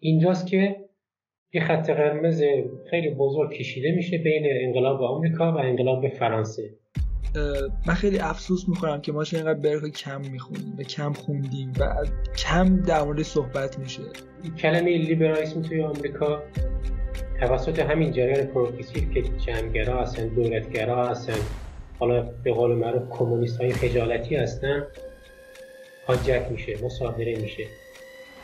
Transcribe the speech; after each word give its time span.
اینجاست 0.00 0.46
که 0.46 0.76
یه 1.52 1.64
خط 1.64 1.90
قرمز 1.90 2.42
خیلی 2.90 3.10
بزرگ 3.10 3.50
کشیده 3.52 3.92
میشه 3.92 4.18
بین 4.18 4.46
انقلاب 4.66 5.02
آمریکا 5.02 5.52
و 5.52 5.58
انقلاب 5.58 6.08
فرانسه. 6.08 6.70
من 7.86 7.94
خیلی 7.94 8.18
افسوس 8.18 8.68
می‌کنم 8.68 9.00
که 9.00 9.12
ما 9.12 9.24
چه 9.24 9.36
اینقدر 9.36 9.60
برق 9.60 9.88
کم 9.88 10.20
می‌خونیم 10.20 10.76
و 10.78 10.82
کم 10.82 11.12
خوندیم 11.12 11.72
و 11.80 12.06
کم 12.38 12.76
در 12.76 13.02
مورد 13.02 13.22
صحبت 13.22 13.78
میشه. 13.78 14.02
کلمه 14.58 14.98
لیبرالیسم 14.98 15.62
توی 15.62 15.82
آمریکا 15.82 16.42
توسط 17.40 17.78
همین 17.78 18.12
جریان 18.12 18.46
پروگرسیو 18.46 19.12
که 19.14 19.22
جمعگرا 19.22 20.02
هستن 20.02 20.28
دولتگرا 20.28 21.08
هستن 21.08 21.38
حالا 21.98 22.22
به 22.44 22.52
قول 22.52 22.74
معروف 22.74 23.02
کمونیست 23.10 23.60
های 23.60 23.70
خجالتی 23.70 24.36
هستن 24.36 24.86
حاجت 26.06 26.46
میشه 26.50 26.84
مصادره 26.84 27.36
میشه. 27.36 27.64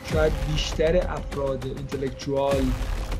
شاید 0.03 0.33
بیشتر 0.51 0.97
افراد 0.97 1.65
اینتלקچوال 1.65 2.63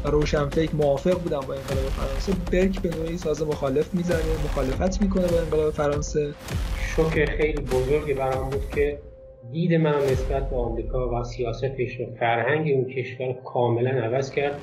و 0.04 0.08
روشنفکر 0.08 0.76
موافق 0.76 1.22
بودن 1.22 1.40
با 1.40 1.54
انقلاب 1.54 1.90
فرانسه. 1.90 2.34
برک 2.52 2.82
به 2.82 2.98
نوعی 2.98 3.18
ساز 3.18 3.42
مخالف 3.42 3.94
می‌زنه 3.94 4.44
مخالفت 4.46 5.02
می‌کنه 5.02 5.28
با 5.28 5.40
انقلاب 5.40 5.74
فرانسه. 5.74 6.34
شوک 6.96 7.26
خیلی 7.26 7.62
بزرگی 7.62 8.14
برام 8.14 8.50
بود 8.50 8.70
که 8.76 9.00
دید 9.52 9.74
من 9.74 9.96
نسبت 9.96 10.50
به 10.50 10.56
آمریکا 10.56 11.10
و 11.10 11.24
سیاستش 11.24 12.00
و 12.00 12.16
فرهنگ 12.20 12.72
اون 12.74 12.94
کشور 12.94 13.34
کاملا 13.34 13.90
عوض 13.90 14.32
کرد. 14.32 14.60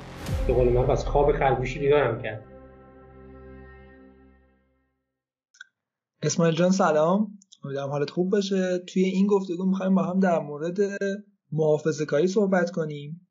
به 0.47 0.53
قول 0.53 0.69
من 0.69 0.91
از 0.91 1.05
خواب 1.05 1.31
خلگوشی 1.31 1.79
بیدارم 1.79 2.21
کرد. 2.21 2.43
اسماعیل 6.23 6.55
جان 6.55 6.71
سلام. 6.71 7.27
امیدوارم 7.63 7.89
حالت 7.89 8.09
خوب 8.09 8.31
باشه. 8.31 8.79
توی 8.93 9.03
این 9.03 9.27
گفتگو 9.27 9.65
می‌خوایم 9.65 9.95
با 9.95 10.03
هم 10.03 10.19
در 10.19 10.39
مورد 10.39 10.77
محافظه 11.53 12.05
کاری 12.05 12.27
صحبت 12.27 12.71
کنیم. 12.71 13.27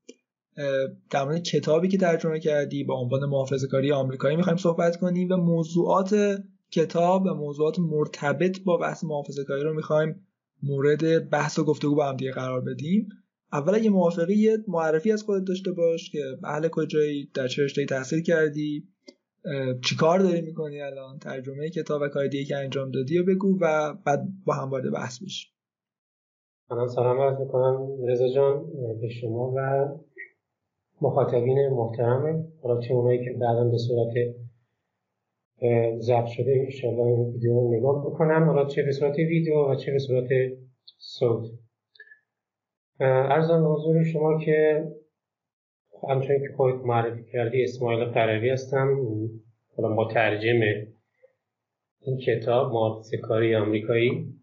در 1.11 1.25
مورد 1.25 1.43
کتابی 1.43 1.89
که 1.89 1.99
ترجمه 1.99 2.41
کردی 2.41 2.85
با 2.85 2.95
عنوان 2.95 3.25
محافظه 3.25 3.67
کاری 3.67 3.93
آمریکایی 3.93 4.37
می‌خوایم 4.37 4.57
صحبت 4.57 4.97
کنیم 4.97 5.33
و 5.33 5.37
موضوعات 5.37 6.43
کتاب 6.71 7.27
و 7.27 7.35
موضوعات 7.35 7.79
مرتبط 7.79 8.61
با 8.61 8.77
بحث 8.77 9.05
محافظه 9.05 9.45
کاری 9.45 9.63
رو 9.63 9.75
می‌خوایم 9.75 10.27
مورد 10.63 11.31
بحث 11.31 11.59
و 11.59 11.65
گفتگو 11.65 11.95
با 11.95 12.09
هم 12.09 12.17
دیگه 12.17 12.33
قرار 12.33 12.61
بدیم. 12.61 13.09
اول 13.53 13.75
اگه 13.75 13.91
موافقی 13.91 14.57
معرفی 14.69 15.13
از 15.13 15.23
خودت 15.23 15.45
داشته 15.45 15.73
باش 15.73 16.11
که 16.11 16.39
اهل 16.45 16.69
کجایی 16.69 17.31
در 17.35 17.49
چه 17.49 17.65
رشته‌ای 17.65 17.87
تحصیل 17.87 18.23
کردی 18.23 18.89
چیکار 19.85 20.19
داری 20.19 20.41
می‌کنی 20.41 20.81
الان 20.81 21.19
ترجمه 21.19 21.71
کتاب 21.71 22.03
و 22.03 22.09
کار 22.09 22.27
دیگه 22.27 22.45
که 22.45 22.57
انجام 22.57 22.91
دادی 22.91 23.19
و 23.19 23.25
بگو 23.25 23.59
و 23.61 23.95
بعد 23.95 24.29
با 24.45 24.55
هم 24.55 24.71
وارد 24.71 24.93
بحث 24.93 25.23
بشیم. 25.23 25.51
سلام 26.73 26.89
سلام 26.89 27.21
عرض 27.21 27.41
می‌کنم 27.41 28.05
رضا 28.07 28.29
جان 28.29 28.67
به 29.01 29.09
شما 29.09 29.53
و 29.57 29.89
مخاطبین 31.01 31.69
محترم 31.69 32.53
حالا 32.63 32.81
چه 32.81 32.95
اونایی 32.95 33.25
که 33.25 33.33
بعدا 33.33 33.65
به 33.65 33.79
صورت 33.79 34.15
ضبط 35.99 36.27
شده 36.27 36.61
انشاءالله 36.65 37.03
این 37.03 37.33
ویدیو 37.33 37.53
رو 37.53 37.75
نگاه 37.75 38.07
بکنن 38.07 38.45
حالا 38.47 38.65
چه 38.65 38.83
به 38.83 38.93
صورت 38.93 39.19
ویدیو 39.19 39.55
و 39.55 39.75
چه 39.75 39.93
به 39.93 39.99
صورت 39.99 40.29
صوت. 40.99 41.51
ارزان 43.01 43.63
حضور 43.63 44.05
شما 44.05 44.39
که 44.39 44.89
همچنین 46.09 46.41
که 46.41 46.55
خودت 46.57 46.85
معرفی 46.85 47.25
کردی 47.33 47.65
اسماعیل 47.65 48.05
قروی 48.05 48.51
هستم. 48.51 48.99
حالا 49.77 49.95
مترجم 49.95 50.61
این 52.01 52.19
کتاب 52.19 52.73
محافظه 52.73 53.17
کاری 53.17 53.57
آمریکایی. 53.57 54.35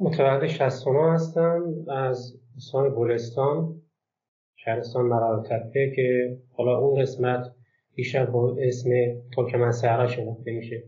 متولد 0.00 0.46
69 0.46 1.12
هستم 1.12 1.74
از 1.88 2.40
استان 2.56 2.94
گلستان 2.96 3.82
شهرستان 4.56 5.04
مرار 5.04 5.44
تپه 5.44 5.92
که 5.96 6.38
حالا 6.52 6.78
اون 6.78 7.02
قسمت 7.02 7.54
بیشتر 7.94 8.26
با 8.26 8.56
اسم 8.60 8.90
ترکمن 9.36 9.70
سهرا 9.70 10.06
شناخته 10.06 10.52
میشه 10.52 10.82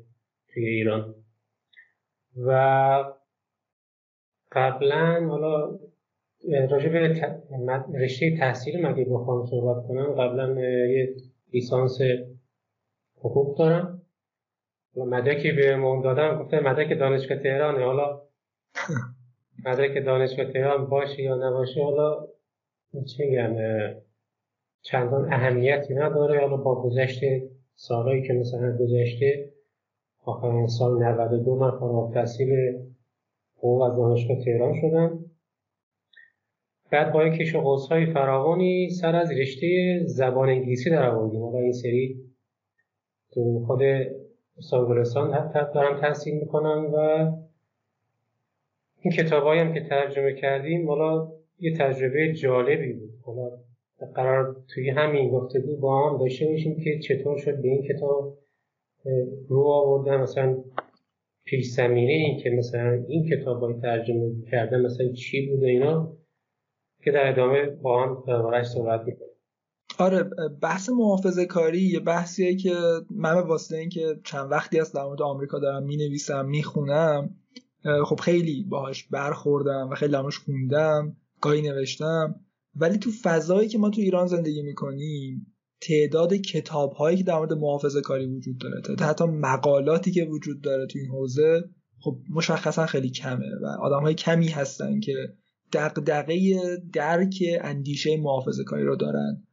توی 0.48 0.67
ایران. 0.67 1.14
و 2.36 2.51
قبلا 4.52 5.27
حالا 5.28 5.78
راجع 6.70 6.89
به 6.89 6.98
رشته 7.95 8.36
تحصیل 8.39 8.86
مگه 8.86 9.05
بخوام 9.05 9.46
صحبت 9.46 9.86
کنم 9.89 10.12
قبلا 10.12 10.61
یه 10.89 11.14
لیسانس 11.52 11.98
حقوق 13.18 13.58
دارم. 13.58 14.02
مدرکی 14.96 15.52
به 15.52 15.77
مون 15.77 16.01
دادم 16.01 16.42
گفته 16.42 16.61
مدرک 16.61 16.98
دانشگاه 16.98 17.39
تهرانه. 17.39 17.84
حالا 17.84 18.32
مدرک 19.64 20.05
دانشگاه 20.05 20.52
تهران 20.52 20.86
باشه 20.86 21.22
یا 21.22 21.34
نباشه 21.34 21.83
حالا 21.83 22.28
میگم 23.18 23.56
چندان 24.83 25.33
اهمیتی 25.33 25.94
نداره. 25.94 26.40
حالا 26.40 26.56
با 26.56 26.83
گذشت 26.83 27.20
سالهایی 27.74 28.22
که 28.22 28.33
مثلا 28.33 28.77
گذشته 28.77 29.52
آخرین 30.24 30.66
سال 30.66 31.02
92 31.02 31.56
من 31.56 31.70
فارغ 31.70 32.14
تحصیل 32.14 32.48
حقوق 33.56 33.83
از 33.83 33.96
دانشگاه 33.96 34.44
تهران 34.44 34.74
شدم. 34.80 35.24
بعد 36.90 37.12
با 37.12 37.28
کش 37.28 37.54
و 37.54 37.77
های 37.90 38.06
فراوانی 38.06 38.90
سر 38.90 39.16
از 39.16 39.30
رشته 39.30 40.00
زبان 40.06 40.48
انگلیسی 40.48 40.90
در 40.90 41.08
آوردیم. 41.08 41.42
حالا 41.42 41.58
این 41.58 41.72
سری 41.72 42.16
تو 43.33 43.64
خود 43.66 43.83
استان 44.56 45.52
دارم 45.74 46.00
تحصیل 46.00 46.34
می‌کنم 46.34 46.90
و 46.94 47.27
این 49.02 49.13
کتابایی 49.14 49.61
هم 49.61 49.74
که 49.74 49.80
ترجمه 49.89 50.35
کردیم 50.35 50.89
حالا 50.89 51.33
یه 51.58 51.77
تجربه 51.77 52.33
جالبی 52.33 52.92
بود. 52.92 53.11
حالا 53.23 53.51
قرار 54.14 54.57
توی 54.74 54.90
همین 54.90 55.30
گفتگو 55.30 55.77
با 55.77 56.11
هم 56.11 56.18
داشته 56.18 56.46
باشیم 56.46 56.77
که 56.85 56.98
چطور 56.98 57.39
شد 57.39 57.63
به 57.63 57.68
این 57.68 57.83
کتاب 57.83 58.39
رو 59.48 59.61
آوردن. 59.61 60.17
مثلا 60.17 60.64
پیش 61.45 61.67
زمینه 61.67 62.13
این 62.13 62.42
که 62.42 62.51
مثلا 62.51 63.05
این 63.08 63.30
کتاب 63.30 63.63
های 63.63 63.80
ترجمه 63.83 64.33
کردن 64.51 64.80
مثلا 64.80 65.13
چی 65.13 65.46
بود 65.46 65.64
اینا 65.64 66.13
که 67.05 67.11
در 67.11 67.29
ادامه 67.29 67.67
با 67.67 68.02
هم 68.02 68.24
دربارش 68.27 68.67
صحبت 68.67 69.01
آره 69.98 70.30
بحث 70.63 70.90
محافظه 70.90 71.46
کاری 71.46 71.80
یه 71.80 72.01
بحثیه 72.01 72.57
که 72.57 72.74
من 73.11 73.34
به 73.34 73.40
واسطه 73.40 73.77
اینکه 73.77 74.17
چند 74.24 74.51
وقتی 74.51 74.80
است 74.80 74.95
در 74.95 75.02
مورد 75.02 75.23
آمریکا 75.23 75.58
دارم 75.58 75.83
می 75.83 75.96
نویسم 75.96 76.46
می 76.46 76.63
خونم 76.63 77.36
خب 78.05 78.20
خیلی 78.20 78.63
باهاش 78.63 79.05
برخوردم 79.05 79.89
و 79.91 79.95
خیلی 79.95 80.17
همش 80.17 80.39
خوندم 80.39 81.17
گاهی 81.41 81.63
نوشتم. 81.63 82.35
ولی 82.77 82.98
تو 82.98 83.11
فضایی 83.23 83.69
که 83.69 83.79
ما 83.79 83.91
تو 83.91 84.01
ایران 84.01 84.27
زندگی 84.27 84.63
می‌کنیم 84.63 85.47
تعداد 85.81 86.35
کتاب 86.35 86.93
هایی 86.93 87.17
که 87.17 87.23
در 87.23 87.39
مورد 87.39 87.53
محافظه 87.53 88.01
کاری 88.01 88.27
وجود 88.27 88.59
داره 88.59 88.81
تا 88.81 89.07
حتی 89.07 89.25
مقالاتی 89.25 90.11
که 90.11 90.25
وجود 90.25 90.61
داره 90.61 90.87
تو 90.87 90.98
این 90.98 91.09
حوزه 91.09 91.65
خب 92.01 92.19
مشخصا 92.31 92.87
خیلی 92.87 93.11
کمه 93.11 93.47
و 93.63 93.67
آدم 93.67 94.03
های 94.03 94.14
کمی 94.14 94.49
هستن 94.49 95.01
که 95.01 95.14
دقدقه 95.73 96.77
درک 96.93 97.43
اندیشه 97.61 98.17
محافظه 98.17 98.64
کاری 98.64 98.85
رو 98.85 98.97
دارن. 98.97 99.47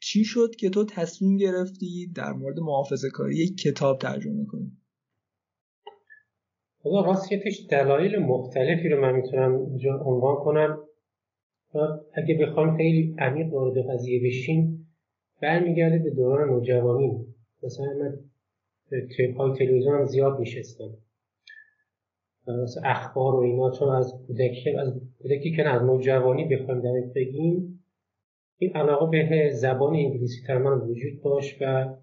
چی 0.00 0.24
شد 0.24 0.56
که 0.56 0.70
تو 0.70 0.84
تصمیم 0.84 1.36
گرفتی 1.36 2.12
در 2.14 2.32
مورد 2.32 2.58
محافظه 2.58 3.10
کاری 3.10 3.36
یک 3.36 3.56
کتاب 3.56 3.98
ترجمه 3.98 4.46
کنی؟ 4.46 4.72
خدا 6.82 7.00
راستیتش 7.00 7.66
دلایل 7.70 8.18
مختلفی 8.18 8.88
رو 8.88 9.00
من 9.00 9.14
می‌تونم 9.14 9.58
اینجا 9.58 10.02
عنوان 10.04 10.36
کنم. 10.36 10.78
اگه 12.14 12.38
بخوام 12.40 12.76
خیلی 12.76 13.14
عمیق 13.18 13.52
وارد 13.52 13.90
قضیه 13.90 14.22
بشیم 14.24 14.86
برمیگرده 15.42 15.98
به 15.98 16.10
دوران 16.10 16.48
نوجوانی. 16.48 17.26
مثلا 17.62 17.86
من 17.86 18.18
پای 19.36 19.58
تلویزیون 19.58 19.94
هم 19.94 20.04
زیاد 20.04 20.38
میشستم 20.38 20.94
مثلا 22.48 22.82
اخبار 22.84 23.34
و 23.34 23.38
اینا 23.38 23.70
چون 23.70 23.88
از 23.88 24.14
کودکی 24.26 24.70
از 24.70 25.00
کودکی 25.22 25.56
که 25.56 25.68
از 25.68 25.82
نوجوانی 25.82 26.44
بخوایم 26.44 26.80
در 26.80 27.12
بگیم 27.14 27.84
این 28.58 28.76
علاقه 28.76 29.06
به 29.06 29.50
زبان 29.50 29.94
انگلیسی 29.94 30.46
تر 30.46 30.58
من 30.58 30.78
وجود 30.78 31.22
داشت 31.24 31.56
و 31.60 31.94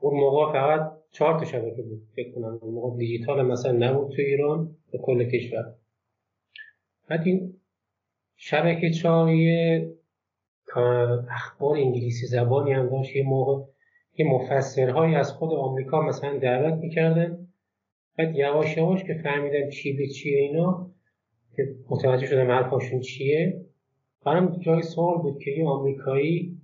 اون 0.00 0.20
موقع 0.20 0.52
فقط 0.52 0.92
چهار 1.12 1.38
تا 1.38 1.44
شبکه 1.44 1.82
بود 1.82 2.02
فکر 2.16 2.32
کنم 2.34 2.58
اون 2.62 2.74
موقع 2.74 2.96
دیجیتال 2.96 3.46
مثلا 3.46 3.72
نبود 3.72 4.10
تو 4.16 4.22
ایران 4.22 4.76
به 4.92 4.98
کل 4.98 5.24
کشور. 5.24 5.74
بعد 7.08 7.26
این 7.26 7.54
شبکه 8.36 8.90
چهار 8.90 9.30
یه 9.30 9.90
اخبار 11.30 11.76
انگلیسی 11.76 12.26
زبانی 12.26 12.72
هم 12.72 12.88
داشت. 12.88 13.16
یه 13.16 13.22
موقع 13.22 13.64
یه 14.18 14.26
مفسرهایی 14.26 15.14
از 15.14 15.32
خود 15.32 15.52
آمریکا 15.52 16.02
مثلا 16.02 16.38
دعوت 16.38 16.74
می‌کردن. 16.74 17.48
بعد 18.18 18.36
یواش 18.36 18.76
یواش 18.76 19.04
که 19.04 19.14
فهمیدن 19.14 19.70
چی 19.70 19.92
به 19.92 20.06
چیه 20.06 20.38
اینا 20.38 20.90
که 21.56 21.74
متوجه 21.90 22.26
شدم 22.26 22.50
حرفاشون 22.50 23.00
چیه. 23.00 23.64
برام 24.24 24.58
جای 24.58 24.82
سوال 24.82 25.18
بود 25.18 25.38
که 25.38 25.50
یه 25.50 25.68
آمریکایی 25.68 26.60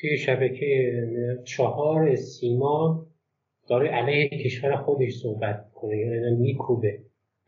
توی 0.00 0.16
شبکه 0.16 0.92
چهار 1.44 2.16
سیما 2.16 3.06
داره 3.68 3.88
علیه 3.88 4.28
کشور 4.28 4.76
خودش 4.76 5.12
صحبت 5.12 5.72
کنه 5.74 5.96
یعنی 5.96 6.36
میکوبه. 6.36 6.98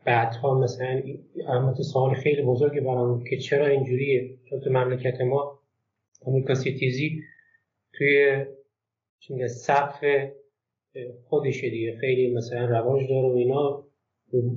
بعدها 0.05 0.59
مثلا 0.59 1.01
علامت 1.47 1.81
سوال 1.81 2.15
خیلی 2.15 2.41
بزرگی 2.41 2.79
برام 2.79 3.23
که 3.23 3.37
چرا 3.37 3.67
اینجوریه؟ 3.67 4.37
چون 4.49 4.59
تو 4.59 4.69
مملکت 4.69 5.21
ما 5.21 5.59
آمریکا 6.25 6.53
سیتیزی 6.53 7.21
توی 7.93 8.45
چون 9.19 9.47
سقف 9.47 10.03
خودشه 11.23 11.69
دیگه. 11.69 11.97
خیلی 11.97 12.33
مثلا 12.33 12.65
رواج 12.65 13.09
داره 13.09 13.27
و 13.27 13.35
اینا 13.35 13.83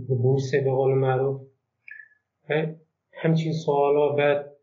بورس 0.09 0.55
به 0.55 0.71
قول 0.71 0.95
معروف. 0.95 1.41
همچین 3.13 3.53
سوالا 3.53 4.09
بعد 4.09 4.57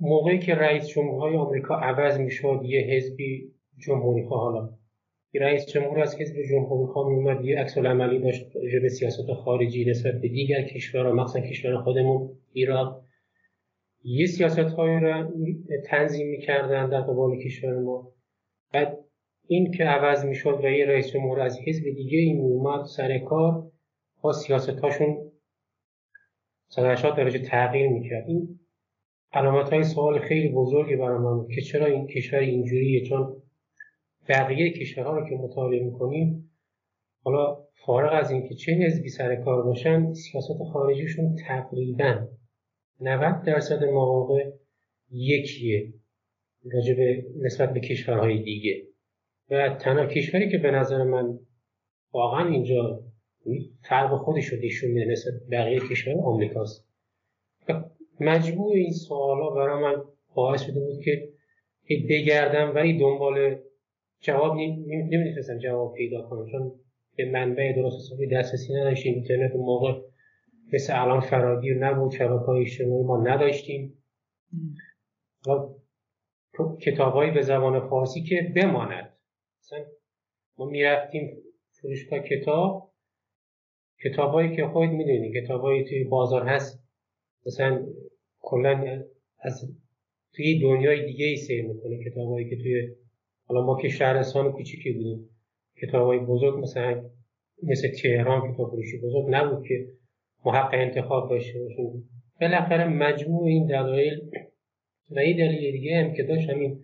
موقعی 0.00 0.38
که 0.38 0.54
رئیس 0.54 0.86
جمهورهای 0.86 1.36
آمریکا 1.36 1.74
عوض 1.74 2.20
می‌شد 2.20 2.60
یه 2.64 2.80
حزبی 2.80 3.52
جمهوری 3.78 4.24
خواه 4.24 4.40
حالا 4.40 4.76
رئیس 5.34 5.66
جمهور 5.66 6.00
از 6.00 6.20
حزب 6.20 6.42
جمهوری 6.50 6.92
خواه 6.92 7.08
میومد 7.08 7.44
یه 7.44 7.58
عکس 7.58 7.78
عملی 7.78 8.18
داشت 8.18 8.52
به 8.82 8.88
سیاست 8.88 9.32
خارجی 9.32 9.84
نسبت 9.84 10.14
به 10.14 10.28
دیگر 10.28 10.62
کشورها 10.62 11.12
مخصوصا 11.12 11.46
کشور 11.46 11.82
خودمون 11.82 12.38
ایران. 12.52 13.02
یه 14.04 14.26
سیاست 14.26 14.58
های 14.58 15.00
رو 15.00 15.30
تنظیم 15.86 16.28
می‌کردن 16.28 16.88
در 16.88 17.00
قبال 17.00 17.38
کشور 17.38 17.78
ما. 17.78 18.12
بعد 18.72 18.98
این 19.48 19.70
که 19.70 19.84
عوض 19.84 20.24
می‌شد 20.24 20.60
و 20.64 20.70
یه 20.70 20.86
رئیس 20.86 21.12
جمهور 21.12 21.40
از 21.40 21.58
حزب 21.66 21.84
دیگه 21.84 22.18
این 22.18 22.36
میومد 22.36 22.84
سر 22.84 23.18
کار 23.18 23.70
با 24.22 24.32
سیاست 24.32 24.78
هاشون 24.78 25.32
180 26.68 27.16
درجه 27.16 27.38
تغییر 27.38 27.88
می‌کرد. 27.88 28.24
این 28.28 28.60
علامت 29.36 29.72
های 29.72 29.84
سوال 29.84 30.18
خیلی 30.18 30.48
بزرگی 30.48 30.96
برای 30.96 31.18
من 31.18 31.46
که 31.54 31.60
چرا 31.60 31.86
این 31.86 32.06
کشور 32.06 32.38
اینجوریه؟ 32.38 33.04
چون 33.04 33.42
بقیه 34.28 34.72
کشورها 34.72 35.18
رو 35.18 35.28
که 35.28 35.34
مطالعه 35.34 35.84
می‌کنیم 35.84 36.50
حالا 37.24 37.58
فارغ 37.86 38.12
از 38.12 38.30
اینکه 38.30 38.54
چه 38.54 38.72
حزبی 38.72 39.08
سر 39.08 39.36
کار 39.36 39.62
باشن 39.62 40.12
سیاست 40.12 40.58
خارجیشون 40.72 41.36
تقریبا 41.46 42.26
90 43.00 43.42
درصد 43.42 43.84
مواقع 43.84 44.50
یکیه 45.10 45.92
راجب 46.72 46.96
نسبت 47.42 47.72
به 47.72 47.80
کشورهای 47.80 48.42
دیگه. 48.42 48.82
و 49.50 49.76
تنها 49.80 50.06
کشوری 50.06 50.50
که 50.50 50.58
به 50.58 50.70
نظر 50.70 51.04
من 51.04 51.38
واقعا 52.12 52.48
اینجا 52.48 53.04
فرق 53.88 54.16
خودش 54.16 54.46
رو 54.46 54.58
نشون 54.58 54.90
میده 54.90 55.12
نسبت 55.12 55.34
بقیه 55.50 55.80
کشور 55.80 56.14
آمریکاست. 56.24 56.88
مجموع 58.20 58.72
این 58.72 58.92
سوالا 58.92 59.50
برای 59.50 59.82
من 59.82 60.04
باعث 60.34 60.62
شده 60.62 60.80
بود 60.80 61.00
که 61.04 61.32
بگردم 62.10 62.74
ولی 62.74 62.98
دنبال 62.98 63.58
جواب 64.20 64.56
نمی‌تونستم 64.56 65.58
جواب 65.58 65.94
پیدا 65.94 66.22
کنم 66.22 66.46
چون 66.52 66.72
به 67.16 67.30
منبع 67.30 67.72
درست 67.76 67.96
حسابی 67.96 68.26
دسترسی 68.26 68.74
نداشتیم. 68.74 69.14
اینترنت 69.14 69.52
اون 69.52 69.66
موقع 69.66 70.00
مثل 70.72 71.02
الان 71.02 71.20
فراگیر 71.20 71.78
نبود 71.78 72.12
شبکه 72.12 72.44
های 72.44 72.60
اجتماعی 72.60 73.02
ما 73.02 73.22
نداشتیم. 73.22 74.02
کتابهایی 76.82 77.30
به 77.30 77.42
زبان 77.42 77.88
فارسی 77.88 78.22
که 78.22 78.52
بماند. 78.56 79.12
مثلا 79.60 79.84
ما 80.58 80.64
می‌رفتیم 80.64 81.36
فروشگاه 81.70 82.18
کتاب. 82.18 82.92
کتابهایی 84.04 84.56
که 84.56 84.66
خود 84.66 84.88
می‌دونی 84.90 85.42
کتابهایی 85.42 85.84
توی 85.84 86.04
بازار 86.04 86.48
هست. 86.48 86.86
مثلا 87.46 87.86
کلا 88.48 89.02
از 89.40 89.76
توی 90.34 90.60
دنیای 90.60 91.06
دیگه 91.06 91.26
ای 91.26 91.36
سیر 91.36 91.66
می‌کنه. 91.68 92.04
کتابهایی 92.04 92.50
که 92.50 92.56
توی 92.56 92.88
حالا 93.44 93.66
ما 93.66 93.82
که 93.82 93.88
شهرستان 93.88 94.52
کوچیکی 94.52 94.92
بودیم 94.92 95.30
کتابهای 95.82 96.18
بزرگ 96.18 96.58
مثلا 96.58 97.10
مثل 97.62 97.88
تهران 98.02 98.52
کتاب 98.52 98.70
فروشی 98.70 98.98
بزرگ 98.98 99.26
نبود 99.28 99.66
که 99.68 99.88
محق 100.44 100.70
انتخاب 100.72 101.30
داشته 101.30 101.58
باشیم. 101.58 102.08
بالاخره 102.40 102.88
مجموع 102.88 103.46
این 103.46 103.66
دلایل 103.66 104.20
و 105.10 105.18
این 105.18 105.36
دلیل 105.36 105.72
دیگه 105.72 105.96
هم 105.96 106.14
که 106.14 106.22
داشت 106.22 106.50
همین 106.50 106.82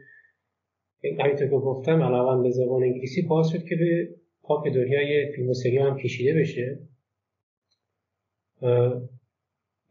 همینطور 1.20 1.46
که 1.46 1.56
گفتم 1.56 2.02
علاوه 2.02 2.42
به 2.42 2.50
زبان 2.50 2.82
انگلیسی 2.82 3.22
باعث 3.22 3.48
شد 3.48 3.64
که 3.64 3.76
به 3.76 4.08
پاپ 4.42 4.68
دنیای 4.68 5.32
فیلم 5.36 5.48
و 5.48 5.54
سریال 5.54 5.90
هم 5.90 5.98
کشیده 5.98 6.34
بشه. 6.34 6.78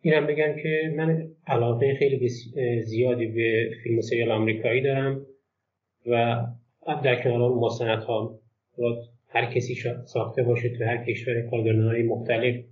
اینم 0.01 0.27
بگم 0.27 0.55
که 0.63 0.93
من 0.95 1.27
علاقه 1.47 1.95
خیلی 1.99 2.29
زیادی 2.83 3.25
به 3.25 3.69
فیلم 3.83 3.97
و 3.97 4.01
سریال 4.01 4.31
آمریکایی 4.31 4.81
دارم 4.81 5.25
و 6.05 6.45
در 7.03 7.23
کنار 7.23 7.41
اون 7.41 7.69
ها 8.07 8.39
هر 9.27 9.53
کسی 9.53 9.75
ساخته 10.05 10.43
باشه 10.43 10.69
تو 10.69 10.83
هر 10.83 11.05
کشور 11.05 11.41
کارگردان 11.41 12.01
مختلف 12.01 12.65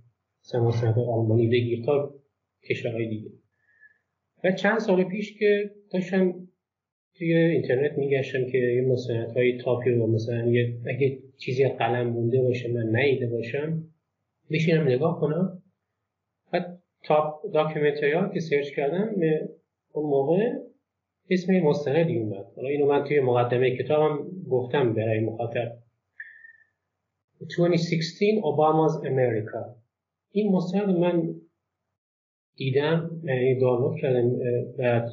مثلا 0.44 0.64
مستند 0.64 0.98
آلمانی 0.98 1.46
بگیر 1.46 1.84
تا 1.84 2.14
کشورهای 2.68 3.08
دیگه. 3.08 3.30
و 4.44 4.52
چند 4.52 4.78
سال 4.78 5.04
پیش 5.04 5.38
که 5.38 5.70
داشتم 5.92 6.34
توی 7.14 7.34
اینترنت 7.34 7.98
میگشتم 7.98 8.46
که 8.46 8.58
یه 8.58 8.82
مستند 8.82 9.30
های 9.30 9.58
تاپی 9.58 9.90
رو 9.90 10.06
مثلا 10.06 10.46
یه 10.46 10.74
اگه 10.86 11.18
چیزی 11.38 11.68
قلم 11.68 12.06
مونده 12.06 12.42
باشه 12.42 12.72
من 12.72 12.96
نیده 12.96 13.26
باشم 13.26 13.82
بشینم 14.50 14.88
نگاه 14.88 15.20
کنم. 15.20 15.59
top 17.04 17.52
documentary 17.52 18.12
ها 18.12 18.28
که 18.28 18.40
search 18.40 18.74
کردم 18.76 19.14
اون 19.92 20.10
موقع 20.10 20.50
اسم 21.30 21.60
مستندی 21.60 22.18
اومد 22.18 22.46
حالا 22.56 22.68
اینو 22.68 22.86
من 22.86 23.04
توی 23.04 23.20
مقدمه 23.20 23.76
کتابم 23.76 24.30
گفتم 24.50 24.94
برای 24.94 25.20
مخاطب. 25.20 25.72
2016 27.40 28.26
Obama's 28.42 29.06
America. 29.06 29.76
این 30.30 30.52
مستند 30.52 30.98
من 30.98 31.34
دیدم 32.56 33.20
یعنی 33.24 33.60
دانلود 33.60 33.96
کردم 34.00 34.38
بعد 34.78 35.08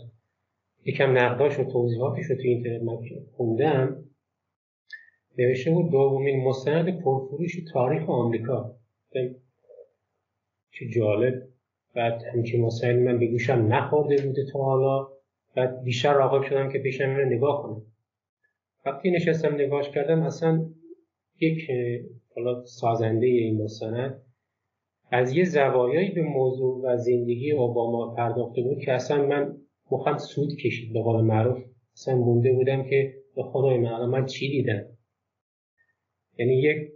یکم 0.85 1.17
نقداش 1.17 1.59
و 1.59 1.63
توضیحاتش 1.63 2.25
رو 2.25 2.35
توی 2.35 2.49
اینترنت 2.49 2.81
من 2.81 2.97
خوندم. 3.37 4.03
نوشته 5.37 5.71
بود 5.71 5.91
دومین 5.91 6.43
مستند 6.43 7.01
پرفروش 7.01 7.57
تاریخ 7.73 8.09
آمریکا. 8.09 8.75
چه 10.71 10.89
جالب. 10.95 11.56
بعد 11.97 12.23
همچین 12.33 12.61
مستند 12.61 12.99
من 12.99 13.19
به 13.19 13.27
گوشم 13.27 13.67
نخورده 13.73 14.21
بوده 14.21 14.45
تا 14.53 14.59
حالا 14.59 15.07
بعد 15.55 15.83
بیشتر 15.83 16.13
راقب 16.13 16.43
شدم 16.43 16.71
که 16.71 16.79
پیشم 16.79 17.15
رو 17.15 17.25
نگاه 17.25 17.63
کنم. 17.63 17.81
وقتی 18.85 19.11
نشستم 19.11 19.53
نگاهش 19.53 19.89
کردم 19.89 20.21
اصلا 20.21 20.69
یک 21.39 21.71
حالا 22.35 22.65
سازنده 22.65 23.25
این 23.25 23.63
مستند 23.63 24.21
از 25.11 25.33
یه 25.33 25.43
زوایایی 25.43 26.11
به 26.11 26.21
موضوع 26.21 26.81
و 26.83 26.97
زندگی 26.97 27.51
اوباما 27.51 28.15
پرداخته 28.15 28.61
بود 28.61 28.79
که 28.79 28.93
اصلا 28.93 29.25
من 29.25 29.57
مخم 29.91 30.17
سود 30.17 30.55
کشید 30.55 30.93
به 30.93 31.01
قول 31.01 31.21
معروف. 31.21 31.63
اصلا 31.93 32.15
مونده 32.15 32.53
بودم 32.53 32.83
که 32.83 33.13
به 33.35 33.43
خدای 33.43 33.77
من 33.77 34.05
من 34.05 34.25
چی 34.25 34.49
دیدم؟ 34.49 34.85
یعنی 36.37 36.61
یک 36.61 36.91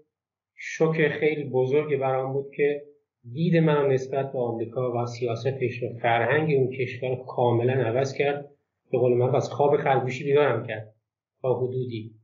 شوک 0.56 1.08
خیلی 1.08 1.44
بزرگی 1.44 1.96
برام 1.96 2.34
بود 2.34 2.52
که 2.56 2.91
دید 3.24 3.58
من 3.58 3.88
نسبت 3.88 4.32
به 4.32 4.40
آمریکا 4.40 4.92
و 4.92 5.06
سیاستش 5.06 5.84
و 5.84 6.00
فرهنگ 6.02 6.56
اون 6.56 6.70
کشور 6.70 7.16
کاملا 7.28 7.74
عوض 7.74 8.14
کرد. 8.14 8.50
به 8.92 8.98
قول 8.98 9.14
من 9.14 9.36
از 9.36 9.50
خواب 9.50 9.78
خرگوشی 9.78 10.24
بیدارم 10.24 10.68
کرد. 10.68 10.94
با 11.42 11.60
حدودی. 11.60 12.16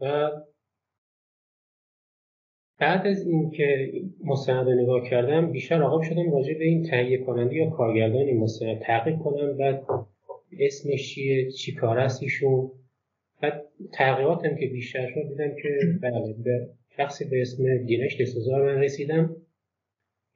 و 0.00 0.30
بعد 2.78 3.06
از 3.06 3.26
اینکه 3.26 3.92
مستند 4.24 4.66
رو 4.66 4.82
نگاه 4.82 5.08
کردم 5.08 5.52
بیشتر 5.52 5.82
آقاب 5.82 6.02
شدم 6.02 6.32
راجع 6.32 6.54
به 6.54 6.64
این 6.64 6.82
تهیه 6.90 7.18
کننده 7.18 7.54
یا 7.54 7.70
کارگردان 7.70 8.22
این 8.22 8.40
مستند 8.40 8.78
تحقیق 8.78 9.18
کنم 9.18 9.56
بعد 9.56 9.82
اسمش 10.60 11.14
چیه 11.14 11.50
چی 11.50 11.74
کار 11.74 11.98
است 11.98 12.22
بعد 13.42 13.66
تحقیقاتم 13.92 14.56
که 14.56 14.66
بیشتر 14.66 15.06
شد 15.14 15.28
دیدم 15.28 15.54
که 15.62 15.78
بله 16.02 16.34
به 16.44 16.70
شخصی 16.96 17.24
به 17.24 17.42
اسم 17.42 17.84
دینش 17.84 18.20
دستوزار 18.20 18.62
من 18.62 18.82
رسیدم. 18.82 19.36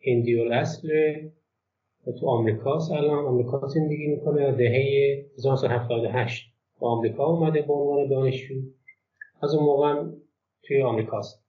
هندی 0.07 0.41
اصل 0.41 0.89
تو 2.21 2.27
آمریکاست 2.27 2.93
الان. 2.93 3.25
آمریکا 3.25 3.67
زندگی 3.67 4.07
می‌کنه. 4.07 4.53
دهه 4.53 5.27
1978 5.39 6.55
با 6.79 6.91
آمریکا 6.91 7.27
اومده 7.27 7.63
به 7.63 7.73
عنوان 7.73 8.09
دانشجو. 8.09 8.55
از 9.43 9.55
اون 9.55 9.65
موقع 9.65 10.05
توی 10.63 10.83
آمریکاست 10.83 11.45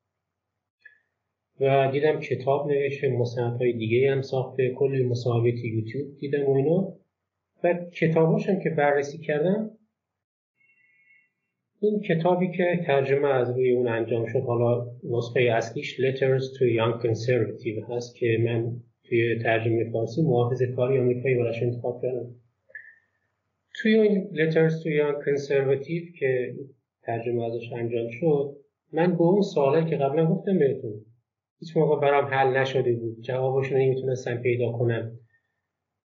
و 1.59 1.91
دیدم 1.91 2.19
کتاب 2.19 2.71
نوشته 2.71 3.17
های 3.59 3.73
دیگه 3.73 4.11
هم 4.11 4.21
ساخته 4.21 4.69
کلی 4.69 5.03
مصاحبه 5.03 5.49
یوتیوب 5.49 6.17
دیدم 6.17 6.45
و 6.45 6.55
اینا. 6.55 6.93
و 7.63 7.73
کتاباشم 7.73 8.59
که 8.59 8.69
بررسی 8.69 9.17
کردم 9.17 9.74
این 11.85 12.01
کتابی 12.01 12.51
که 12.57 12.79
ترجمه 12.87 13.27
از 13.27 13.49
روی 13.49 13.71
اون 13.71 13.87
انجام 13.87 14.25
شد 14.25 14.41
حالا 14.41 14.87
نسخه 15.03 15.41
اصلیش 15.41 16.01
Letters 16.01 16.43
to 16.43 16.63
Young 16.79 17.05
Conservative 17.05 17.91
هست 17.91 18.15
که 18.15 18.37
من 18.45 18.71
توی 19.03 19.39
ترجمه 19.43 19.91
فارسی 19.91 20.21
محافظ 20.21 20.61
کاری 20.75 20.99
آمریکایی 20.99 21.35
براش 21.35 21.63
انتخاب 21.63 22.01
کردم. 22.01 22.35
توی 23.81 23.99
این 23.99 24.29
Letters 24.33 24.71
to 24.71 24.85
Young 24.85 25.25
Conservative 25.25 26.19
که 26.19 26.55
ترجمه 27.03 27.45
ازش 27.45 27.73
انجام 27.73 28.07
شد 28.09 28.55
من 28.93 29.11
به 29.11 29.21
اون 29.21 29.41
ساله 29.41 29.89
که 29.89 29.95
قبلا 29.95 30.25
گفتم 30.25 30.59
بهتون 30.59 30.93
هیچ 31.59 31.77
موقع 31.77 32.01
برام 32.01 32.25
حل 32.25 32.57
نشده 32.57 32.93
بود. 32.93 33.21
جوابش 33.21 33.71
نمی‌تونستم 33.71 34.37
پیدا 34.37 34.71
کنم. 34.71 35.11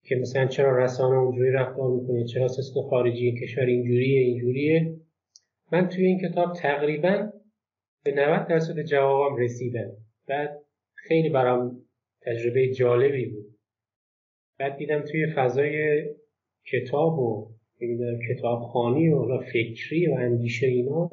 که 0.04 0.16
مثلا 0.16 0.46
چرا 0.46 0.84
رسانه 0.84 1.18
اونجوری 1.18 1.52
رفتار 1.52 1.92
می‌کنه 1.92 2.26
چرا 2.26 2.48
سیستم 2.48 2.82
خارجی 2.82 3.40
کشور 3.42 3.64
اینجوریه 3.64 4.20
اینجوریه. 4.20 4.96
من 5.72 5.90
توی 5.90 6.06
این 6.06 6.20
کتاب 6.30 6.54
تقریبا 6.54 7.30
به 8.04 8.12
90 8.12 8.48
درصد 8.48 8.82
جوابم 8.82 9.36
رسیدم 9.36 9.92
بعد 10.28 10.62
خیلی 10.96 11.30
برام 11.30 11.82
تجربه 12.22 12.74
جالبی 12.74 13.26
بود. 13.26 13.46
بعد 14.60 14.78
دیدم 14.78 15.02
توی 15.02 15.28
فضای 15.36 16.06
کتاب 16.72 17.20
و 17.20 17.56
کتابخانی 18.30 19.10
و 19.10 19.40
فکری 19.40 20.08
و 20.08 20.14
اندیشه 20.14 20.68
اینا 20.68 21.12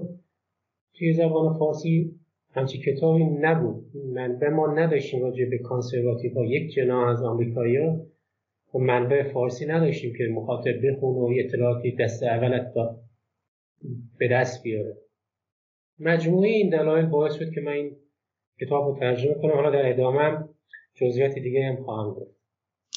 توی 0.95 1.13
زبان 1.13 1.59
فارسی 1.59 2.15
همچی 2.51 2.79
کتابی 2.79 3.25
نبود. 3.25 3.97
منبع 4.15 4.49
ما 4.49 4.75
نداشتیم 4.75 5.23
راجع 5.23 5.45
به 5.45 5.59
کانسرواتیو 5.59 6.35
ها. 6.35 6.45
یک 6.45 6.73
جناح 6.75 7.09
از 7.09 7.23
آمریکایی 7.23 7.79
و 7.79 8.07
خب 8.67 8.79
منبع 8.79 9.23
فارسی 9.23 9.67
نداشتیم 9.67 10.13
که 10.19 10.25
مخاطب 10.25 10.87
بخونه 10.87 11.19
و 11.19 11.45
اطلاعاتی 11.45 11.97
دست 11.97 12.23
اولت 12.23 12.73
به 14.19 14.29
دست 14.29 14.63
بیاره. 14.63 14.97
مجموعه 15.99 16.49
این 16.49 16.71
دلایل 16.71 17.07
باعث 17.07 17.35
شد 17.35 17.51
که 17.55 17.61
من 17.61 17.73
این 17.73 17.97
کتاب 18.61 18.89
رو 18.89 19.01
ترجمه 19.01 19.35
کنم. 19.43 19.53
حالا 19.53 19.71
در 19.71 19.93
ادامه 19.93 20.49
جزئیات 20.95 21.35
دیگه 21.35 21.65
هم 21.65 21.85
خواهم 21.85 22.15
گفت. 22.15 22.37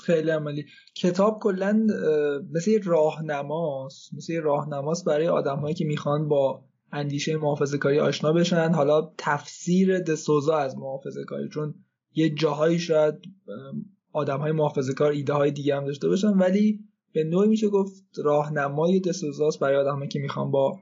خیلی 0.04 0.30
عملی 0.30 0.66
کتاب 0.96 1.40
کلا 1.42 1.88
مثل 2.52 2.72
یه 2.72 2.80
راهنماست. 2.84 4.14
مثل 4.14 4.34
یه 4.34 4.40
راهنماست 4.40 5.06
برای 5.06 5.28
آدمهایی 5.28 5.76
که 5.76 5.86
می‌خوان 5.86 6.28
با 6.28 6.66
اندیشه 6.92 7.38
محافظه 7.38 7.78
کاری 7.78 8.00
آشنا 8.00 8.34
بشن. 8.34 8.70
حالا 8.70 9.14
تفسیر 9.18 10.00
دسوزا 10.00 10.58
از 10.58 10.78
محافظه 10.78 11.24
کاری 11.24 11.50
چون 11.50 11.76
یه 12.16 12.30
جاهایی 12.30 12.80
شاید 12.80 13.16
آدم 14.12 14.40
های 14.40 14.52
محافظه 14.52 14.94
کار 14.94 15.12
ایده 15.12 15.34
های 15.34 15.52
دیگه 15.52 15.76
هم 15.76 15.86
داشته 15.86 16.08
باشن 16.08 16.28
ولی 16.28 16.80
به 17.16 17.24
نوعی 17.24 17.50
میشه 17.50 17.68
گفت 17.68 18.04
راهنمای 18.24 19.00
دسوزاست 19.00 19.60
برای 19.60 19.76
آدم 19.76 20.08
که 20.08 20.20
می‌خوان 20.20 20.52
با 20.52 20.80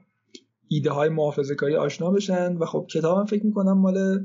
ایده 0.68 0.90
های 0.90 1.08
محافظه 1.08 1.54
کاری 1.54 1.76
آشنا 1.76 2.10
بشن. 2.10 2.56
و 2.56 2.64
خب 2.64 2.86
کتابم 2.90 3.24
فکر 3.24 3.46
می‌کنم 3.46 3.78
مال 3.78 4.20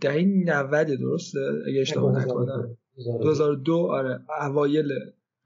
دهه 0.00 0.22
90 0.44 0.86
درسته؟ 0.86 1.40
اگه 1.68 1.80
اشتباه 1.80 2.24
نکنم. 2.24 2.76
2002 3.22 3.74
آره. 3.74 4.20
اوایل 4.40 4.88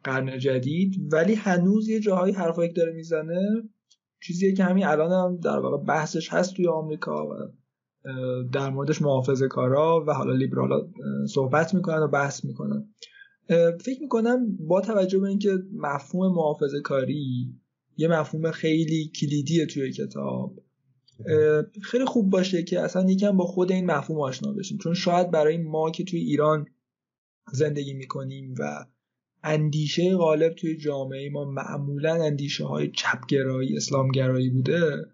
قرن 0.05 0.39
جدید. 0.39 0.95
ولی 1.13 1.35
هنوز 1.35 1.89
یه 1.89 2.01
جاهایی 2.01 2.35
حرفایی 2.35 2.73
داره 2.73 2.93
می‌زنه. 2.93 3.63
چیزیه 4.23 4.55
که 4.55 4.65
همین 4.65 4.87
الان 4.87 5.13
هم 5.13 5.37
در 5.37 5.59
واقع 5.59 5.85
بحثش 5.85 6.33
هست 6.33 6.55
توی 6.55 6.69
آمریکا 6.69 7.27
و 7.27 7.35
در 8.53 8.71
موردش 8.71 9.03
محافظه 9.03 9.49
کارا 9.49 10.05
و 10.07 10.13
حالا 10.13 10.33
لیبرالا 10.33 10.89
صحبت 11.35 11.75
می‌کنن 11.75 11.99
و 11.99 12.09
بحث 12.09 12.45
می‌کنن. 12.45 12.89
فکر 13.81 14.01
می‌کنم 14.01 14.57
با 14.57 14.81
توجه 14.81 15.19
به 15.19 15.29
اینکه 15.29 15.59
مفهوم 15.73 16.33
محافظه 16.33 16.81
کاری 16.81 17.55
یه 17.97 18.09
مفهوم 18.09 18.51
خیلی 18.51 19.11
کلیدیه 19.21 19.67
توی 19.67 19.93
کتاب 19.93 20.63
خیلی 21.83 22.05
خوب 22.05 22.31
باشه 22.31 22.63
که 22.63 22.81
اصلا 22.81 23.11
یکم 23.11 23.37
با 23.37 23.45
خود 23.45 23.73
این 23.73 23.87
مفهوم 23.87 24.21
آشنا 24.21 24.53
بشیم. 24.53 24.79
چون 24.79 24.95
شاید 24.95 25.31
برای 25.31 25.57
ما 25.57 25.91
که 25.91 26.05
توی 26.05 26.21
ایران 26.21 26.67
زندگی 27.53 27.95
می‌کنیم 27.95 28.55
و 28.59 28.87
اندیشه 29.43 30.17
غالب 30.17 30.55
توی 30.55 30.77
جامعه 30.77 31.31
ما 31.31 31.45
معمولا 31.45 32.25
اندیشه 32.25 32.65
های 32.65 32.91
چپگرایی 32.91 33.77
اسلامگرایی 33.77 34.51
بوده 34.51 35.07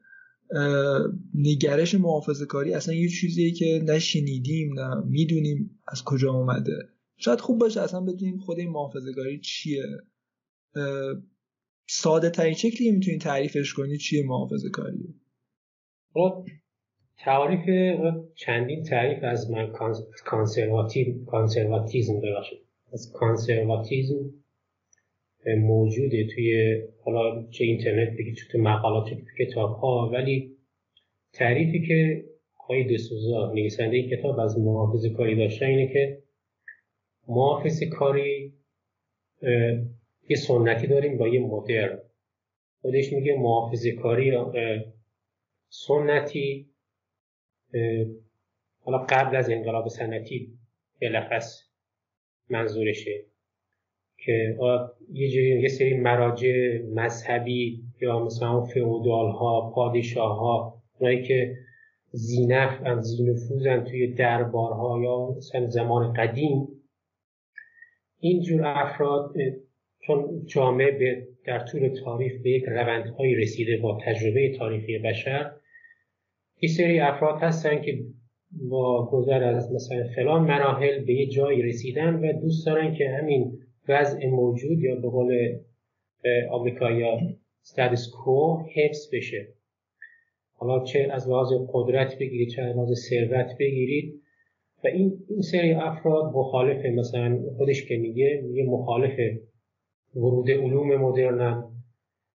نگرش 1.35 1.95
محافظه 1.95 2.47
کاری 2.47 2.75
اصلا 2.75 2.95
یه 2.95 3.09
چیزیه 3.09 3.51
که 3.51 3.83
نشنیدیم 3.87 4.81
نه 4.81 5.03
می‌دونیم 5.05 5.81
از 5.89 6.05
کجا 6.05 6.33
آمده 6.33 6.89
شاید 7.25 7.41
خوب 7.41 7.59
باشه 7.59 7.81
اصلا 7.81 8.01
بدونیم 8.01 8.39
خود 8.39 8.59
این 8.59 8.71
محافظه 8.71 9.13
کاری 9.13 9.41
چیه 9.41 9.83
ساده 11.89 12.31
ترین 12.31 12.55
شکلی 12.55 12.91
می‌تونید 12.91 13.21
تعریفش 13.21 13.73
کنید 13.73 14.01
چیه 14.01 14.27
محافظه 14.27 14.71
کاری 14.71 15.15
خب 16.13 16.47
تعریف 17.19 17.95
چندین 18.35 18.83
تعریف 18.83 19.25
از 19.25 19.51
من 19.51 19.73
کانسرواتیزم 21.27 22.21
ببخشید. 22.21 22.59
از 22.93 23.13
کانسرواتیزم 23.15 24.31
موجوده 25.59 26.27
توی 26.35 26.83
حالا 27.05 27.47
چه 27.51 27.65
اینترنت 27.65 28.13
بگید 28.19 28.37
تو 28.53 28.59
مقالات 28.59 29.09
تو 29.11 29.45
کتاب 29.45 29.77
ها 29.77 30.11
ولی 30.13 30.57
تعریفی 31.33 31.87
که 31.87 32.25
های 32.69 32.95
دسوزا 32.95 33.53
نویسنده 33.53 34.09
کتاب 34.09 34.39
از 34.39 34.59
محافظ 34.59 35.07
کاری 35.07 35.37
داشته 35.37 35.67
اینه 35.67 35.93
که 35.93 36.22
محافظ 37.29 37.83
کاری 37.83 38.53
یه 40.29 40.37
سنتی 40.37 40.87
داریم 40.87 41.19
با 41.19 41.29
یه 41.29 41.41
مدرن 41.41 41.99
خودش 42.81 43.13
میگه 43.13 43.37
محافظ 43.39 43.87
کاری 43.87 44.33
سنتی 45.69 46.71
حالا 48.85 48.99
قبل 48.99 49.37
از 49.37 49.51
انقلاب 49.51 49.89
سنتی 49.89 50.59
بلخص 51.01 51.63
منظورشه 52.51 53.25
که 54.17 54.57
یه, 55.13 55.61
یه 55.61 55.69
سری 55.69 55.97
مراجع 55.97 56.83
مذهبی 56.95 57.83
یا 58.01 58.25
مثلا 58.25 58.61
فئودال 58.61 59.31
ها 59.31 59.71
پادشاه 59.75 60.39
ها 60.39 60.83
اونایی 60.99 61.23
که 61.23 61.57
زینف 62.11 62.81
هم 62.87 63.01
زینفوزن 63.01 63.85
توی 63.85 64.07
دربارها 64.07 65.01
یا 65.03 65.35
مثلا 65.37 65.67
زمان 65.71 66.13
قدیم 66.13 66.69
اینجور 68.25 68.63
افراد 68.65 69.35
چون 70.07 70.43
جامعه 70.47 70.91
به 70.91 71.27
در 71.45 71.59
طول 71.59 71.89
تاریخ 72.05 72.33
به 72.43 72.51
یک 72.51 72.65
روندهایی 72.65 73.35
رسیده 73.35 73.77
با 73.77 73.99
تجربه 74.05 74.57
تاریخی 74.59 74.99
بشر 74.99 75.53
این 76.59 76.73
سری 76.73 77.01
افراد 77.01 77.39
هستن 77.43 77.83
که 77.83 78.05
با 78.53 79.11
گذر 79.11 79.45
از 79.45 79.73
مثلا 79.73 80.05
فلان 80.17 80.43
مراحل 80.43 81.05
به 81.05 81.13
یه 81.13 81.27
جایی 81.27 81.63
رسیدن 81.63 82.15
و 82.15 82.41
دوست 82.41 82.67
دارن 82.67 82.95
که 82.95 83.09
همین 83.09 83.59
وضع 83.89 84.27
موجود 84.27 84.79
یا 84.79 84.95
به 84.95 85.09
قول 85.09 85.59
آمریکا 86.51 86.89
ستاتس 87.63 88.11
کو 88.11 88.63
حفظ 88.75 89.15
بشه. 89.15 89.49
حالا 90.53 90.85
چه 90.85 91.09
از 91.11 91.29
لحاظ 91.29 91.49
قدرت 91.73 92.19
بگیرید 92.19 92.49
چه 92.49 92.63
از 92.63 92.77
لحاظ 92.77 92.93
ثروت 93.09 93.57
بگیرید 93.61 94.22
و 94.85 94.87
این, 94.87 95.25
این 95.29 95.41
سری 95.43 95.73
افراد 95.73 96.25
مخالف 96.35 96.87
مثلا 96.87 97.39
خودش 97.57 97.89
که 97.89 97.97
میگه 97.97 98.43
میگه 98.45 98.65
مخالف 98.65 99.19
ورود 100.15 100.51
علوم 100.51 100.97
مدرنن 100.97 101.65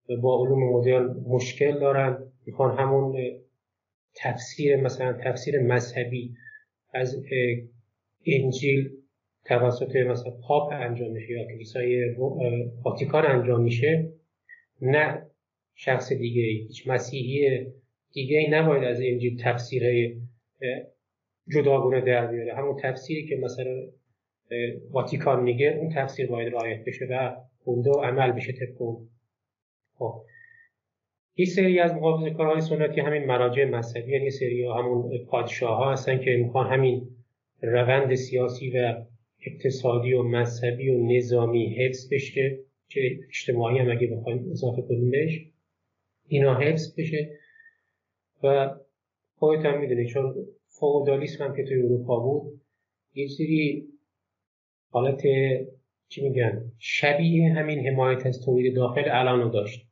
و 0.09 0.21
با 0.21 0.45
علوم 0.45 0.73
مدرن 0.73 1.23
مشکل 1.27 1.79
دارن. 1.79 2.31
می‌خوان 2.45 2.77
همون 2.77 3.15
تفسیر 4.15 4.75
مثلا 4.75 5.17
تفسیر 5.23 5.59
مذهبی 5.59 6.33
از 6.93 7.15
انجیل 8.25 8.89
توسط 9.45 9.95
مثلا 9.95 10.31
پاپ 10.47 10.69
انجام 10.71 11.11
میشه 11.11 11.31
یا 11.31 11.47
کلیسای 11.47 12.15
واتیکان 12.85 13.25
انجام 13.25 13.63
میشه. 13.63 14.13
نه 14.81 15.21
شخص 15.75 16.13
دیگه 16.13 16.41
هیچ 16.41 16.87
مسیحی 16.87 17.67
دیگه 18.13 18.37
ای 18.37 18.49
نباید 18.49 18.83
از 18.83 19.01
انجیل 19.03 19.41
تفسیر 19.43 19.83
جداگونه 21.49 22.01
در 22.01 22.27
بیاره 22.27 22.55
همون 22.55 22.77
تفسیری 22.83 23.27
که 23.27 23.35
مثلا 23.35 23.73
واتیکان 24.91 25.43
میگه 25.43 25.77
اون 25.79 25.93
تفسیر 25.95 26.27
باید 26.27 26.53
رعایت 26.53 26.85
بشه 26.85 27.05
و 27.11 27.35
خونده 27.63 27.89
و 27.89 28.01
عمل 28.01 28.31
بشه 28.31 28.53
طبق 28.53 28.81
اون. 28.81 29.09
خب. 29.97 30.21
یه 31.35 31.45
سری 31.45 31.79
از 31.79 31.93
محافظه 31.93 32.29
کارهای 32.29 32.61
سنتی 32.61 33.01
همین 33.01 33.25
مراجع 33.25 33.65
مذهبی 33.65 34.11
یعنی 34.11 34.29
سری 34.29 34.63
همون 34.63 35.25
پادشاه 35.25 35.77
ها 35.77 35.91
هستن 35.91 36.19
که 36.19 36.31
می‌خوان 36.31 36.67
همین 36.67 37.09
روند 37.61 38.15
سیاسی 38.15 38.69
و 38.69 39.05
اقتصادی 39.45 40.13
و 40.13 40.23
مذهبی 40.23 40.89
و 40.89 41.17
نظامی 41.17 41.75
حفظ 41.75 42.13
بشه 42.13 42.59
که 42.89 43.19
اجتماعی 43.27 43.77
هم 43.77 43.91
اگه 43.91 44.07
بخوایم 44.07 44.51
اضافه 44.51 44.81
کنیم 44.81 45.11
بهش. 45.11 45.45
اینا 46.27 46.59
حفظ 46.59 46.99
بشه. 46.99 47.29
و 48.43 48.75
خودت 49.35 49.65
هم 49.65 49.81
می‌دونی 49.81 50.05
چون 50.05 50.47
فودالیسم 50.79 51.43
هم 51.43 51.55
که 51.55 51.63
توی 51.63 51.83
اروپا 51.83 52.19
بود 52.19 52.61
یه 53.13 53.27
سری 53.27 53.87
حالت 54.91 55.21
چی 56.09 56.29
میگن 56.29 56.71
شبیه 56.79 57.49
همین 57.49 57.87
حمایت 57.87 58.25
از 58.25 58.45
تولید 58.45 58.75
داخل 58.75 59.03
الان 59.05 59.51
داشت. 59.51 59.87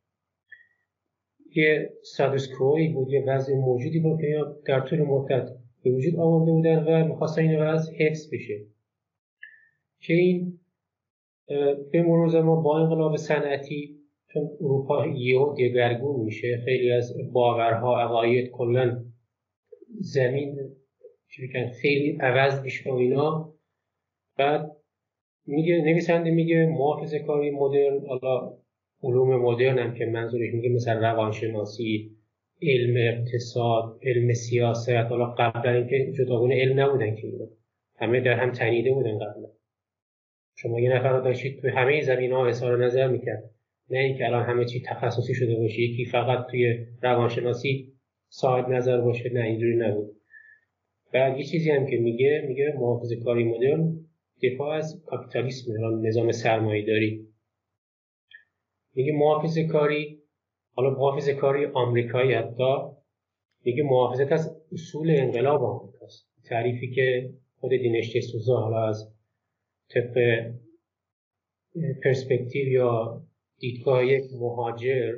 یه 1.56 1.90
ستاتوس 2.04 2.48
بود 2.94 3.10
یه 3.10 3.24
وضع 3.28 3.56
موجودی 3.56 4.00
بود 4.00 4.22
که 4.22 4.44
در 4.66 4.80
طول 4.80 5.02
مدت 5.02 5.50
به 5.84 5.92
وجود 5.92 6.16
آورده 6.16 6.52
بودن 6.52 6.84
و 6.84 7.08
می‌خواستن 7.08 7.42
این 7.42 7.60
وضع 7.60 7.94
حفظ 7.94 8.34
بشه. 8.34 8.66
که 10.00 10.14
این 10.14 10.60
به 11.92 12.02
مرور 12.02 12.28
زمان 12.28 12.64
با 12.64 12.80
انقلاب 12.80 13.16
صنعتی 13.16 14.00
چون 14.34 14.50
اروپا 14.62 15.08
یهو 15.08 15.54
دگرگون 15.54 16.26
میشه 16.26 16.62
خیلی 16.66 16.92
از 16.92 17.14
باورها 17.34 18.02
عقاید 18.02 18.52
کلا 18.52 19.06
زمین 20.00 20.76
خیلی 21.82 22.18
عوض 22.22 22.62
میشه 22.64 22.90
و 22.90 22.94
اینا. 22.94 23.54
بعد 24.38 24.72
میگه 25.46 25.78
نویسنده 25.78 26.32
میگه 26.32 26.66
محافظه 26.66 27.20
کاری 27.20 27.52
مدرن 27.52 28.06
حالا 28.08 28.58
علوم 29.04 29.42
مدرن 29.42 29.80
هم 29.80 29.94
که 29.94 30.06
منظورش 30.06 30.54
میگه 30.54 30.70
مثل 30.70 30.92
روانشناسی 30.92 32.12
علم 32.62 32.96
اقتصاد 32.98 34.00
علم 34.04 34.34
سیاست. 34.34 34.90
حالا 34.90 35.26
قبلا 35.26 35.72
اینکه 35.72 36.12
جداگونه 36.18 36.56
علم 36.56 36.80
نبودن 36.80 37.16
که 37.16 37.28
اینا. 37.28 37.48
همه 37.96 38.22
در 38.22 38.40
هم 38.40 38.52
تنیده 38.52 38.94
بودن 38.94 39.18
قبلا. 39.18 39.50
شما 40.58 40.80
یه 40.80 40.96
نفر 40.96 41.18
رو 41.18 41.24
داشتید 41.24 41.62
توی 41.62 41.70
همه 41.70 42.02
زمین 42.02 42.32
ها 42.32 42.48
اظهار 42.48 42.86
نظر 42.86 43.08
می‌کرد. 43.08 43.44
نه 43.90 44.00
اینکه 44.00 44.26
الان 44.26 44.44
همه 44.44 44.66
چی 44.66 44.84
تخصصی 44.86 45.34
شده 45.34 45.56
باشه 45.56 45.82
یکی 45.82 46.06
فقط 46.06 46.48
توی 46.52 46.86
روانشناسی 47.02 47.95
صاحب 48.30 48.70
نظر 48.70 49.02
باشه 49.02 49.30
نه 49.34 49.46
اینجوری 49.46 49.78
نبود. 49.78 50.16
بعد 51.14 51.38
یه 51.38 51.46
چیزی 51.46 51.72
هم 51.72 51.86
که 51.86 51.98
میگه 51.98 52.46
میگه 52.48 52.74
محافظه 52.80 53.16
کاری 53.16 53.44
مدرن 53.44 54.06
دفاع 54.44 54.78
از 54.78 55.04
کاپیتالیسم 55.06 55.72
نظام 56.02 56.32
سرمایه 56.32 56.86
داری 56.86 57.28
میگه 58.96 59.14
محافظه 59.14 59.68
کاری 59.68 60.22
حالا 60.74 60.90
محافظه 60.90 61.34
کاری 61.34 61.66
آمریکایی 61.66 62.34
حتی 62.34 62.74
میگه 63.66 63.84
محافظت 63.84 64.32
از 64.32 64.62
اصول 64.72 65.12
انقلاب 65.12 65.64
آمریکاست. 65.64 66.30
تعریفی 66.46 66.92
که 66.92 67.34
خود 67.60 67.72
دینشتی 67.72 68.22
سوزا 68.22 68.58
حالا 68.58 68.88
از 68.88 69.14
طبق 69.90 70.46
پرسپکتیو 72.04 72.68
یا 72.68 73.22
دیدگاه 73.60 74.06
یک 74.06 74.24
مهاجر 74.34 75.14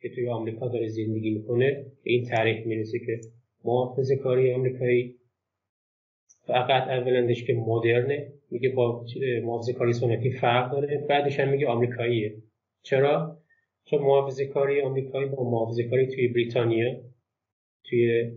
که 0.00 0.08
توی 0.08 0.28
آمریکا 0.28 0.68
داره 0.68 0.88
زندگی 0.88 1.30
می‌کنه 1.30 1.86
به 2.04 2.10
این 2.10 2.24
تعریف 2.24 2.66
می‌رسه 2.66 2.98
که 2.98 3.20
محافظه 3.64 4.16
کاری 4.16 4.52
آمریکایی 4.52 5.16
فقط 6.46 6.88
اولندش 6.88 7.44
که 7.44 7.54
مدرنه 7.54 8.32
میگه 8.50 8.68
با 8.68 9.04
محافظه 9.42 9.72
کاری 9.72 9.92
سنتی 9.92 10.30
فرق 10.30 10.72
داره 10.72 11.06
بعدش 11.08 11.40
هم 11.40 11.48
میگه 11.48 11.66
آمریکاییه. 11.66 12.36
چرا؟ 12.82 13.38
چون 13.84 14.02
محافظه 14.02 14.46
کاری 14.46 14.80
آمریکایی 14.80 15.28
با 15.28 15.50
محافظه 15.50 15.88
کاری 15.88 16.06
توی 16.06 16.28
بریتانیا 16.28 17.00
توی 17.84 18.32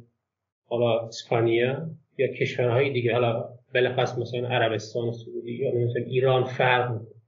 حالا 0.65 1.07
اسپانیا 1.07 1.89
یا 2.17 2.27
کشورهای 2.27 2.89
دیگه 2.89 3.13
حالا 3.13 3.49
بلخص 3.73 4.17
مثلا 4.17 4.47
عربستان 4.47 5.11
سعودی 5.11 5.51
یا 5.51 5.71
مثلا 5.75 6.03
ایران 6.03 6.43
فرق 6.43 6.91
می‌کنه. 6.91 7.21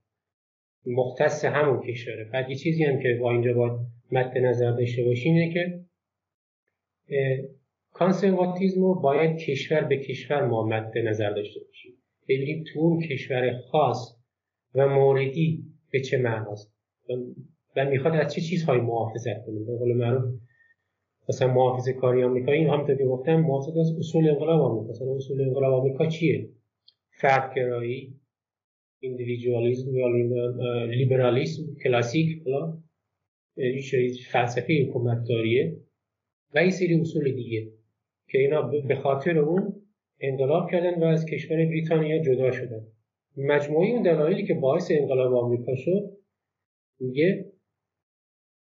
مختص 0.85 1.45
همون 1.45 1.81
کشوره. 1.81 2.23
بعد 2.33 2.49
یه 2.49 2.55
چیزی 2.55 2.83
هم 2.83 2.99
که 2.99 3.17
با 3.21 3.31
اینجا 3.31 3.53
باید 3.53 3.79
مد 4.11 4.37
نظر 4.37 4.71
داشته 4.71 5.03
باشیم 5.03 5.35
اینه 5.35 5.53
که 5.53 5.85
کانسرواتیزم 7.93 8.81
رو 8.81 9.01
باید 9.01 9.37
کشور 9.37 9.81
به 9.81 9.97
کشور 9.97 10.45
ما 10.45 10.65
مد 10.67 10.97
نظر 10.97 11.29
داشته 11.29 11.59
باشیم 11.59 11.93
ببینیم 12.29 12.63
تو 12.73 12.79
اون 12.79 13.01
کشور 13.01 13.57
خاص 13.71 14.15
و 14.75 14.87
موردی 14.87 15.63
به 15.91 15.99
چه 15.99 16.17
معناست؟ 16.17 16.73
و 17.75 17.85
می‌خواد 17.85 18.15
از 18.15 18.33
چه 18.33 18.41
چیزهایی 18.41 18.81
محافظت 18.81 19.45
کنیم 19.45 19.65
به 19.65 19.77
قول 19.77 19.93
معروف 19.93 20.41
مثلا 21.29 21.53
محافظه 21.53 21.93
کاری 21.93 22.23
آمریکایی 22.23 22.63
همونطور 22.63 22.95
که 22.95 23.05
گفتم 23.05 23.35
محافظت 23.35 23.77
از 23.77 23.91
اصول 23.99 24.29
انقلاب 24.29 24.61
آمریکا. 24.61 24.89
مثلا 24.91 25.15
اصول 25.15 25.41
انقلاب 25.41 25.73
آمریکا 25.73 26.05
چیه؟ 26.05 26.49
فردگرایی 27.21 28.21
یا 29.01 30.07
لیبرالیسم 30.85 31.63
کلاسیک 31.83 32.43
فلسفه 34.31 34.73
حکومتداریه 34.73 35.77
و 36.55 36.59
این 36.59 36.71
سری 36.71 37.01
اصول 37.01 37.31
دیگه 37.31 37.71
که 38.29 38.37
اینا 38.37 38.61
به 38.61 38.95
خاطر 38.95 39.37
اون 39.37 39.73
انقلاب 40.19 40.71
کردن 40.71 41.03
و 41.03 41.03
از 41.03 41.25
کشور 41.25 41.65
بریتانیا 41.65 42.19
جدا 42.19 42.51
شدن. 42.51 42.87
مجموعی 43.37 43.91
اون 43.91 44.01
دلایلی 44.01 44.47
که 44.47 44.53
باعث 44.53 44.91
انقلاب 44.91 45.33
آمریکا 45.33 45.75
شد 45.75 46.17
میگه 46.99 47.51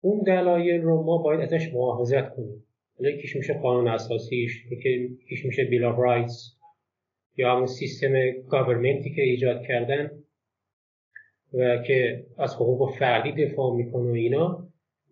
اون 0.00 0.22
دلایل 0.22 0.82
رو 0.82 1.02
ما 1.02 1.18
باید 1.18 1.40
ازش 1.40 1.74
محافظت 1.74 2.34
کنیم. 2.34 2.66
حالا 2.98 3.10
یکیش 3.10 3.36
میشه 3.36 3.54
قانون 3.54 3.88
اساسیش 3.88 4.66
یکیش 4.70 5.44
میشه 5.44 5.64
Bill 5.64 5.84
of 5.84 5.98
Rights 5.98 6.56
یا 7.36 7.52
همون 7.52 7.66
سیستم 7.66 8.30
government 8.48 9.08
ی 9.08 9.14
که 9.14 9.22
ایجاد 9.22 9.62
کردن 9.62 10.10
و 11.54 11.82
که 11.82 12.26
از 12.38 12.54
حقوق 12.54 12.94
فردی 12.98 13.46
دفاع 13.46 13.76
می‌کنه 13.76 14.10
و 14.10 14.14
اینا. 14.14 14.65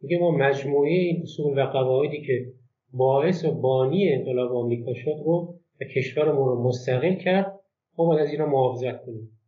میگه 0.04 0.18
ما 0.18 0.30
مجموعه 0.30 1.20
اصول 1.22 1.58
و 1.58 1.66
قواعدی 1.66 2.22
که 2.26 2.52
باعث 2.92 3.44
و 3.44 3.50
بانی 3.50 4.12
انقلاب 4.12 4.56
آمریکا 4.56 4.94
شد 4.94 5.16
رو 5.24 5.58
و 5.80 5.84
کشورمون 5.84 6.48
رو 6.48 6.62
مستقل 6.62 7.14
کرد 7.14 7.60
ما 7.98 8.06
باید 8.06 8.20
از 8.20 8.30
اینا 8.30 8.46
محافظت 8.46 9.04
کنیم. 9.06 9.38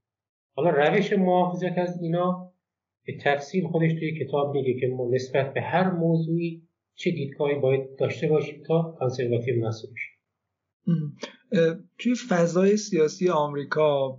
حالا 0.55 0.71
روش 0.71 1.13
محافظت 1.13 1.79
از 1.79 2.03
اینا 2.03 2.53
به 3.07 3.13
تفصیل 3.25 3.67
خودش 3.67 3.93
توی 3.93 4.25
کتاب 4.25 4.55
میگه 4.57 4.81
که 4.81 4.87
ما 4.87 5.09
نسبت 5.11 5.55
به 5.55 5.61
هر 5.61 5.91
موضوعی 5.91 6.63
چه 6.95 7.11
دیدگاهی 7.11 7.55
باید 7.55 7.97
داشته 7.99 8.29
باشیم 8.29 8.63
تا 8.67 8.97
کانسرواتیو 8.99 9.61
محسوب 9.61 9.91
توی 11.99 12.15
فضای 12.29 12.77
سیاسی 12.77 13.29
آمریکا 13.29 14.19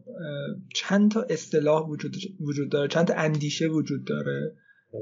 چند 0.76 1.12
تا 1.12 1.22
اصطلاح 1.30 1.88
وجود, 1.88 2.16
وجود 2.40 2.72
داره؟ 2.72 2.88
چند 2.88 3.08
تا 3.08 3.14
اندیشه 3.14 3.68
وجود 3.68 4.06
داره؟ 4.06 4.56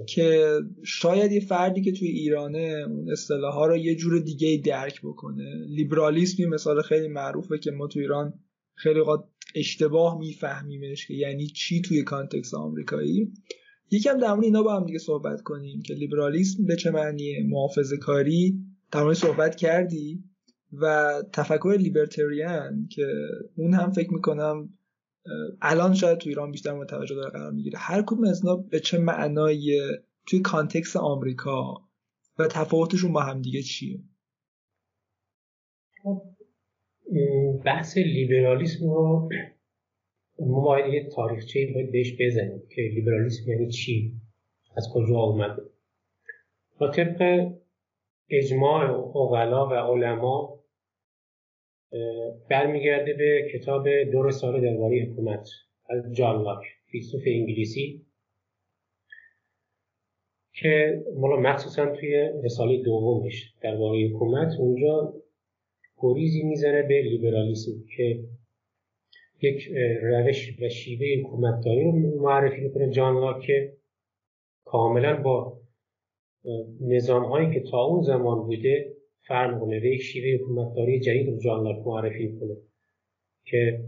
که 0.08 0.60
شاید 0.84 1.32
یه 1.32 1.39
فردی 1.39 1.82
که 1.82 1.91
توی 1.91 2.08
ایرانه 2.08 2.86
اون 2.89 3.12
اصطلاح 3.12 3.54
ها 3.54 3.65
رو 3.65 3.78
یه 3.78 3.95
جور 3.95 4.19
دیگه 4.19 4.62
درک 4.65 5.02
بکنه. 5.02 5.65
لیبرالیسم 5.67 6.41
یه 6.41 6.48
مثال 6.48 6.82
خیلی 6.82 7.08
معروفه 7.08 7.58
که 7.58 7.71
ما 7.71 7.88
توی 7.88 8.02
ایران 8.02 8.34
خیلی 8.76 9.04
قد 9.08 9.24
اشتباه 9.56 10.19
میفهمیمش 10.19 11.08
که 11.08 11.13
یعنی 11.13 11.48
چی 11.48 11.82
توی 11.82 12.04
کانتکس 12.04 12.54
آمریکایی. 12.54 13.34
یکم 13.91 14.17
در 14.17 14.39
اینا 14.39 14.63
با 14.63 14.76
هم 14.76 14.86
دیگه 14.86 15.00
صحبت 15.00 15.41
کنیم 15.41 15.82
که 15.82 15.93
لیبرالیسم 15.93 16.65
به 16.65 16.76
چه 16.76 16.91
معنیه؟ 16.91 17.43
محافظه 17.43 17.98
کاری 17.98 18.60
در 18.91 19.13
صحبت 19.13 19.56
کردی 19.56 20.24
و 20.74 21.13
تفکر 21.34 21.76
لیبرتریان 21.80 22.88
که 22.91 23.08
اون 23.56 23.74
هم 23.74 23.91
فکر 23.91 24.13
می‌کنم 24.13 24.69
الان 25.62 25.94
شاید 25.94 26.18
تو 26.18 26.30
ایران 26.30 26.52
بیشتر 26.52 26.74
متوجه 26.74 27.16
داره 27.16 27.30
قرار 27.30 27.52
می‌گیره. 27.52 27.80
هر 27.80 28.02
کدوم 28.02 28.24
از 28.24 28.44
اینا 28.44 28.56
به 28.56 28.80
چه 28.80 28.98
معنای 28.98 29.92
توی 30.26 30.40
کانتکس 30.40 30.96
آمریکا 30.96 31.82
و 32.40 32.48
تفاوتشون 32.48 33.14
با 33.14 33.22
هم 33.22 33.42
دیگه 33.42 33.62
چیه؟ 33.62 34.00
بحث 37.66 37.98
لیبرالیسم 37.98 38.86
رو 38.86 39.30
ما 40.40 40.62
باید 40.62 40.94
یه 40.94 41.10
تاریخچه 41.16 41.72
باید 41.74 41.92
بهش 41.92 42.14
بزنیم 42.20 42.62
که 42.70 42.82
لیبرالیسم 42.82 43.52
یعنی 43.52 43.72
چی؟ 43.72 44.14
از 44.78 44.88
کجا 44.94 45.16
اومده؟ 45.16 45.62
با 46.80 46.92
طبق 46.92 47.52
اجماع 48.30 48.92
اغلا 49.18 49.68
و 49.68 49.74
علما 49.74 50.55
برمیگرده 52.50 53.13
به 53.13 53.50
کتاب 53.54 54.04
دور 54.04 54.32
سال 54.32 54.62
درباره 54.62 55.08
حکومت 55.12 55.48
از 55.89 56.13
جان 56.13 56.43
لاک 56.43 56.63
فیلسوف 56.91 57.21
انگلیسی 57.26 58.06
که 60.54 61.04
مالا 61.15 61.36
مخصوصا 61.36 61.86
توی 61.86 62.30
رساله 62.43 62.84
دومش 62.84 63.54
درباره 63.62 64.00
حکومت 64.08 64.54
اونجا 64.60 65.13
گریزی 65.98 66.43
می‌زنه 66.43 66.82
به 66.82 67.02
لیبرالیسم 67.02 67.71
که 67.98 68.24
یک 69.41 69.67
روش 70.02 70.62
و 70.62 70.69
شیوه 70.69 71.06
حکومتداری 71.21 71.84
رو 71.84 71.91
معرفی 72.21 72.62
می‌کنه. 72.62 72.89
جان 72.89 73.15
لاک 73.15 73.41
که 73.41 73.74
کاملا 74.65 75.21
با 75.21 75.62
نظام 76.82 77.24
هایی 77.26 77.54
که 77.54 77.60
تا 77.71 77.84
اون 77.84 78.02
زمان 78.02 78.45
بوده 78.45 78.95
فرق 79.28 79.54
می‌کنه 79.54 79.80
به 79.80 79.90
یک 79.90 80.02
شیوه 80.02 80.44
حکومتداری 80.44 81.00
جدید 81.00 81.46
رو 81.46 81.64
لاک 81.64 81.88
معرفی 81.88 82.28
می‌کنه 82.28 82.56
که 83.46 83.84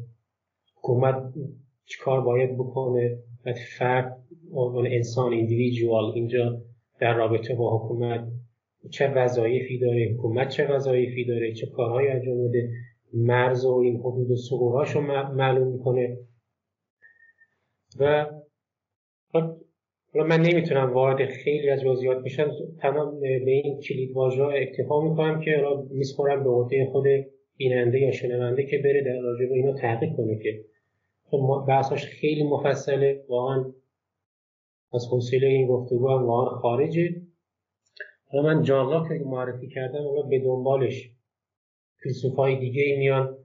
حکومت 0.76 1.34
چیکار 1.86 2.22
باید 2.22 2.54
بکنه؟ 2.54 3.18
و 3.46 3.54
فرد 3.78 4.18
عنوان 4.54 4.88
انسان 4.88 5.34
ایندیویدوال 5.34 6.12
اینجا 6.16 6.62
در 7.00 7.14
رابطه 7.14 7.56
با 7.56 7.78
حکومت 7.78 8.28
چه 8.90 9.08
وظایفی 9.08 9.80
داره 9.80 10.14
حکومت 10.14 10.50
چه 10.50 10.68
وظایفی 10.68 11.26
داره 11.26 11.54
چه 11.54 11.68
کارهایی 11.68 12.08
انجام 12.08 12.48
بده 12.48 12.72
مرز 13.14 13.66
و 13.66 13.72
این 13.72 14.00
حدود 14.00 14.32
و 14.32 14.36
رو 14.96 15.02
معلوم 15.36 15.68
می‌کنه. 15.68 16.18
و 18.00 18.26
حالا 20.14 20.26
من 20.26 20.42
نمی‌تونم 20.42 20.94
وارد 20.94 21.26
خیلی 21.30 21.70
از 21.70 21.82
جزئیات 21.82 22.24
بشم. 22.24 22.52
تمام 22.82 23.20
به 23.20 23.52
این 23.52 23.80
کلید 23.80 24.12
واژه 24.12 24.44
اکتفا 24.44 25.02
می‌کنم 25.02 25.40
که 25.42 25.56
حالا 25.56 25.82
میسپرم 25.82 26.44
به 26.44 26.50
عهده 26.50 26.86
خود 26.86 27.06
بیننده 27.58 28.00
یا 28.00 28.12
شنونده 28.12 28.64
که 28.64 28.78
بره 28.78 29.04
در 29.04 29.20
راجع 29.20 29.46
به 29.46 29.54
اینو 29.54 29.74
تحقیق 29.74 30.16
کنه 30.18 30.40
که 30.44 30.64
خب 31.32 31.66
بحثاش 31.68 32.06
خیلی 32.06 32.44
مفصله. 32.44 33.24
واقعا 33.30 33.74
از 34.94 35.08
حوصله 35.12 35.48
این 35.48 35.68
گفتگو 35.68 36.10
هم 36.10 36.26
واقعا 36.26 36.50
خارجه. 36.50 37.16
حالا 38.28 38.44
من 38.44 38.62
جان 38.64 38.90
لاک 38.90 39.12
معرفی 39.12 39.68
کردم 39.68 40.04
حالا 40.04 40.22
به 40.22 40.40
دنبالش 40.40 41.12
فیلسوف 42.04 42.36
های 42.36 42.60
دیگه 42.60 42.84
ای 42.84 42.98
میان. 42.98 43.38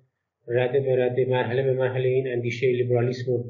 رده 0.48 0.81
به 0.81 1.05
رده 1.05 1.25
مرحله 1.25 1.62
به 1.62 1.72
مرحله 1.72 2.09
این 2.09 2.29
اندیشه 2.29 2.66
لیبرالیسم 2.66 3.33
رو 3.33 3.44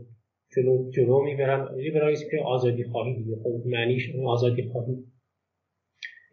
جلو, 0.57 0.91
جلو 0.91 1.23
می‌برن. 1.23 1.75
لیبرالیسم 1.77 2.31
که 2.31 2.39
آزادی 2.45 2.85
خواهی 2.85 3.15
دیگه. 3.15 3.37
خود 3.37 3.67
معنیش 3.67 4.15
آزادی 4.27 4.63
خواهی. 4.63 5.05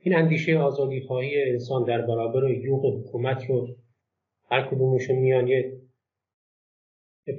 این 0.01 0.15
اندیشه 0.15 0.58
آزادی 0.58 1.01
خواهی 1.01 1.43
انسان 1.43 1.84
در 1.84 2.01
برابر 2.01 2.49
یوغ 2.49 2.86
حکومت 2.86 3.45
رو 3.49 3.75
هر 4.51 4.67
کدومشون 4.67 5.15
میان 5.15 5.47
یه 5.47 5.79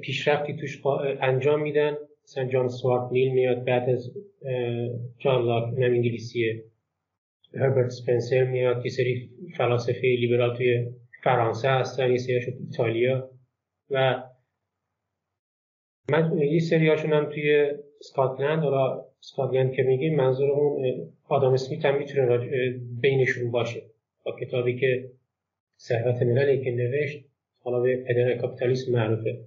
پیشرفتی 0.03 0.57
توش 0.57 0.83
انجام 1.21 1.63
میدن. 1.63 1.97
مثلا 2.25 2.45
جان 2.45 2.69
سوارت 2.69 3.13
نیل 3.13 3.33
میاد 3.33 3.65
بعد 3.65 3.89
از 3.89 4.11
جان 5.19 5.45
لاک 5.45 5.75
نم 5.79 5.93
انگلیسیه. 5.93 6.65
هربرت 7.55 7.89
سپنسر 7.89 8.45
میاد 8.45 8.85
یه 8.85 8.91
سری 8.91 9.31
فلاسفه 9.57 10.01
لیبرال 10.01 10.57
توی 10.57 10.87
فرانسه 11.23 11.69
هستن 11.69 12.11
یه 12.11 12.19
سری 12.19 12.41
ایتالیا. 12.61 13.31
و 13.91 14.23
من 16.11 16.39
یه 16.39 16.61
سری 16.61 16.89
هاشون 16.89 17.13
هم 17.13 17.25
توی 17.25 17.71
اسکاتلند 18.01 18.63
حالا 18.63 19.05
اسکاتلند 19.23 19.73
که 19.73 19.83
میگیم 19.83 20.17
منظور 20.17 20.51
اون 20.51 20.85
آدم 21.29 21.53
اسمیت 21.53 21.85
هم 21.85 21.99
می‌تونه 21.99 22.39
بینشون 23.01 23.51
باشه. 23.51 23.83
با 24.25 24.37
کتابی 24.41 24.77
که 24.81 25.11
ثروت 25.79 26.23
مللی 26.23 26.65
که 26.65 26.71
نوشت 26.71 27.25
حالا 27.63 27.81
به 27.81 28.05
پدر 28.09 28.37
کاپیتالیسم 28.37 28.93
معروفه. 28.93 29.39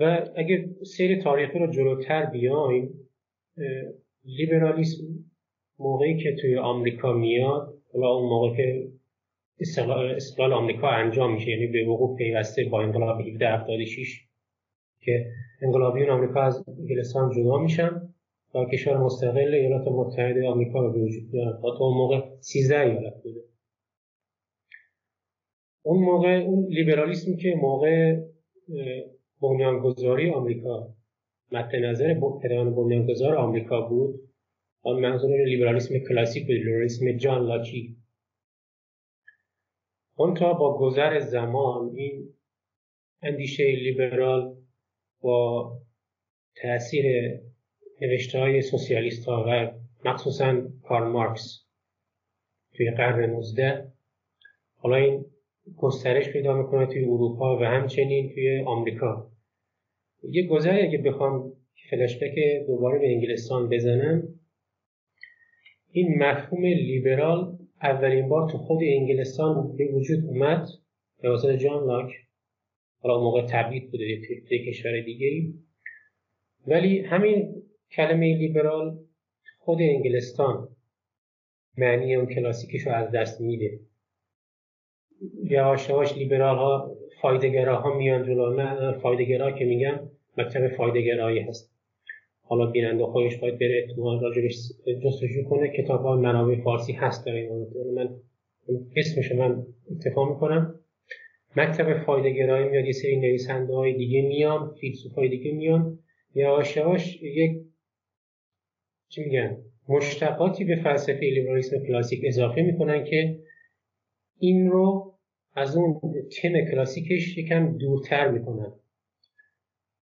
و 0.00 0.26
اگر 0.36 0.64
سیر 0.84 1.22
تاریخی 1.22 1.58
رو 1.58 1.72
جلوتر 1.72 2.26
بیایم 2.26 3.08
لیبرالیسم 4.24 5.04
موقعی 5.78 6.22
که 6.22 6.36
توی 6.40 6.56
آمریکا 6.56 7.12
میاد 7.12 7.74
حالا 7.92 8.08
اون 8.08 8.28
موقع 8.28 8.56
که 8.56 8.88
استقلال 10.16 10.52
آمریکا 10.52 10.88
انجام 10.88 11.34
میشه 11.34 11.50
یعنی 11.50 11.66
به 11.66 11.84
وقوع 11.86 12.16
پیوسته 12.16 12.64
با 12.64 12.82
انقلاب 12.82 13.20
1776 13.20 14.31
که 15.04 15.30
انقلابیون 15.62 16.10
آمریکا 16.10 16.42
از 16.42 16.64
انگلستان 16.68 17.30
جدا 17.30 17.58
میشن 17.58 18.14
و 18.54 18.64
کشور 18.72 18.96
مستقل 18.96 19.54
ایالات 19.54 19.88
متحده 19.88 20.48
آمریکا 20.48 20.80
رو 20.80 20.92
به 20.92 20.98
وجود 20.98 21.22
میارن. 21.32 21.60
تا 21.62 21.84
اون 21.84 21.96
موقع 21.96 22.20
13 22.40 22.80
ایالت 22.80 23.22
بوده. 23.22 23.40
اون 25.82 26.04
موقع 26.04 26.28
اون 26.28 26.66
لیبرالیسم 26.68 27.36
که 27.36 27.54
موقع 27.56 28.22
بنیانگذاری 29.42 30.30
آمریکا 30.30 30.94
مد 31.52 31.76
نظر 31.76 32.14
پدران 32.42 32.74
بنیانگذار 32.74 33.34
آمریکا 33.34 33.80
بود 33.80 34.20
آن 34.82 35.00
منظور 35.00 35.44
لیبرالیسم 35.44 35.98
کلاسیک 35.98 36.46
بود 36.46 36.56
لیبرالیسم 36.56 37.12
جان 37.12 37.46
لاکی 37.46 37.96
تا 40.38 40.52
با 40.52 40.78
گذر 40.78 41.18
زمان 41.18 41.90
این 41.94 42.34
اندیشه 43.22 43.64
لیبرال 43.64 44.56
با 45.22 45.72
تاثیر 46.62 47.04
نوشته 48.00 48.38
های 48.38 48.62
سوسیالیست 48.62 49.24
ها 49.24 49.44
و 49.48 49.70
مخصوصا 50.04 50.62
کارل 50.82 51.08
مارکس 51.08 51.64
توی 52.74 52.90
قرن 52.90 53.30
19 53.30 53.92
حالا 54.76 54.96
این 54.96 55.24
گسترش 55.76 56.28
پیدا 56.28 56.62
می‌کنه 56.62 56.86
توی 56.86 57.04
اروپا 57.04 57.58
و 57.58 57.64
همچنین 57.64 58.32
توی 58.34 58.62
آمریکا. 58.66 59.30
یه 60.22 60.46
گذری 60.46 60.82
اگه 60.86 60.98
بخوام 60.98 61.52
فلشبک 61.90 62.34
دوباره 62.66 62.98
به 62.98 63.06
انگلستان 63.06 63.68
بزنم 63.68 64.22
این 65.90 66.22
مفهوم 66.22 66.64
لیبرال 66.64 67.58
اولین 67.82 68.28
بار 68.28 68.50
تو 68.50 68.58
خود 68.58 68.78
انگلستان 68.82 69.76
به 69.76 69.86
وجود 69.92 70.24
اومد 70.24 70.66
به 71.20 71.30
واسطه 71.30 71.56
جان 71.56 71.86
لاک. 71.86 72.12
حالا 73.02 73.20
موقع 73.20 73.46
تبعید 73.46 73.90
بوده 73.90 74.20
توی 74.48 74.66
کشور 74.66 75.00
دیگه 75.00 75.26
ای. 75.26 75.54
ولی 76.66 77.00
همین 77.00 77.62
کلمه 77.90 78.36
لیبرال 78.36 78.98
خود 79.58 79.78
انگلستان 79.80 80.68
معنی 81.78 82.14
اون 82.14 82.26
کلاسیکش 82.26 82.86
رو 82.86 82.92
از 82.92 83.10
دست 83.10 83.40
میده. 83.40 83.80
یواش 85.44 85.88
یواش 85.88 86.16
لیبرال 86.16 86.56
ها 86.56 86.96
فایدگرا 87.22 87.80
ها 87.80 87.94
میان 87.94 88.24
جلو 88.24 88.54
نه 88.54 88.92
فایدگرا 88.92 89.50
که 89.50 89.64
میگم 89.64 90.00
مکتب 90.38 90.68
فایدگرایی 90.68 91.40
هست. 91.40 91.72
حالا 92.42 92.66
بیننده 92.66 93.06
خودش 93.06 93.36
باید 93.36 93.58
بره 93.58 93.84
احتمال 93.88 94.20
راجبش 94.20 94.54
جستجو 95.04 95.44
کنه. 95.48 95.68
کتاب 95.68 96.02
ها 96.02 96.16
منابع 96.16 96.62
فارسی 96.64 96.92
هست 96.92 97.26
در 97.26 97.32
این 97.32 97.66
من 97.94 98.08
اسمش 98.96 99.32
من 99.32 99.66
اتفاق 99.90 100.28
می‌کنم. 100.28 100.81
مکتب 101.56 102.04
فایدگرایی 102.04 102.68
میاد 102.68 102.84
یه 102.84 102.92
سری 102.92 103.16
نویسنده 103.16 103.74
های 103.74 103.92
دیگه 103.92 104.22
میان 104.22 104.74
فیلسوف 104.80 105.14
های 105.14 105.28
دیگه 105.28 105.52
میان. 105.52 105.98
یواش 106.34 106.76
یواش 106.76 107.22
یک 107.22 107.62
چی 109.08 109.24
میگن 109.24 109.56
مشتقاتی 109.88 110.64
به 110.64 110.76
فلسفه 110.76 111.20
لیبرالیسم 111.20 111.86
کلاسیک 111.86 112.20
اضافه 112.24 112.62
می‌کنن 112.62 113.04
که 113.04 113.38
این 114.38 114.70
رو 114.70 115.14
از 115.54 115.76
اون 115.76 116.00
تم 116.42 116.52
کلاسیکش 116.70 117.38
یکم 117.38 117.78
دورتر 117.78 118.30
می‌کنن. 118.30 118.72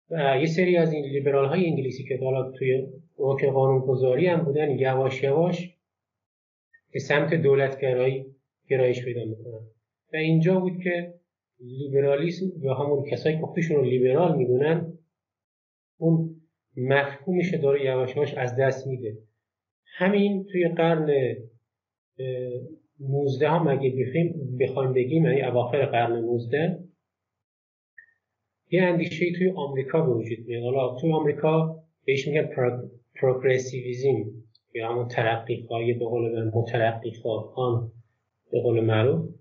و 0.10 0.38
یه 0.40 0.46
سری 0.46 0.78
از 0.78 0.94
این 0.94 1.06
لیبرال 1.06 1.46
های 1.46 1.66
انگلیسی 1.66 2.04
که 2.04 2.20
حالا 2.24 2.52
توی 2.52 2.88
اوک 3.16 3.46
قانون 3.46 3.80
گذاری 3.80 4.28
هم 4.28 4.42
بودن 4.42 4.80
یواش 4.80 5.24
یواش 5.24 5.76
به 6.92 7.00
سمت 7.00 7.34
دولتگرایی 7.34 8.26
گرایش 8.70 9.06
پیدا 9.06 9.26
می‌کنن. 9.26 9.68
و 10.14 10.16
اینجا 10.16 10.60
بود 10.60 10.84
که 10.84 11.19
لیبرالیسم 11.60 12.46
یا 12.62 12.74
همون 12.74 13.10
کسایی 13.12 13.40
که 13.40 13.46
خودشون 13.46 13.78
رو 13.78 13.84
لیبرال 13.84 14.38
می‌دونن 14.38 14.94
اون 15.98 16.42
مفهومش 16.78 17.54
داره 17.54 17.86
یواش 17.86 18.16
یواش 18.16 18.34
از 18.34 18.56
دست 18.56 18.88
میده. 18.88 19.18
همین 19.98 20.46
توی 20.52 20.68
قرن 20.68 21.36
19 23.00 23.50
هم 23.50 23.68
اگه 23.68 23.90
بخوایم 23.90 24.58
بخوایم 24.60 24.94
بگیم 24.94 25.26
یعنی 25.26 25.42
اواخر 25.42 25.86
قرن 25.86 26.12
19 26.12 26.84
یه 28.72 28.84
اندیشه 28.84 29.26
توی 29.38 29.52
آمریکا 29.56 30.02
به 30.02 30.14
وجود 30.14 30.40
میاد. 30.48 30.64
حالا 30.64 30.96
توی 30.96 31.14
آمریکا 31.14 31.84
بهش 32.06 32.28
میگن 32.28 32.50
progressivism 33.16 34.26
یا 34.74 34.92
همون 34.92 35.08
ترقی 35.08 35.66
خواهی 35.68 35.94
به 35.94 36.06
قول 36.06 36.52
مترقی 36.54 37.12
خواهان 37.12 37.92
به 38.52 38.62
قول 38.62 38.80
معروف. 38.80 39.39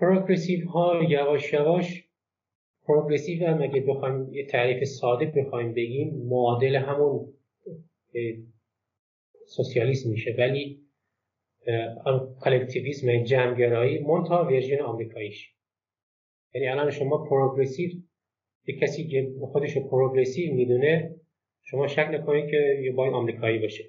progressive 0.00 0.68
ها 0.68 1.02
یواش 1.08 1.52
یواش 1.52 2.04
progressive 2.84 3.46
هم 3.46 3.62
اگه 3.62 3.80
بخوایم 3.80 4.32
یه 4.34 4.46
تعریف 4.46 4.84
ساده 4.84 5.26
بخوایم 5.26 5.72
بگیم 5.72 6.26
معادل 6.28 6.76
همون 6.76 7.34
سوسیالیسم 9.46 10.10
میشه. 10.10 10.34
ولی 10.38 10.82
collectivism 12.40 13.24
جمعگرایی 13.24 13.98
منتها 13.98 14.44
version 14.44 14.80
آمریکاییش. 14.80 15.54
یعنی 16.54 16.68
الان 16.68 16.90
شما 16.90 17.24
پروگرسیو 17.24 17.90
یه 18.66 18.78
کسی 18.78 19.08
که 19.08 19.32
خودش 19.40 19.76
رو 19.76 19.88
پروگرسیو 19.88 20.54
می‌دونه 20.54 21.14
شما 21.62 21.86
شک 21.86 22.08
نکنید 22.12 22.50
که 22.50 22.80
یه 22.84 22.92
باید 22.92 23.14
آمریکایی 23.14 23.58
باشه. 23.58 23.84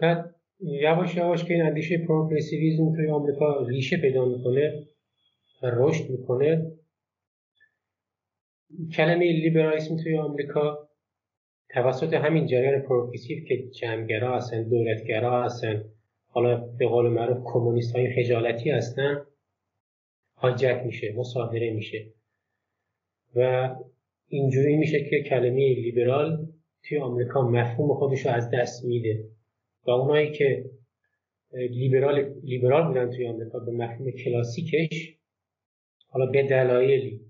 بعد 0.00 0.35
یواش 0.60 1.16
یواش 1.16 1.44
که 1.44 1.54
این 1.54 1.62
اندیشه 1.62 1.98
پروگرسیویزم 1.98 2.92
توی 2.96 3.10
آمریکا 3.10 3.66
ریشه 3.68 3.96
پیدا 3.96 4.24
می‌کنه 4.24 4.86
و 5.62 5.70
رشد 5.74 6.10
می‌کنه. 6.10 6.72
کلمه 8.92 9.32
لیبرالیسم 9.32 9.96
توی 9.96 10.18
آمریکا 10.18 10.88
توسط 11.68 12.14
همین 12.14 12.46
جریان 12.46 12.82
پروگرسیو 12.82 13.44
که 13.44 13.68
جمعگرا 13.68 14.36
هستن 14.36 14.62
دولتگرا 14.62 15.44
هستن 15.44 15.84
حالا 16.28 16.56
به 16.56 16.86
قول 16.86 17.08
معروف 17.08 17.38
کمونیست 17.44 17.96
های 17.96 18.14
خجالتی 18.14 18.70
هستن 18.70 19.26
هاجک 20.36 20.82
میشه 20.84 21.12
مصادره 21.16 21.70
میشه. 21.70 22.06
و 23.36 23.70
اینجوری 24.28 24.76
میشه 24.76 25.04
که 25.04 25.22
کلمه 25.22 25.74
لیبرال 25.74 26.46
توی 26.84 26.98
آمریکا 26.98 27.50
مفهوم 27.50 27.94
خودش 27.94 28.26
رو 28.26 28.32
از 28.32 28.50
دست 28.50 28.84
میده. 28.84 29.24
و 29.86 29.90
اونایی 29.90 30.32
که 30.32 30.70
لیبرال 31.52 32.34
لیبرال 32.42 32.86
بودن 32.86 33.10
توی 33.10 33.28
آمریکا 33.28 33.58
به 33.58 33.72
مفهوم 33.72 34.10
کلاسیکش 34.10 35.16
حالا 36.08 36.26
به 36.26 36.42
دلایلی 36.42 37.20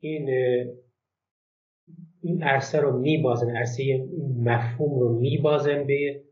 این 0.00 0.28
این 2.22 2.42
عرصه 2.42 2.78
رو 2.78 2.98
میبازن 2.98 3.56
عرصه 3.56 4.08
مفهوم 4.38 5.00
رو 5.00 5.18
میبازن 5.18 5.86
به 5.86 6.22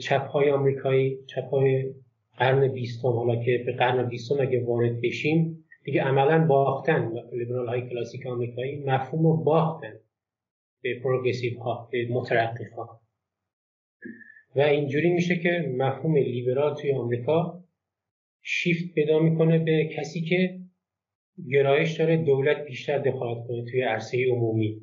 چپ 0.00 0.26
های 0.26 0.50
آمریکایی 0.50 1.18
چپ 1.26 1.50
های 1.50 1.94
قرن 2.38 2.68
بیستم 2.68 3.08
حالا 3.08 3.44
که 3.44 3.62
به 3.66 3.72
قرن 3.72 4.08
بیستم 4.08 4.40
اگه 4.40 4.64
وارد 4.64 5.00
بشیم 5.00 5.64
دیگه 5.84 6.02
عملا 6.02 6.46
باختن. 6.46 7.12
لیبرال 7.32 7.68
های 7.68 7.88
کلاسیک 7.88 8.26
آمریکایی 8.26 8.84
مفهوم 8.84 9.22
رو 9.22 9.36
باختن 9.36 9.94
به 10.82 11.00
پروگرسیو 11.02 11.60
ها 11.60 11.88
به 11.92 12.08
مترقی 12.10 12.64
ها 12.64 13.01
و 14.56 14.60
اینجوری 14.60 15.10
میشه 15.10 15.36
که 15.36 15.74
مفهوم 15.76 16.16
لیبرال 16.16 16.74
توی 16.74 16.92
آمریکا 16.92 17.64
شیفت 18.42 18.94
پیدا 18.94 19.18
می‌کنه 19.18 19.58
به 19.58 19.90
کسی 19.96 20.20
که 20.20 20.58
گرایش 21.50 21.98
داره 21.98 22.16
دولت 22.16 22.64
بیشتر 22.64 22.98
دخالت 22.98 23.46
کنه 23.48 23.64
توی 23.70 23.82
عرصه 23.82 24.26
عمومی 24.30 24.80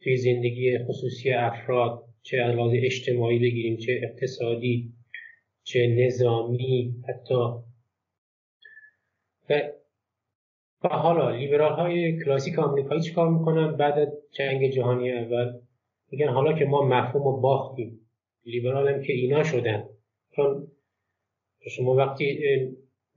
توی 0.00 0.16
زندگی 0.16 0.78
خصوصی 0.78 1.30
افراد 1.32 2.04
چه 2.22 2.38
از 2.42 2.56
اجتماعی 2.74 3.38
بگیریم 3.38 3.76
چه 3.76 4.00
اقتصادی 4.02 4.92
چه 5.64 5.86
نظامی 5.86 6.94
حتی. 7.08 7.34
و 10.84 10.88
حالا 10.88 11.30
لیبرال 11.30 11.72
های 11.72 12.18
کلاسیک 12.24 12.58
آمریکایی 12.58 13.00
چیکار 13.00 13.28
می‌کنن؟ 13.28 13.76
بعد 13.76 13.98
از 13.98 14.08
جنگ 14.32 14.70
جهانی 14.70 15.12
اول 15.12 15.60
میگن 16.10 16.28
حالا 16.28 16.58
که 16.58 16.64
ما 16.64 16.88
مفهوم 16.88 17.24
رو 17.24 17.40
باختیم. 17.40 18.07
لیبرال 18.48 18.88
هم 18.88 19.02
که 19.02 19.12
اینا 19.12 19.42
شدن. 19.42 19.88
چون 20.36 20.68
شما 21.70 21.94
وقتی 21.94 22.38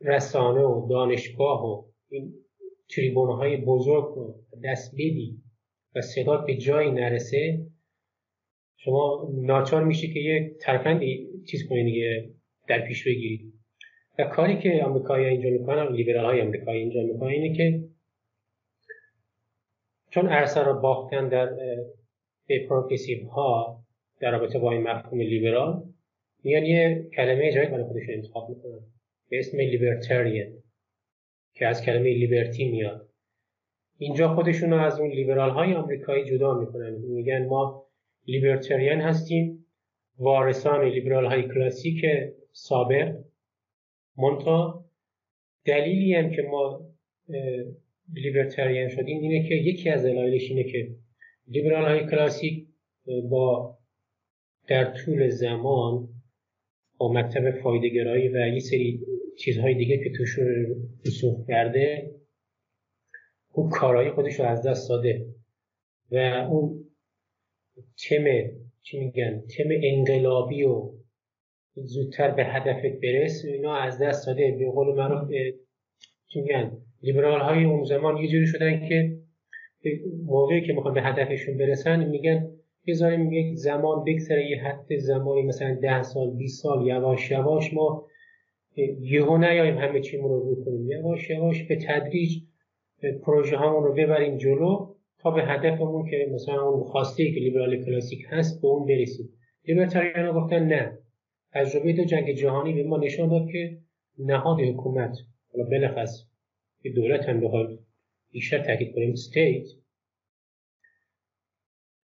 رسانه 0.02 0.62
و 0.62 0.88
دانشگاه 0.90 1.66
و 1.66 1.84
این 2.10 2.34
تریبون 2.90 3.30
های 3.30 3.58
بزرگ 3.58 4.06
رو 4.16 4.36
دست 4.64 4.94
بدی 4.94 5.38
و 5.96 6.02
صدات 6.02 6.46
به 6.46 6.56
جایی 6.56 6.92
نرسه 6.92 7.66
شما 8.78 9.30
ناچار 9.34 9.84
میشه 9.84 10.08
که 10.08 10.20
یه 10.20 10.56
ترفندی 10.62 11.30
چیز 11.48 11.70
کنید 11.70 11.86
دیگه 11.86 12.30
در 12.68 12.88
پیش 12.88 13.08
بگیرید 13.08 13.54
و 14.20 14.24
کاری 14.24 14.60
که 14.60 14.84
آمریکایی 14.84 15.26
اینجا 15.26 15.50
می‌کنن 15.50 15.96
لیبرال 15.96 16.26
های 16.26 16.42
آمریکایی 16.42 16.82
اینجا 16.82 17.02
می‌کنن 17.02 17.30
اینه 17.30 17.56
که 17.58 17.84
چون 20.10 20.28
عرصه 20.28 20.62
رو 20.62 20.82
باختن 20.82 21.30
در 21.30 21.50
به 22.48 22.68
ها 23.32 23.81
در 24.22 24.32
رابطه 24.32 24.60
با 24.60 24.72
این 24.72 24.82
مفهوم 24.82 25.22
لیبرال 25.22 25.84
میان 26.44 26.66
یه 26.66 27.10
کلمه 27.16 27.52
جدید 27.52 27.72
برای 27.72 27.84
خودشون 27.84 28.16
انتخاب 28.16 28.50
می‌کنن. 28.50 28.80
به 29.30 29.40
اسم 29.40 29.58
لیبرتریان 29.58 30.54
که 31.54 31.68
از 31.68 31.86
کلمه 31.86 32.14
لیبرتی 32.14 32.72
میاد. 32.72 33.10
اینجا 33.98 34.36
خودشون 34.36 34.70
رو 34.70 34.80
از 34.80 35.00
اون 35.00 35.10
لیبرال 35.10 35.50
های 35.50 35.74
آمریکایی 35.74 36.26
جدا 36.26 36.60
می‌کنن. 36.60 36.90
میگن 36.90 37.46
ما 37.46 37.88
لیبرتریان 38.28 39.02
هستیم 39.02 39.66
وارثان 40.18 40.86
لیبرال 40.86 41.26
های 41.26 41.44
کلاسیک 41.44 42.06
سابق. 42.52 43.16
منتها 44.18 44.86
دلیلی 45.66 46.14
هم 46.14 46.30
که 46.30 46.42
ما 46.42 46.92
لیبرتریان 48.14 48.90
شدیم 48.90 49.22
اینه 49.22 49.50
که 49.50 49.56
یکی 49.56 49.90
از 49.90 50.06
دلایلش 50.06 50.50
اینه 50.50 50.64
که 50.64 50.96
لیبرال 51.48 51.86
های 51.86 52.10
کلاسیک 52.10 52.68
با 53.30 53.78
در 54.72 54.94
طول 54.94 55.30
زمان 55.30 56.10
با 56.98 57.14
مکتب 57.14 57.52
فایدهگرایی 57.52 58.28
و 58.30 58.48
یه 58.48 58.60
سری 58.60 59.00
چیزهای 59.38 59.74
دیگه 59.74 59.98
که 59.98 60.18
توش 60.18 60.40
رسوخ 61.06 61.48
کرده 61.48 62.12
اون 63.54 63.70
کارهای 63.70 64.12
خودش 64.12 64.40
رو 64.40 64.46
از 64.46 64.68
دست 64.68 64.90
داده 64.90 65.26
و 66.12 66.18
اون 66.50 66.86
تم 68.10 68.26
چی 68.82 69.00
میگن 69.00 69.44
تم 69.58 69.70
انقلابی 69.84 70.64
و 70.64 70.92
زودتر 71.76 72.32
به 72.32 72.44
هدفت 72.44 73.00
برس 73.04 73.46
اینا 73.46 73.76
از 73.76 74.02
دست 74.02 74.28
داده. 74.28 74.56
به 74.60 74.72
قول 74.72 74.96
معروف 74.96 75.30
چی 76.28 76.42
میگن 76.42 76.78
لیبرال 77.02 77.42
های 77.42 77.64
اون 77.64 77.84
زمان 77.84 78.18
یه 78.18 78.28
جوری 78.28 78.48
شدن 78.48 78.90
که 78.90 79.18
موقعی 80.26 80.68
که 80.68 80.74
می‌خوان 80.74 80.94
به 80.94 81.02
هدفشون 81.02 81.58
برسن 81.58 82.06
میگن 82.06 82.51
بذاریم 82.88 83.32
یک 83.32 83.56
زمان 83.56 84.04
بگذره 84.04 84.50
یه 84.50 84.64
حد 84.64 84.98
زمانی 84.98 85.42
مثلا 85.42 85.78
ده 85.82 86.04
سال 86.04 86.32
20 86.32 86.64
سال 86.64 86.88
یواش 86.88 87.32
یواش 87.32 87.74
ما 87.74 88.08
یهو 89.02 89.38
نیاییم 89.38 89.78
همه 89.78 90.02
چیمون 90.02 90.30
رو 90.30 90.40
رو 90.40 90.66
کنیم 90.66 90.92
یواش 90.92 91.30
یواش 91.30 91.64
به 91.64 91.76
تدریج 91.76 92.38
پروژه 93.24 93.58
همون 93.58 93.84
رو 93.84 93.94
ببریم 93.94 94.38
جلو 94.38 94.96
تا 95.20 95.32
به 95.32 95.44
هدفمون 95.44 96.10
که 96.10 96.30
مثلا 96.34 96.70
اون 96.70 96.84
خواسته 96.84 97.32
که 97.32 97.40
لیبرال 97.40 97.86
کلاسیک 97.86 98.26
هست 98.30 98.62
به 98.62 98.68
اون 98.68 98.88
برسیم. 98.88 99.30
لیبرتاریان 99.68 100.32
گفتن 100.32 100.66
نه. 100.66 100.98
تجربه 101.54 101.94
دو 101.94 102.04
جنگ 102.04 102.32
جهانی 102.32 102.74
به 102.74 102.84
ما 102.84 102.98
نشان 102.98 103.30
داد 103.30 103.48
که 103.52 103.78
نهاد 104.20 104.60
حکومت 104.60 105.18
حالا 105.54 105.70
بلخص 105.70 106.26
که 106.84 106.90
دولت 106.90 107.30
هم 107.30 107.40
بخواد 107.40 107.80
بیشتر 108.32 108.60
تاکید 108.60 108.96
کنیم 108.96 109.12
استیت 109.12 109.68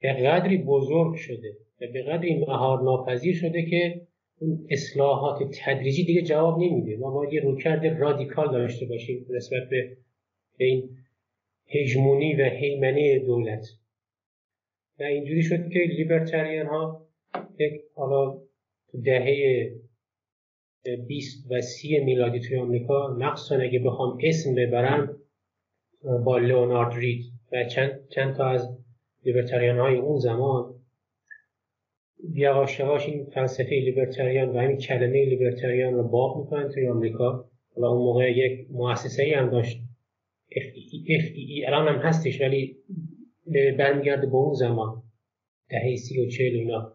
به 0.01 0.13
قدری 0.13 0.57
بزرگ 0.57 1.15
شده 1.15 1.57
و 1.81 1.87
به 1.93 2.03
قدری 2.03 2.39
مهار 2.39 2.83
ناپذیر 2.83 3.35
شده 3.35 3.65
که 3.65 4.01
اون 4.39 4.67
اصلاحات 4.69 5.39
تدریجی 5.53 6.05
دیگه 6.05 6.21
جواب 6.21 6.59
نمیده. 6.59 6.97
ما 6.97 7.11
باید 7.11 7.33
یه 7.33 7.41
روکرد 7.41 7.85
رادیکال 7.85 8.51
داشته 8.51 8.85
باشیم 8.85 9.25
نسبت 9.29 9.69
به 9.69 10.65
این 10.65 10.89
هژمونی 11.67 12.35
و 12.35 12.43
هیمنه 12.43 13.19
دولت. 13.19 13.65
و 14.99 15.03
اینجوری 15.03 15.43
شد 15.43 15.69
که 15.69 15.79
لیبرتریان 15.79 16.67
ها 16.67 17.07
یک 17.59 17.81
حالا 17.95 18.41
دهه 19.03 19.71
20 21.07 21.51
و 21.51 21.61
30 21.61 21.99
میلادی 21.99 22.39
توی 22.39 22.57
آمریکا 22.57 23.17
مخصوصا 23.19 23.55
اگه 23.55 23.79
بخوام 23.79 24.17
اسم 24.23 24.55
ببرم 24.55 25.17
با 26.25 26.37
لئونارد 26.37 26.95
رید 26.95 27.25
و 27.51 27.63
چند, 27.63 28.07
چند 28.09 28.35
تا 28.35 28.49
از 28.49 28.77
لیبرتریان 29.25 29.79
های 29.79 29.97
اون 29.97 30.19
زمان 30.19 30.75
یواش 32.33 32.79
یواش 32.79 33.05
این 33.05 33.25
فلسفه 33.25 33.69
لیبرتریان 33.69 34.49
و 34.49 34.59
همین 34.59 34.77
کلمه 34.77 35.25
لیبرتریان 35.25 35.93
رو 35.93 36.03
باب 36.03 36.37
می‌کنن 36.37 36.69
توی 36.69 36.87
آمریکا. 36.87 37.49
حالا 37.75 37.89
اون 37.89 37.97
موقع 37.97 38.31
یک 38.37 38.67
مؤسسه 38.71 39.23
ای 39.23 39.33
هم 39.33 39.49
داشت. 39.49 39.81
FEE 40.51 41.67
الان 41.67 41.87
هم 41.87 41.95
هستش 41.95 42.41
ولی 42.41 42.77
برمیگرده 43.77 44.27
به 44.27 44.35
اون 44.35 44.53
زمان. 44.53 45.03
دهه 45.69 45.95
سی 45.95 46.25
و 46.25 46.29
چهل 46.29 46.53
اینا. 46.53 46.93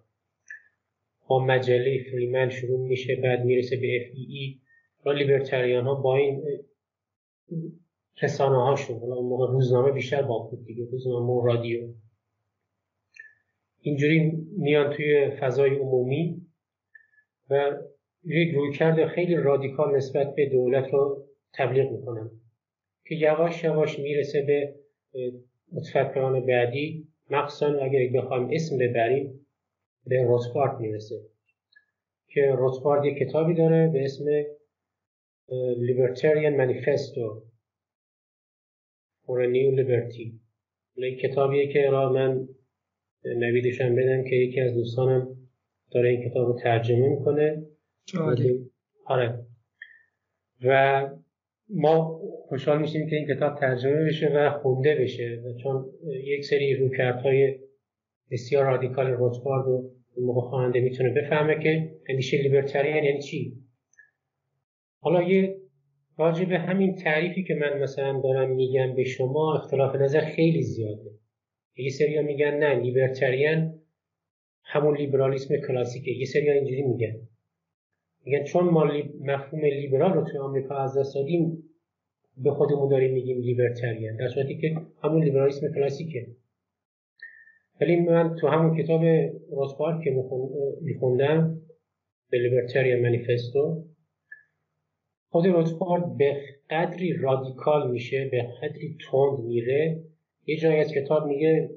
با 1.29 1.45
مجله 1.45 2.05
فریمن 2.11 2.49
شروع 2.49 2.89
میشه 2.89 3.17
بعد 3.17 3.45
می‌رسه 3.45 3.77
به 3.77 4.11
FEE 4.11 4.59
و 5.07 5.11
لیبرتریان 5.11 5.85
ها 5.85 5.95
با 5.95 6.17
این 6.17 6.43
رسانه 8.23 8.65
هاشون 8.65 8.99
حالا 8.99 9.15
اون 9.15 9.29
موقع 9.29 9.53
روزنامه 9.53 9.93
بیشتر 9.93 10.23
با 10.23 10.39
بود 10.39 10.65
دیگه 10.65 10.85
روزنامه 10.91 11.33
و 11.33 11.47
رادیو. 11.47 11.89
اینجوری 13.85 14.33
میان 14.59 14.93
توی 14.93 15.31
فضای 15.41 15.75
عمومی 15.75 16.47
و 17.51 17.79
یک 18.25 18.55
رویکرد 18.55 19.07
خیلی 19.07 19.37
رادیکال 19.37 19.97
نسبت 19.97 20.35
به 20.35 20.49
دولت 20.49 20.93
رو 20.93 21.27
تبلیغ 21.55 21.91
می‌کنن 21.91 22.31
که 23.05 23.15
یواش 23.15 23.65
یواش 23.65 23.99
می‌رسه 23.99 24.43
به 24.43 24.75
متفکران 25.73 26.47
بعدی. 26.47 27.09
مخصوصا 27.31 27.79
اگر 27.79 28.21
بخوایم 28.21 28.49
اسم 28.53 28.79
ببریم 28.79 29.47
به 30.07 30.23
روتبارد 30.23 30.81
می‌رسه 30.81 31.21
که 32.29 32.55
روتبارد 32.59 33.05
یک 33.05 33.19
کتابی 33.19 33.55
داره 33.55 33.91
به 33.93 34.05
اسم 34.05 34.25
Libertarian 35.89 36.55
Manifesto 36.63 37.27
for 39.25 39.37
a 39.41 39.49
New 39.57 39.71
Liberty. 39.79 40.33
این 40.95 41.17
کتابیه 41.17 41.73
که 41.73 41.91
را 41.91 42.13
من 42.13 42.49
نویدشم 43.25 43.97
بدم 43.97 44.25
که 44.25 44.37
یکی 44.37 44.61
از 44.61 44.75
دوستانم 44.75 45.37
داره 45.91 46.09
این 46.09 46.31
کتاب 46.31 46.47
رو 46.47 46.59
ترجمه 46.59 47.09
می‌کنه. 47.09 47.63
آره. 49.07 49.47
و 50.65 51.11
ما 51.69 52.21
خوشحال 52.49 52.81
میشیم 52.81 53.07
که 53.11 53.17
این 53.17 53.37
کتاب 53.37 53.61
ترجمه 53.61 54.05
بشه 54.05 54.29
و 54.29 54.51
خونده 54.51 54.95
بشه 54.95 55.43
و 55.45 55.63
چون 55.63 55.85
یک 56.25 56.45
سری 56.45 56.77
روکردهای 56.77 57.59
بسیار 58.31 58.65
رادیکال 58.65 59.07
روتبارد 59.07 59.69
و 59.69 59.91
موقع 60.21 60.41
خواننده 60.41 60.81
می‌تونه 60.81 61.11
بفهمه 61.11 61.63
که 61.63 61.91
اندیشه 62.09 62.43
لیبرتریان 62.43 63.05
یعنی 63.05 63.23
چی. 63.23 63.57
حالا 65.01 65.23
یه 65.23 65.57
راجع 66.19 66.45
به 66.45 66.59
همین 66.59 66.97
تعریفی 66.97 67.45
که 67.45 67.55
من 67.55 67.83
مثلا 67.83 68.21
دارم 68.21 68.51
میگم 68.51 68.95
به 68.97 69.05
شما 69.05 69.55
اختلاف 69.55 69.97
نظر 69.97 70.21
خیلی 70.21 70.63
زیاده. 70.63 71.11
یه 71.77 71.91
سری 71.91 72.23
میگن 72.23 72.55
نه 72.59 72.75
لیبرتریان 72.75 73.79
همون 74.65 74.97
لیبرالیسم 74.97 75.57
کلاسیکه. 75.57 76.11
یه 76.11 76.25
سری 76.25 76.51
اینجوری 76.51 76.83
میگن. 76.83 77.29
میگن 78.25 78.45
چون 78.45 78.65
ما 78.65 78.85
مفهوم 79.21 79.65
لیبرال 79.65 80.13
رو 80.13 80.25
توی 80.25 80.39
آمریکا 80.39 80.77
از 80.77 80.99
دست 80.99 81.15
دادیم 81.15 81.63
به 82.37 82.51
خودمون 82.51 82.89
داریم 82.89 83.15
میگیم 83.15 83.41
لیبرتریان. 83.41 84.17
در 84.17 84.29
صورتی 84.29 84.59
که 84.59 84.77
همون 85.03 85.25
لیبرالیسم 85.25 85.75
کلاسیکه. 85.75 86.27
ولی 87.81 87.97
من 87.97 88.37
تو 88.37 88.49
همون 88.49 88.83
کتاب 88.83 89.05
روزپارک 89.51 90.05
که 90.05 90.11
میخوندم 90.81 91.63
به 92.31 92.39
لیبرتریان 92.39 93.01
منیفستو 93.01 93.85
خود 95.29 95.47
روزپارک 95.47 96.05
به 96.19 96.43
قدری 96.71 97.13
رادیکال 97.13 97.91
میشه 97.91 98.29
به 98.29 98.43
قدری 98.43 98.97
تند 99.11 99.39
میره 99.39 100.03
یه 100.47 100.57
جایی 100.57 100.81
از 100.81 100.93
کتاب 100.93 101.27
میگه 101.27 101.71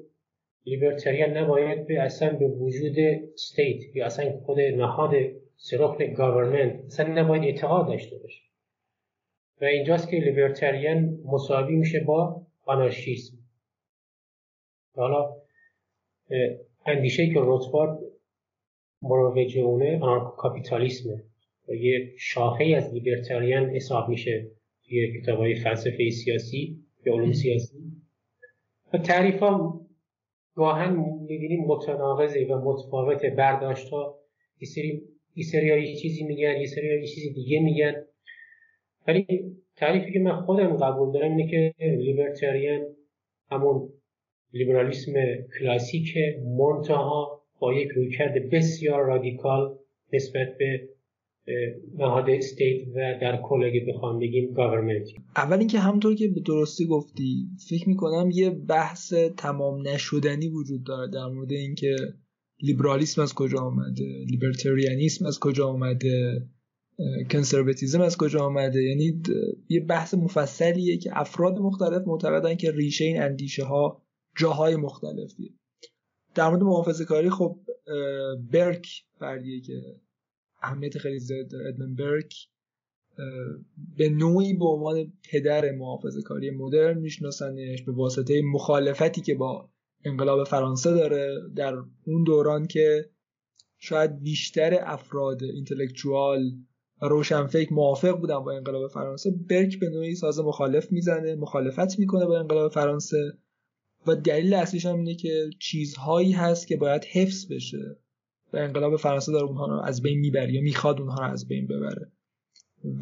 لیبرتریان 0.66 1.36
نباید 1.36 1.86
به 1.86 2.02
اصلا 2.02 2.36
به 2.36 2.48
وجود 2.48 2.98
state 3.34 3.96
یا 3.96 4.06
اصلا 4.06 4.40
خود 4.40 4.60
نهاد 4.60 5.14
سرخن 5.56 6.12
government 6.12 6.84
اصلا 6.84 7.22
نباید 7.22 7.42
اعتقاد 7.42 7.86
داشته 7.86 8.18
باشه. 8.18 8.42
و 9.60 9.64
اینجاست 9.64 10.10
که 10.10 10.16
libertarian 10.16 11.18
مساوی 11.24 11.76
میشه 11.76 12.00
با 12.00 12.46
آنارشیسم 12.64 13.36
حالا 14.96 15.36
اندیشه 16.86 17.26
که 17.26 17.40
روتبارد 17.40 17.98
مروج 19.02 19.58
اونه 19.58 20.00
کاپیتالیسمه 20.36 21.22
و 21.68 21.74
یه 21.74 22.12
شاخه 22.18 22.64
از 22.64 22.94
libertarian 22.94 23.70
حساب 23.70 24.08
میشه 24.08 24.50
توی 24.88 25.20
کتاب 25.20 25.38
های 25.38 25.54
فلسفه 25.54 26.10
سیاسی 26.10 26.78
یا 27.06 27.14
علوم 27.14 27.32
سیاسی. 27.32 27.76
تعریف 28.98 29.38
ها 29.38 29.80
گاهن 30.54 30.96
می‌بینیم 31.28 31.64
متناقضه 31.64 32.46
و 32.50 32.58
متفاوت 32.64 33.26
برداشت 33.26 33.88
ها 33.88 34.18
یه 34.60 35.44
سری 35.44 35.82
یه 35.82 35.96
چیزی 35.96 36.24
میگن 36.24 36.56
یه 36.60 36.66
سری 36.66 37.00
یه 37.00 37.06
چیزی 37.06 37.32
دیگه 37.32 37.60
میگن. 37.60 37.94
ولی 39.06 39.26
تعریفی 39.76 40.12
که 40.12 40.18
من 40.18 40.40
خودم 40.40 40.76
قبول 40.76 41.12
دارم 41.12 41.36
اینه 41.36 41.50
که 41.50 41.74
لیبرتریان 41.80 42.86
همون 43.50 43.92
لیبرالیسم 44.52 45.12
کلاسیک 45.58 46.14
منتها 46.58 47.42
با 47.58 47.74
یک 47.74 47.88
رویکرد 47.88 48.50
بسیار 48.50 49.04
رادیکال 49.04 49.78
نسبت 50.12 50.58
به 50.58 50.88
نهاد 51.98 52.30
استیت 52.30 52.88
و 52.88 53.18
در 53.20 53.40
کل 53.42 53.64
اگه 53.64 53.86
بخوام 53.88 54.18
بگیم 54.18 54.52
گاورمنت. 54.52 55.08
اول 55.36 55.58
اینکه 55.58 55.78
همونطور 55.78 56.14
که 56.14 56.28
به 56.28 56.40
درستی 56.40 56.86
گفتی 56.86 57.48
فکر 57.68 57.88
می‌کنم 57.88 58.30
یه 58.30 58.50
بحث 58.50 59.14
تمام 59.14 59.88
نشدنی 59.88 60.48
وجود 60.48 60.84
داره 60.84 61.10
در 61.10 61.26
مورد 61.26 61.52
اینکه 61.52 61.96
لیبرالیسم 62.62 63.22
از 63.22 63.34
کجا 63.34 63.58
آمده 63.58 64.24
لیبرتریانیسم 64.30 65.26
از 65.26 65.40
کجا 65.40 65.68
آمده 65.68 66.42
کنسرواتیزم 67.30 68.00
از 68.00 68.16
کجا 68.16 68.40
آمده 68.40 68.82
یعنی 68.82 69.22
یه 69.68 69.80
بحث 69.80 70.14
مفصلیه 70.14 70.96
که 70.96 71.10
افراد 71.20 71.58
مختلف 71.58 72.02
معتقدن 72.06 72.54
که 72.54 72.72
ریشه 72.72 73.04
این 73.04 73.22
اندیشه 73.22 73.64
ها 73.64 74.02
جاهای 74.36 74.76
مختلفیه. 74.76 75.50
در 76.34 76.48
مورد 76.48 76.62
محافظه 76.62 77.04
کاری 77.04 77.30
خب 77.30 77.60
برک 78.52 78.88
فردیه 79.18 79.60
که 79.60 79.82
اهمیت 80.62 80.98
خیلی 80.98 81.18
زیاد 81.18 81.48
داره 81.48 81.68
ادمن 81.68 81.94
برک 81.94 82.34
به 83.96 84.08
نوعی 84.08 84.54
به 84.54 84.64
عنوان 84.64 85.12
پدر 85.30 85.72
محافظه 85.72 86.22
کاری 86.22 86.50
مدرن 86.50 86.98
میشناسنش 86.98 87.82
به 87.82 87.92
واسطه 87.92 88.42
مخالفتی 88.42 89.20
که 89.20 89.34
با 89.34 89.70
انقلاب 90.04 90.44
فرانسه 90.44 90.90
داره 90.90 91.34
در 91.56 91.74
اون 92.06 92.24
دوران 92.24 92.66
که 92.66 93.10
شاید 93.78 94.22
بیشتر 94.22 94.78
افراد 94.82 95.42
اینتלקچوال 95.42 96.52
و 97.02 97.06
روشنفکر 97.06 97.72
موافق 97.72 98.20
بودن 98.20 98.38
با 98.38 98.52
انقلاب 98.52 98.90
فرانسه 98.90 99.30
برک 99.30 99.80
به 99.80 99.88
نوعی 99.88 100.14
ساز 100.14 100.40
مخالف 100.40 100.92
می‌زنه 100.92 101.34
مخالفت 101.34 101.98
می‌کنه 101.98 102.26
با 102.26 102.38
انقلاب 102.38 102.72
فرانسه 102.72 103.32
و 104.06 104.16
دلیل 104.16 104.54
اصلیش 104.54 104.86
هم 104.86 104.96
اینه 104.96 105.14
که 105.14 105.50
چیزهایی 105.60 106.32
هست 106.32 106.66
که 106.66 106.76
باید 106.76 107.04
حفظ 107.04 107.52
بشه. 107.52 107.96
و 108.52 108.56
انقلاب 108.56 108.96
فرانسه 108.96 109.32
داره 109.32 109.44
اونها 109.44 109.66
رو 109.66 109.80
از 109.80 110.02
بین 110.02 110.18
می‌بره 110.18 110.52
یا 110.52 110.60
می‌خواد 110.60 111.00
اونها 111.00 111.26
رو 111.26 111.32
از 111.32 111.48
بین 111.48 111.66
ببره. 111.66 112.12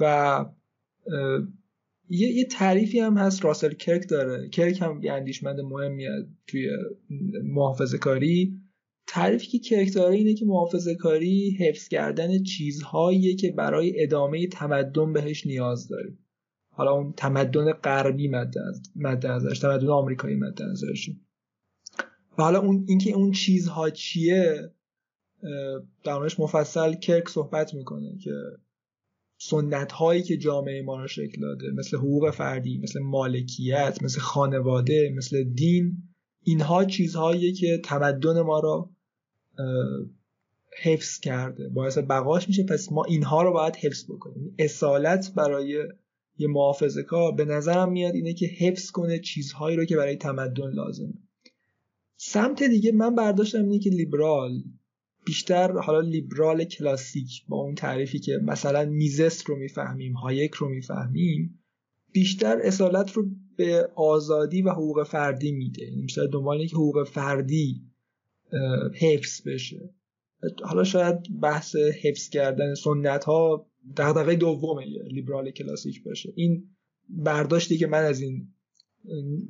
و 0.00 0.44
یه, 2.08 2.28
یه 2.28 2.44
تعریفی 2.44 3.00
هم 3.00 3.18
هست 3.18 3.44
راسل 3.44 3.72
کرک 3.72 4.08
داره. 4.08 4.48
کرک 4.48 4.82
هم 4.82 5.00
یه 5.02 5.12
اندیشمند 5.12 5.60
مهمی 5.60 6.06
توی 6.46 6.70
محافظه 7.44 7.98
کاری 7.98 8.60
تعریفی 9.06 9.46
که 9.46 9.58
کرک 9.58 9.94
داره 9.94 10.14
اینه 10.14 10.34
که 10.34 10.44
محافظه 10.44 10.94
کاری 10.94 11.56
حفظ 11.60 11.88
کردن 11.88 12.42
چیزهایی 12.42 13.36
که 13.36 13.52
برای 13.52 14.02
ادامه 14.02 14.46
تمدن 14.46 15.12
بهش 15.12 15.46
نیاز 15.46 15.88
داریم 15.88 16.18
حالا 16.70 16.92
اون 16.92 17.12
تمدن 17.16 17.72
غربی 17.72 18.28
مد 18.28 19.26
نظرش 19.26 19.58
تمدن 19.58 19.88
آمریکایی 19.88 20.36
مد 20.36 20.62
نظرش. 20.62 21.10
و 22.38 22.42
حالا 22.42 22.60
اون 22.60 22.84
اینکه 22.88 23.12
اون 23.12 23.32
چیزها 23.32 23.90
چیه 23.90 24.70
در 26.04 26.18
مفصل 26.18 26.94
کرک 26.94 27.28
صحبت 27.28 27.74
می‌کنه 27.74 28.18
که 28.18 28.32
سنت 29.38 29.92
هایی 29.92 30.22
که 30.22 30.36
جامعه 30.36 30.82
ما 30.82 31.00
رو 31.00 31.06
شکل 31.08 31.40
داده 31.40 31.70
مثل 31.70 31.96
حقوق 31.96 32.30
فردی 32.30 32.78
مثل 32.78 33.00
مالکیت 33.00 33.98
مثل 34.02 34.20
خانواده 34.20 35.12
مثل 35.16 35.44
دین 35.44 36.02
اینها 36.42 36.84
چیزهایی 36.84 37.52
که 37.52 37.80
تمدن 37.84 38.40
ما 38.40 38.60
رو 38.60 38.90
حفظ 40.82 41.20
کرده 41.20 41.68
باعث 41.68 41.98
بقاش 41.98 42.48
میشه. 42.48 42.64
پس 42.64 42.92
ما 42.92 43.04
اینها 43.04 43.42
رو 43.42 43.52
باید 43.52 43.76
حفظ 43.76 44.04
بکنیم. 44.04 44.54
اصالت 44.58 45.32
برای 45.36 45.88
یه 46.38 46.48
محافظه 46.48 47.02
کار 47.02 47.32
به 47.32 47.44
نظرم 47.44 47.92
میاد 47.92 48.14
اینه 48.14 48.34
که 48.34 48.46
حفظ 48.46 48.90
کنه 48.90 49.18
چیزهایی 49.18 49.76
رو 49.76 49.84
که 49.84 49.96
برای 49.96 50.16
تمدن 50.16 50.70
لازمه. 50.70 51.14
سمت 52.16 52.62
دیگه 52.62 52.92
من 52.92 53.14
برداشتم 53.14 53.62
اینه 53.62 53.78
که 53.78 53.90
لیبرال 53.90 54.62
بیشتر 55.24 55.72
حالا 55.72 56.00
لیبرال 56.00 56.64
کلاسیک 56.64 57.44
با 57.48 57.56
اون 57.56 57.74
تعریفی 57.74 58.18
که 58.18 58.40
مثلا 58.42 58.84
میزست 58.84 59.44
رو 59.44 59.56
می‌فهمیم 59.56 60.12
هایک 60.12 60.54
رو 60.54 60.68
می‌فهمیم 60.68 61.58
بیشتر 62.12 62.60
اصالت 62.62 63.12
رو 63.12 63.30
به 63.56 63.88
آزادی 63.94 64.62
و 64.62 64.70
حقوق 64.70 65.06
فردی 65.06 65.52
میده. 65.52 65.84
یعنی 65.84 66.02
بیشتر 66.02 66.26
دنبال 66.26 66.66
که 66.66 66.76
حقوق 66.76 67.08
فردی 67.08 67.82
حفظ 68.94 69.48
بشه. 69.48 69.90
حالا 70.62 70.84
شاید 70.84 71.40
بحث 71.40 71.76
حفظ 71.76 72.28
کردن 72.28 72.74
سنت 72.74 73.24
ها 73.24 73.70
دغدغه 73.96 74.36
دومه 74.36 74.84
لیبرال 75.10 75.50
کلاسیک 75.50 76.02
باشه. 76.02 76.32
این 76.36 76.64
برداشتی 77.08 77.78
که 77.78 77.86
من 77.86 78.04
از 78.04 78.20
این 78.20 78.48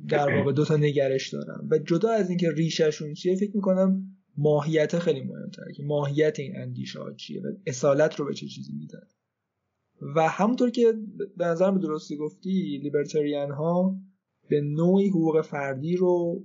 در 0.07 0.37
واقع 0.37 0.51
دو 0.51 0.65
تا 0.65 0.77
نگرش 0.77 1.29
دارم. 1.33 1.67
و 1.71 1.77
جدا 1.77 2.09
از 2.09 2.29
اینکه 2.29 2.51
ریشهشون 2.51 3.13
چیه 3.13 3.35
فکر 3.35 3.55
می‌کنم 3.55 4.14
ماهیت 4.37 4.99
خیلی 4.99 5.21
مهمتره 5.21 5.73
که 5.73 5.83
ماهیت 5.83 6.39
این 6.39 6.57
اندیشه 6.57 6.99
ها 6.99 7.13
چیه 7.13 7.41
و 7.41 7.51
اصالت 7.65 8.15
رو 8.15 8.25
به 8.25 8.33
چه 8.33 8.47
چیزی 8.47 8.73
میدن. 8.73 9.07
و 10.15 10.27
همونطور 10.29 10.69
که 10.69 10.93
به 11.37 11.45
نظرم 11.45 11.75
به 11.75 11.81
درستی 11.81 12.17
گفتی 12.17 12.79
لیبرتریان 12.83 13.51
ها 13.51 13.95
به 14.49 14.61
نوعی 14.61 15.09
حقوق 15.09 15.41
فردی 15.41 15.95
رو 15.95 16.43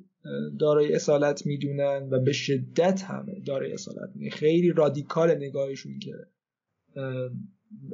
دارای 0.61 0.95
اصالت 0.95 1.47
می‌دونن 1.47 2.09
و 2.11 2.21
به 2.21 2.33
شدت 2.33 3.03
همه 3.03 3.41
دارای 3.41 3.73
اصالت 3.73 4.11
می‌دونن. 4.15 4.31
خیلی 4.31 4.73
رادیکال 4.73 5.35
نگاهشون 5.35 5.99
که 5.99 6.13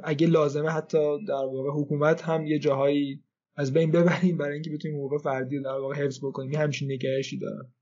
اگه 0.03 0.27
لازمه 0.27 0.69
حتی 0.69 1.25
در 1.27 1.33
واقع 1.33 1.69
حکومت 1.69 2.21
هم 2.21 2.45
یه 2.45 2.59
جاهایی 2.59 3.23
از 3.55 3.73
بین 3.73 3.91
ببریم 3.91 4.37
برای 4.37 4.53
اینکه 4.53 4.71
بتونیم 4.71 4.97
حقوق 4.97 5.21
فردی 5.21 5.57
رو 5.57 5.63
در 5.63 5.77
واقع 5.79 5.95
حفظ 5.95 6.19
بکنیم. 6.19 6.51
یه 6.51 6.59
همچین 6.59 6.91
نگرشی 6.91 7.37
دارن 7.39 7.73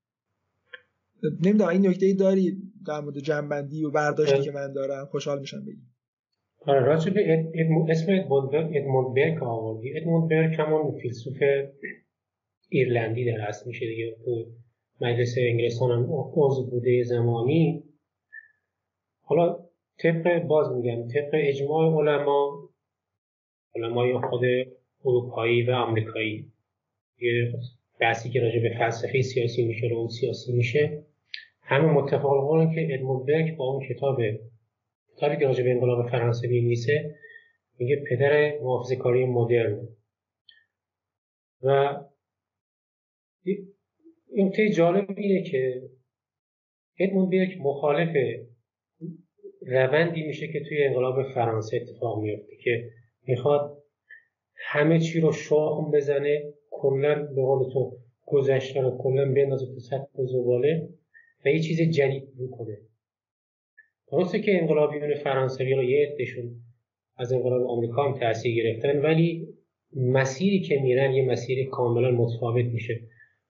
نمی‌دونم 1.46 1.70
این 1.70 1.88
نکته 1.88 2.14
داری 2.14 2.58
در 2.88 3.00
مورد 3.00 3.20
جنبندی 3.20 3.84
و 3.84 3.92
برداشتی 3.92 4.42
که 4.42 4.52
من 4.52 4.74
دارم؟ 4.74 5.06
خوشحال 5.06 5.40
میشم 5.40 5.62
بگیم 5.62 5.96
آره 6.68 6.80
راجع 6.80 7.14
به 7.14 7.52
اسم 7.90 8.12
ادموند 8.74 9.16
برک 9.16 9.44
آوردی. 9.44 9.98
ادموند 9.98 10.30
برک 10.30 10.60
همون 10.60 11.00
فیلسوف 11.02 11.38
ایرلندی 12.70 13.26
در 13.26 13.42
اصل 13.42 13.68
میشه 13.68 13.86
دیگه. 13.86 14.16
تو 14.26 14.46
مجلس 15.02 15.36
انگلستان 15.38 15.92
هم 15.92 16.08
عضو 16.36 16.70
بوده 16.70 17.04
زمانی. 17.04 17.84
حالا 19.22 19.60
طبق 19.98 20.44
باز 20.44 20.72
میگم 20.72 21.08
طبق 21.08 21.32
اجماع 21.34 22.02
علما 22.02 22.70
علمای 23.76 24.14
خود 24.30 24.42
اروپایی 25.06 25.64
و 25.64 25.72
آمریکایی. 25.72 26.52
یه 27.22 27.54
بحثی 28.00 28.30
که 28.30 28.40
راجع 28.40 28.60
به 28.60 28.76
فلسفه 28.80 29.22
سیاسی 29.22 29.66
میشه 29.66 29.88
رو 29.88 30.08
سیاسی 30.08 30.54
میشه. 30.54 31.05
همه 31.66 31.86
متفق 31.86 32.74
که 32.76 32.88
ادموند 32.94 33.26
برک 33.26 33.58
با 33.58 33.66
اون 33.66 33.88
کتاب 33.90 34.22
کتابی 35.16 35.38
که 35.38 35.46
راجع 35.46 35.64
به 35.64 35.72
انقلاب 35.72 36.10
فرانسه 36.10 36.48
نیسه 36.48 37.16
میگه 37.78 38.04
پدر 38.10 38.60
محافظه 38.60 38.96
کاری 38.96 39.26
مدرن. 39.26 39.88
و 41.62 42.00
این 44.32 44.52
جالب 44.76 45.06
اینه 45.18 45.44
که 45.44 45.82
ادموند 47.00 47.32
برک 47.32 47.58
مخالف 47.60 48.16
روندی 49.62 50.24
میشه 50.24 50.48
که 50.48 50.60
توی 50.60 50.84
انقلاب 50.84 51.34
فرانسه 51.34 51.78
اتفاق 51.78 52.22
میفته 52.22 52.56
که 52.64 52.90
می‌خواد 53.28 53.84
همه 54.56 55.00
چی 55.00 55.20
رو 55.20 55.32
شاخم 55.32 55.92
بزنه 55.92 56.54
کلا 56.72 57.16
به 57.16 57.42
قول 57.42 57.74
تو 57.74 57.98
گذشته 58.26 58.82
رو 58.82 58.98
کلا 58.98 59.34
بندازه 59.34 59.66
تو 59.66 59.80
سطح 59.80 60.26
زباله. 60.26 60.90
و 61.46 61.50
یه 61.50 61.60
چیز 61.60 61.82
جدید 61.82 62.24
بکنه 62.40 62.78
درسته 64.12 64.40
که 64.40 64.62
انقلابیون 64.62 65.16
فرانسوی 65.16 65.74
رو 65.74 65.84
یه 65.84 66.08
عدهشون 66.08 66.56
از 67.18 67.34
انقلاب 67.34 67.68
آمریکا 67.68 68.04
هم 68.04 68.20
تاثیر 68.20 68.64
گرفتن 68.64 69.02
ولی 69.02 69.48
مسیری 69.96 70.60
که 70.60 70.80
میرن 70.80 71.14
یه 71.14 71.26
مسیر 71.26 71.70
کاملا 71.70 72.12
متفاوت 72.12 72.66
میشه. 72.66 73.02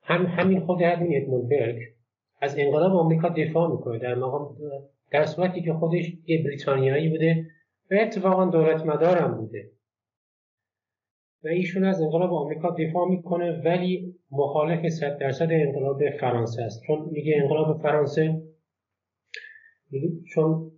هم 0.04 0.26
همین 0.26 0.60
خود 0.60 0.82
همین 0.82 1.22
ادموند 1.22 1.50
برگ 1.50 1.80
از 2.42 2.60
انقلاب 2.60 2.92
آمریکا 2.92 3.30
دفاع 3.30 3.72
می‌کنه. 3.72 4.00
در 4.00 4.16
مقام 4.16 4.58
در 5.12 5.26
صورتی 5.26 5.62
که 5.62 5.74
خودش 5.74 6.14
یه 6.26 6.44
بریتانیایی 6.44 7.10
بوده 7.10 7.46
و 7.92 7.96
اتفاقا 8.02 8.46
دولت 8.46 8.86
مدارم 8.86 9.38
بوده. 9.38 9.72
و 11.46 11.48
ایشون 11.48 11.84
از 11.84 12.02
انقلاب 12.02 12.34
آمریکا 12.34 12.76
دفاع 12.80 13.10
می‌کنه 13.10 13.62
ولی 13.66 14.16
مخالف 14.32 14.90
صد 14.90 15.18
درصد 15.18 15.48
انقلاب 15.52 16.10
فرانسه 16.20 16.64
است. 16.64 16.82
چون 16.88 17.10
میگه 17.12 17.42
انقلاب 17.42 17.82
فرانسه 17.82 18.42
چون 20.34 20.72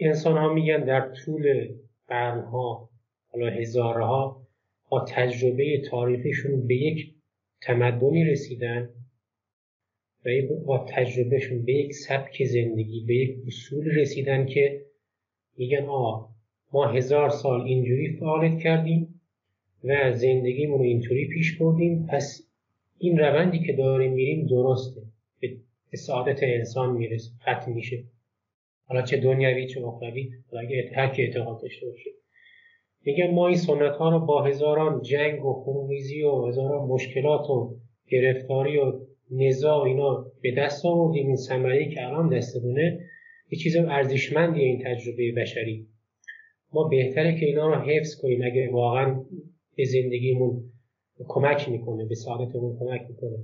انسان 0.00 0.38
ها 0.38 0.52
میگن 0.52 0.84
در 0.84 1.12
طول 1.24 1.68
قرنها 2.08 2.90
حالا 3.26 3.50
هزارها 3.50 4.46
با 4.88 5.04
تجربه 5.08 5.82
تاریخیشون 5.90 6.66
به 6.66 6.74
یک 6.74 7.14
تمدنی 7.62 8.24
رسیدن 8.24 8.88
و 10.24 10.30
با 10.66 10.86
تجربهشون 10.88 11.64
به 11.64 11.72
یک 11.72 11.92
سبک 11.92 12.44
زندگی 12.44 13.04
به 13.06 13.14
یک 13.14 13.36
اصول 13.46 13.90
رسیدن 14.00 14.46
که 14.46 14.84
میگن 15.56 15.84
آه 15.84 16.34
ما 16.72 16.86
هزار 16.86 17.28
سال 17.28 17.60
اینجوری 17.60 18.16
فعالیت 18.16 18.58
کردیم. 18.58 19.13
و 19.84 20.12
زندگیمون 20.12 20.78
رو 20.78 20.84
اینطوری 20.84 21.28
پیش 21.28 21.58
بردیم. 21.58 22.06
پس 22.06 22.48
این 22.98 23.18
روندی 23.18 23.58
که 23.58 23.72
داریم 23.72 24.12
میریم 24.12 24.46
درسته. 24.46 25.00
به 25.90 25.96
سعادت 25.96 26.38
انسان 26.42 26.96
می‌رسه. 26.96 27.30
ختم 27.42 27.72
میشه. 27.72 28.04
حالا 28.86 29.02
چه 29.02 29.16
دنیوی 29.16 29.66
چه 29.66 29.86
اخروی 29.86 30.30
اگه 30.60 30.90
هر 30.94 31.14
کی 31.14 31.22
اعتقاد 31.22 31.62
داشته 31.62 31.86
باشه. 31.86 32.10
میگن 33.04 33.30
ما 33.30 33.48
این 33.48 33.56
سنت 33.56 33.96
ها 33.96 34.10
رو 34.10 34.26
با 34.26 34.42
هزاران 34.42 35.02
جنگ 35.02 35.44
و 35.44 35.52
خونریزی 35.52 36.22
و 36.22 36.46
هزاران 36.46 36.88
مشکلات 36.88 37.50
و 37.50 37.76
گرفتاری 38.08 38.78
و 38.78 38.92
نزاع 39.30 39.82
اینا 39.82 40.26
به 40.42 40.54
دست 40.58 40.86
آوردیم. 40.86 41.26
این 41.26 41.36
ثمره 41.36 41.88
که 41.88 42.06
الان 42.06 42.28
دستمونه 42.28 43.00
یه 43.50 43.58
چیز 43.58 43.76
ارزشمندی 43.76 44.60
این 44.60 44.84
تجربه 44.84 45.32
بشری. 45.36 45.86
ما 46.72 46.88
بهتره 46.88 47.40
که 47.40 47.46
اینا 47.46 47.74
رو 47.74 47.74
حفظ 47.74 48.20
کنیم. 48.22 48.42
اگه 48.44 48.70
واقعا 48.72 49.24
به 49.76 49.84
زندگیمون 49.84 50.72
کمک 51.28 51.68
می‌کنه 51.68 52.04
به 52.04 52.14
سعادتمون 52.14 52.78
کمک 52.78 53.06
می‌کنه. 53.08 53.38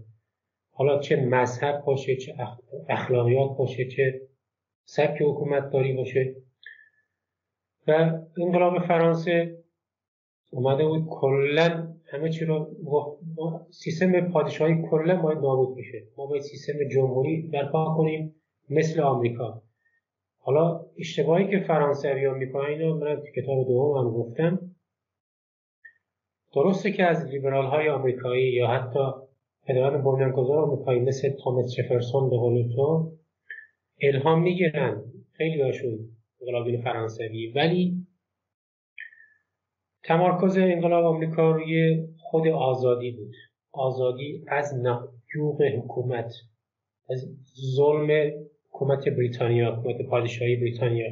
حالا 0.72 0.98
چه 0.98 1.16
مذهب 1.16 1.84
باشه 1.84 2.16
چه 2.16 2.34
اخلاقیات 2.88 3.56
باشه 3.56 3.88
چه 3.88 4.20
سبک 4.84 5.22
حکومت 5.22 5.70
داری 5.70 5.92
باشه. 5.92 6.36
و 7.88 8.18
انقلاب 8.38 8.78
فرانسه 8.78 9.58
اومده 10.50 10.86
بود 10.86 11.06
کلا 11.10 11.94
همه 12.04 12.30
چی 12.30 12.44
رو 12.44 12.76
سیستم 13.70 14.32
پادشاهی 14.32 14.82
کلا 14.90 15.22
باید 15.22 15.38
نابود 15.38 15.76
بشه. 15.78 16.02
ما 16.16 16.26
باید 16.26 16.42
سیستم 16.42 16.88
جمهوری 16.92 17.42
برپا 17.52 17.94
کنیم 17.96 18.34
مثل 18.70 19.00
آمریکا. 19.00 19.62
حالا 20.38 20.86
اشتباهی 20.98 21.50
که 21.50 21.60
فرانسوی 21.60 22.24
ها 22.24 22.34
می‌کنن 22.34 22.66
اینو 22.66 22.98
من 22.98 23.16
تو 23.16 23.40
کتاب 23.42 23.66
دوم 23.66 23.96
هم 23.98 24.10
گفتم. 24.10 24.69
درسته 26.54 26.92
که 26.92 27.04
از 27.04 27.26
لیبرال 27.26 27.66
های 27.66 27.88
آمریکایی 27.88 28.52
یا 28.52 28.66
حتی 28.66 28.98
پدران 29.66 30.02
بنیانگذار 30.02 30.58
آمریکایی 30.58 31.00
مثل 31.00 31.30
توماس 31.30 31.74
جفرسون 31.74 32.30
به 32.30 32.36
قول 32.36 32.72
تو 32.76 33.12
الهام 34.02 34.42
می‌گیرن. 34.42 35.04
خیلی 35.32 35.62
هاشون 35.62 35.98
انقلابین 36.40 36.82
فرانسوی. 36.82 37.52
ولی 37.52 38.06
تمرکز 40.04 40.58
انقلاب 40.58 41.04
آمریکا 41.04 41.50
روی 41.50 42.06
خود 42.18 42.48
آزادی 42.48 43.10
بود. 43.10 43.34
آزادی 43.72 44.44
از 44.48 44.74
نقیوق 44.74 45.62
حکومت 45.62 46.32
از 47.10 47.28
ظلم 47.76 48.32
حکومت 48.68 49.08
بریتانیا 49.08 49.74
حکومت 49.74 49.96
پادشاهی 50.10 50.56
بریتانیا. 50.56 51.06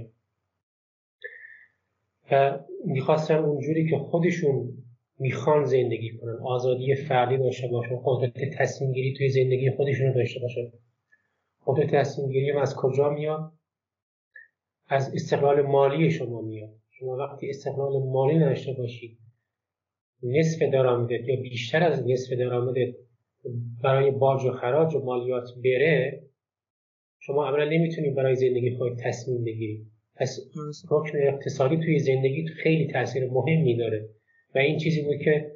و 2.33 2.59
می‌خواستن 2.85 3.35
اونجوری 3.35 3.91
که 3.91 3.99
خودشون 3.99 4.73
می‌خوان 5.19 5.65
زندگی 5.65 6.11
کنن 6.19 6.39
آزادی 6.43 6.95
فردی 6.95 7.37
داشته 7.37 7.69
باشن 7.69 7.97
قدرت 8.05 8.33
تصمیم 8.59 8.93
گیری 8.93 9.15
توی 9.15 9.29
زندگی 9.29 9.71
خودشون 9.71 10.13
داشته 10.13 10.41
باشن. 10.41 10.73
قدرت 11.67 11.95
تصمیم 11.95 12.29
گیری 12.29 12.53
از 12.53 12.77
کجا 12.77 13.11
میاد؟ 13.11 13.53
از 14.89 15.15
استقلال 15.15 15.63
مالی 15.63 16.11
شما 16.11 16.41
میاد. 16.41 16.71
شما 16.91 17.17
وقتی 17.17 17.51
استقلال 17.51 18.03
مالی 18.03 18.39
نداشته 18.39 18.73
باشید 18.73 19.19
نصف 20.23 20.63
درآمدت 20.63 21.29
یا 21.29 21.41
بیشتر 21.43 21.83
از 21.83 22.09
نصف 22.09 22.33
درآمدت 22.33 22.95
برای 23.83 24.11
باج 24.11 24.45
و 24.45 24.53
خراج 24.53 24.95
و 24.95 25.05
مالیات 25.05 25.49
بره 25.65 26.23
شما 27.21 27.49
اولا 27.49 27.65
نمی‌تونید 27.65 28.15
برای 28.15 28.35
زندگی 28.35 28.77
خود 28.77 28.99
تصمیم 29.05 29.45
بگیرید 29.45 29.87
پس 30.17 30.39
رکن 30.91 31.19
اقتصادی 31.19 31.77
توی 31.77 31.99
زندگی 31.99 32.47
خیلی 32.47 32.93
تاثیر 32.93 33.31
مهمی 33.31 33.77
داره. 33.77 34.09
و 34.55 34.59
این 34.59 34.79
چیزی 34.79 35.03
بود 35.03 35.17
که 35.25 35.53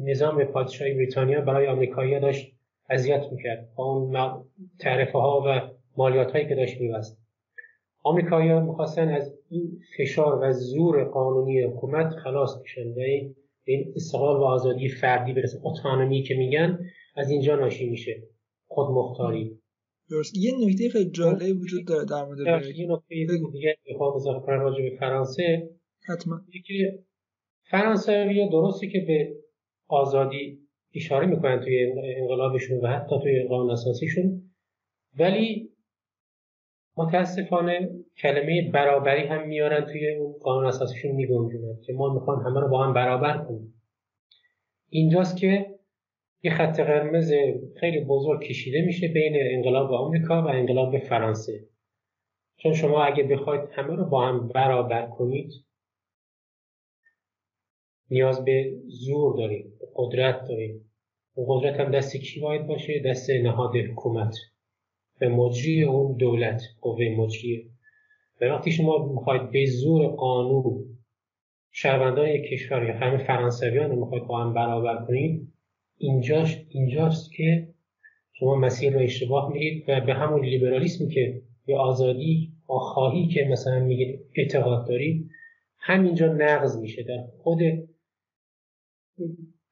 نظام 0.00 0.44
پادشاهی 0.44 0.94
بریتانیا 0.94 1.40
برای 1.40 1.66
آمریکایی 1.66 2.20
داشت 2.20 2.52
اذیت 2.90 3.22
می‌کرد 3.32 3.68
با 3.76 3.84
اون 3.84 4.44
تعرفه 4.78 5.18
ها 5.18 5.42
و 5.46 5.70
مالیات 5.96 6.32
هایی 6.32 6.48
که 6.48 6.54
داشت 6.54 6.80
میبست. 6.80 7.18
آمریکایی 8.02 8.60
می‌خواستن 8.60 9.08
از 9.08 9.38
این 9.50 9.80
فشار 9.98 10.38
و 10.42 10.52
زور 10.52 11.04
قانونی 11.04 11.62
حکومت 11.62 12.14
خلاص 12.14 12.58
بشن 12.64 12.88
و 12.88 13.00
این 13.64 13.92
استقلال 13.96 14.36
و 14.36 14.44
آزادی 14.44 14.88
فردی 14.88 15.32
برسه 15.32 15.58
اتانومی 15.62 16.22
که 16.22 16.34
میگن 16.34 16.78
از 17.16 17.30
اینجا 17.30 17.56
ناشی 17.56 17.90
میشه. 17.90 18.22
خودمختاری 18.66 19.58
درست. 20.10 20.36
یه 20.36 20.52
نکته 20.66 20.88
خیلی 20.88 21.10
جالب 21.10 21.60
وجود 21.60 21.86
داره 21.86 22.04
در 22.04 22.24
مورد 22.24 22.66
یه 22.76 22.86
نکته 22.90 23.14
دیگه 23.52 23.76
بخوام 23.90 24.14
اضافه 24.16 24.46
کنم 24.46 24.60
راجع 24.60 24.82
به 24.82 24.96
فرانسه. 25.00 25.70
حتما. 26.08 26.40
که 26.66 26.98
فرانسوی 27.70 28.48
درسته 28.48 28.86
که 28.86 29.00
به 29.00 29.32
آزادی 29.88 30.58
اشاره 30.94 31.26
می‌کنن 31.26 31.60
توی 31.60 31.92
انقلابشون 32.16 32.80
و 32.80 32.86
حتی 32.86 33.16
توی 33.22 33.46
قانون 33.48 33.70
اساسیشون. 33.70 34.42
ولی 35.18 35.70
متاسفانه 36.96 37.90
کلمه 38.18 38.70
برابری 38.70 39.26
هم 39.26 39.48
میارن 39.48 39.84
توی 39.84 40.14
اون 40.14 40.32
قانون 40.42 40.66
اساسیشون 40.66 41.12
میگنجونن 41.12 41.80
که 41.86 41.92
ما 41.92 42.14
می‌خوان 42.14 42.42
همه 42.42 42.60
رو 42.60 42.68
با 42.68 42.84
هم 42.84 42.94
برابر 42.94 43.38
کنیم. 43.38 43.74
اینجاست 44.90 45.36
که 45.36 45.66
یه 46.42 46.50
خط 46.50 46.80
قرمز 46.80 47.32
خیلی 47.80 48.04
بزرگ 48.04 48.40
کشیده 48.40 48.82
میشه 48.82 49.08
بین 49.08 49.36
انقلاب 49.36 49.92
آمریکا 49.92 50.42
و 50.42 50.48
انقلاب 50.48 50.98
فرانسه. 50.98 51.60
چون 52.56 52.72
شما 52.72 53.04
اگه 53.04 53.22
بخواید 53.22 53.60
همه 53.72 53.96
رو 53.96 54.04
با 54.04 54.26
هم 54.26 54.48
برابر 54.48 55.06
کنید 55.06 55.50
نیاز 58.10 58.44
به 58.44 58.72
زور 58.86 59.36
دارید 59.36 59.72
قدرت 59.96 60.48
دارید 60.48 60.82
و 61.36 61.40
قدرت 61.46 61.80
هم 61.80 61.90
دست 61.90 62.16
کی 62.16 62.40
باید 62.40 62.66
باشه؟ 62.66 63.02
دست 63.06 63.30
نهاد 63.30 63.76
حکومت. 63.76 64.34
به 65.18 65.28
مجری 65.28 65.82
اون 65.82 66.16
دولت 66.16 66.62
قوه 66.80 67.08
مجریه 67.08 67.64
و 68.40 68.44
وقتی 68.44 68.70
شما 68.70 69.12
می‌خواید 69.14 69.50
به 69.50 69.66
زور 69.66 70.06
قانون 70.06 70.84
شهروندان 71.70 72.28
یک 72.28 72.50
کشور 72.50 72.84
یا 72.84 72.94
همه 72.94 73.18
فرانسویان 73.18 73.90
رو 73.90 74.00
می‌خواید 74.00 74.24
با 74.24 74.44
هم 74.44 74.54
برابر 74.54 75.04
کنید 75.06 75.52
اینجاش 75.96 76.64
اینجاست 76.68 77.32
که 77.32 77.68
شما 78.32 78.54
مسیر 78.54 78.92
رو 78.92 79.00
اشتباه 79.00 79.52
میرید 79.52 79.84
و 79.88 80.00
به 80.00 80.14
همون 80.14 80.44
لیبرالیسمی 80.44 81.08
که 81.08 81.42
به 81.66 81.76
آزادی 81.76 82.52
و 82.68 82.72
خواهی 82.72 83.28
که 83.28 83.44
مثلا 83.44 83.80
میگید 83.80 84.20
اعتقاد 84.36 84.88
دارید 84.88 85.30
همینجا 85.78 86.32
نقض 86.32 86.78
میشه. 86.78 87.02
در 87.02 87.24
خود 87.42 87.58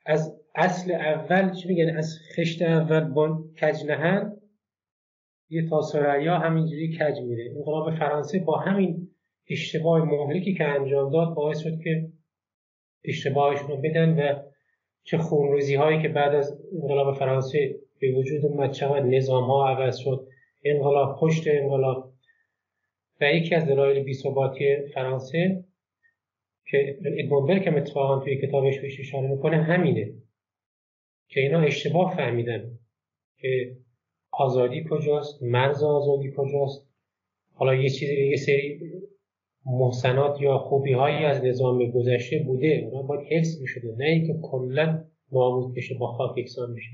از 0.07 0.41
اصل 0.55 0.93
اول 0.93 1.53
چی 1.53 1.69
میگن؟ 1.69 1.97
از 1.97 2.19
خشت 2.37 2.63
اول 2.63 3.01
با 3.01 3.45
کج 3.63 3.85
نهر 3.87 4.31
یه 5.51 5.69
تاسرعیا 5.69 6.39
همینجوری 6.39 6.99
کج 6.99 7.21
میره. 7.21 7.53
انقلاب 7.57 7.99
فرانسه 7.99 8.39
با 8.39 8.59
همین 8.59 9.09
اشتباه 9.51 10.05
مهلکی 10.05 10.55
که 10.55 10.65
انجام 10.65 11.13
داد 11.13 11.35
باعث 11.35 11.59
شد 11.59 11.81
که 11.85 12.09
اشتباهشون 13.05 13.69
رو 13.69 13.77
بدن 13.77 14.19
و 14.19 14.43
چه 15.05 15.19
خونریزی 15.19 15.75
هایی 15.75 16.03
که 16.03 16.09
بعد 16.09 16.35
از 16.35 16.61
انقلاب 16.83 17.15
فرانسه 17.15 17.77
به 18.01 18.13
وجود 18.13 18.45
اومد 18.45 18.73
چقدر 18.73 19.03
نظام 19.03 19.45
ها 19.45 19.69
عوض 19.69 19.97
شد 19.97 20.29
انقلاب 20.65 21.19
پشت 21.21 21.45
انقلاب. 21.47 22.13
و 23.21 23.25
یکی 23.25 23.55
از 23.55 23.67
دلایل 23.67 24.05
بیثباتی 24.05 24.77
فرانسه 24.95 25.65
که 26.67 26.99
ادمون 27.05 27.61
که 27.61 27.77
اتفاقا 27.77 28.25
توی 28.25 28.47
کتابش 28.47 28.81
بهش 28.81 29.01
اشاره 29.01 29.29
می‌کنه 29.29 29.63
همینه 29.63 30.13
که 31.29 31.41
اینا 31.41 31.61
اشتباه 31.61 32.17
فهمیدن 32.17 32.79
که 33.39 33.77
آزادی 34.33 34.85
کجاست 34.91 35.43
مرز 35.43 35.83
آزادی 35.83 36.33
کجاست. 36.37 36.87
حالا 37.53 37.75
یه 37.75 37.91
چیزی 37.91 38.29
یه 38.31 38.37
سری 38.37 38.81
محسنات 39.67 40.41
یا 40.41 40.59
خوبی 40.59 40.93
هایی 40.93 41.25
از 41.25 41.45
نظام 41.45 41.91
گذشته 41.91 42.39
بوده 42.39 42.83
اونا 42.85 43.03
باید 43.03 43.27
حفظ 43.33 43.61
می‌شده 43.61 43.97
نه 43.99 44.05
اینکه 44.05 44.41
کلا 44.43 45.05
نابود 45.33 45.75
بشه 45.75 45.95
با 45.95 46.13
خاک 46.13 46.39
یکسان 46.39 46.75
بشه. 46.75 46.91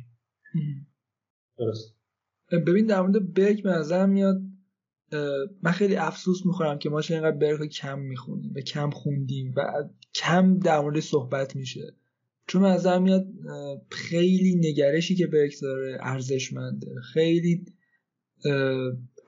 درست. 1.59 1.97
ببین 2.67 2.87
در 2.87 3.01
مورد 3.01 3.35
برک 3.35 3.63
به 3.63 4.07
میاد 4.07 4.41
من 5.63 5.73
خیلی 5.73 5.97
افسوس 5.97 6.47
می‌خورم 6.47 6.79
که 6.79 6.91
ما 6.91 7.03
چه 7.03 7.15
اینقدر 7.15 7.37
برک 7.37 7.69
کم 7.69 7.99
می‌خونیم 7.99 8.53
و 8.57 8.61
کم 8.61 8.91
خوندیم 8.91 9.55
و 9.57 9.89
کم 10.15 10.59
در 10.59 10.81
مورد 10.81 11.01
صحبت 11.01 11.57
میشه. 11.57 11.95
چون 12.47 12.65
از 12.65 12.87
میاد 12.87 13.27
خیلی 13.91 14.55
نگرشی 14.55 15.15
که 15.15 15.27
برک 15.27 15.55
داره 15.63 15.99
ارزشمنده. 16.01 17.01
خیلی 17.01 17.65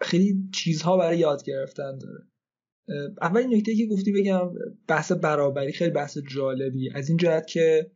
خیلی 0.00 0.48
چیزها 0.52 0.96
برای 0.96 1.18
یاد 1.18 1.44
گرفتن 1.44 1.98
داره. 1.98 2.26
اولین 3.20 3.54
نکته 3.54 3.74
که 3.74 3.86
گفتی 3.86 4.12
بگم 4.12 4.50
بحث 4.88 5.12
برابری 5.12 5.72
خیلی 5.72 5.90
بحث 5.90 6.18
جالبی. 6.18 6.90
از 6.90 7.08
این 7.08 7.16
جهت 7.16 7.46
که 7.46 7.90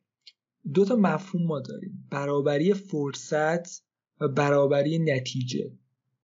دو 0.74 0.84
تا 0.84 0.96
مفهوم 0.96 1.46
ما 1.46 1.60
داریم. 1.60 2.08
برابری 2.10 2.74
فرصت 2.74 3.84
و 4.20 4.28
برابری 4.28 4.98
نتیجه. 4.98 5.72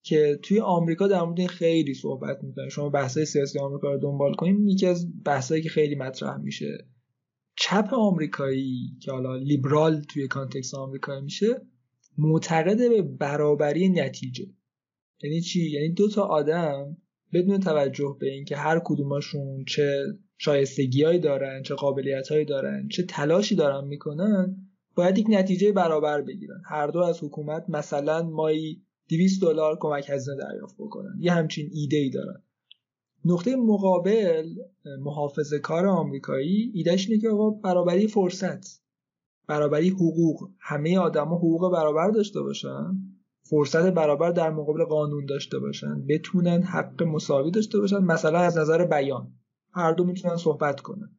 که 0.03 0.39
توی 0.43 0.61
آمریکا 0.61 1.09
در 1.09 1.23
مورد 1.23 1.47
خیلی 1.47 1.95
صحبت 1.95 2.45
می‌کنه. 2.45 2.69
شما 2.69 2.89
بحثای 2.89 3.25
سیاسی 3.25 3.59
آمریکا 3.59 3.93
رو 3.93 3.99
دنبال 3.99 4.35
کنیم 4.35 4.69
یکی 4.69 4.87
از 4.87 5.07
بحثایی 5.25 5.63
که 5.63 5.69
خیلی 5.69 5.95
مطرح 5.95 6.37
میشه. 6.37 6.87
چپ 7.57 7.89
آمریکایی 7.93 8.97
که 9.03 9.13
حالا 9.13 9.37
لیبرال 9.37 10.03
توی 10.03 10.29
کانتکست 10.29 10.75
آمریکایی 10.75 11.23
میشه 11.23 11.67
معتقد 12.19 12.79
به 12.79 13.03
برابری 13.03 13.89
نتیجه. 13.89 14.47
یعنی 15.23 15.41
چی؟ 15.41 15.71
یعنی 15.71 15.89
دو 15.89 16.09
تا 16.09 16.23
آدم 16.23 16.97
بدون 17.33 17.61
توجه 17.61 18.17
به 18.21 18.31
اینکه 18.31 18.57
هر 18.57 18.81
کدوماشون 18.85 19.65
چه 19.65 20.05
شایستگیهایی 20.39 21.19
دارن 21.19 21.63
چه 21.63 21.75
قابلیتهایی 21.75 22.45
دارن 22.45 22.89
چه 22.89 23.03
تلاشی 23.03 23.55
دارن 23.55 23.89
می‌کنن 23.89 24.57
باید 24.95 25.19
یک 25.19 25.27
نتیجه 25.31 25.73
برابر 25.73 26.23
بگیرن. 26.23 26.63
هر 26.67 26.87
دو 26.87 26.99
از 26.99 27.23
حکومت 27.23 27.65
مثلا 27.69 28.23
مایی 28.23 28.83
200 29.11 29.43
دلار 29.43 29.77
کمک 29.81 30.11
هزینه 30.11 30.37
دریافت 30.37 30.75
بکنن. 30.79 31.17
یه 31.19 31.33
همچین 31.33 31.71
ایده 31.73 31.97
ای 31.97 32.11
دارن. 32.11 32.43
نقطه 33.25 33.57
مقابل 33.57 34.55
محافظه 35.01 35.59
کار 35.59 35.87
آمریکایی 35.87 36.71
ایدهش 36.75 37.09
اینه 37.09 37.21
که 37.21 37.29
آقا 37.29 37.51
برابری 37.51 38.07
فرصت 38.07 38.81
برابری 39.47 39.89
حقوق. 39.89 40.51
همه 40.61 40.99
آدما 40.99 41.37
حقوق 41.37 41.73
برابر 41.73 42.11
داشته 42.11 42.41
باشن 42.41 42.97
فرصت 43.43 43.91
برابر 43.91 44.31
در 44.31 44.51
مقابل 44.51 44.85
قانون 44.85 45.27
داشته 45.27 45.59
باشن 45.59 46.07
بتونن 46.09 46.63
حق 46.63 47.03
مساوی 47.03 47.51
داشته 47.51 47.79
باشن 47.79 47.99
مثلا 47.99 48.39
از 48.39 48.59
نظر 48.59 48.85
بیان. 48.85 49.33
هر 49.73 49.93
دو 49.93 50.05
می‌تونن 50.05 50.37
صحبت 50.37 50.81
کنن. 50.81 51.17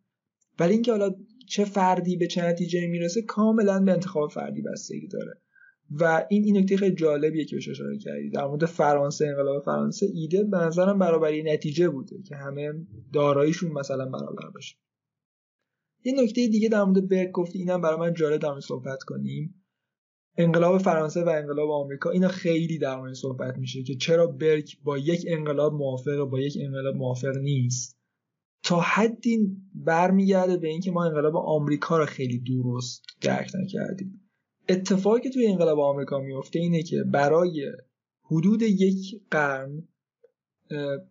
ولی 0.59 0.73
اینکه 0.73 0.91
حالا 0.91 1.15
چه 1.47 1.65
فردی 1.65 2.17
به 2.17 2.27
چه 2.27 2.45
نتیجه 2.45 2.87
می‌رسه 2.87 3.21
کاملا 3.21 3.79
به 3.79 3.91
انتخاب 3.91 4.29
فردی 4.29 4.61
بستگی 4.61 5.07
داره. 5.07 5.41
و 5.99 6.25
این 6.29 6.43
این 6.43 6.57
نکته 6.57 6.77
خیلی 6.77 6.95
جالبیه 6.95 7.45
که 7.45 7.55
بهش 7.55 7.69
اشاره 7.69 7.97
کردی. 7.97 8.29
در 8.29 8.45
مورد 8.45 8.65
فرانسه 8.65 9.27
انقلاب 9.27 9.63
فرانسه 9.63 10.05
ایده 10.13 10.43
به 10.43 10.57
نظرم 10.57 10.99
برابری 10.99 11.43
نتیجه 11.43 11.89
بوده 11.89 12.21
که 12.21 12.35
همه 12.35 12.73
داراییشون 13.13 13.71
مثلا 13.71 14.05
برابر 14.05 14.49
باشه. 14.53 14.75
یه 16.05 16.13
نکته 16.23 16.47
دیگه 16.47 16.69
در 16.69 16.83
مورد 16.83 17.09
برگ 17.09 17.31
گفتی 17.31 17.59
اینم 17.59 17.81
برای 17.81 17.99
من 17.99 18.13
جالب 18.13 18.41
در 18.41 18.59
صحبت 18.59 19.03
کنیم. 19.03 19.63
انقلاب 20.37 20.77
فرانسه 20.77 21.23
و 21.23 21.29
انقلاب 21.29 21.69
آمریکا 21.71 22.09
اینا 22.09 22.27
خیلی 22.27 22.77
در 22.77 22.95
مورد 22.95 23.13
صحبت 23.13 23.57
میشه 23.57 23.83
که 23.83 23.95
چرا 23.95 24.27
برگ 24.27 24.69
با 24.83 24.97
یک 24.97 25.25
انقلاب 25.27 25.73
موافق 25.73 26.23
با 26.23 26.39
یک 26.39 26.57
انقلاب 26.61 26.95
موافق 26.95 27.37
نیست. 27.37 27.97
تا 28.63 28.79
حدی 28.79 29.57
برمیگرده 29.75 30.57
به 30.57 30.67
اینکه 30.67 30.91
ما 30.91 31.05
انقلاب 31.05 31.35
آمریکا 31.35 31.97
رو 31.97 32.05
خیلی 32.05 32.39
درست 32.39 33.03
درک 33.21 33.51
نکردیم. 33.63 34.20
اتفاقی 34.71 35.21
که 35.21 35.29
توی 35.29 35.47
انقلاب 35.47 35.79
آمریکا 35.79 36.19
میفته 36.19 36.59
اینه 36.59 36.83
که 36.83 37.03
برای 37.03 37.71
حدود 38.23 38.61
یک 38.61 39.21
قرن 39.31 39.87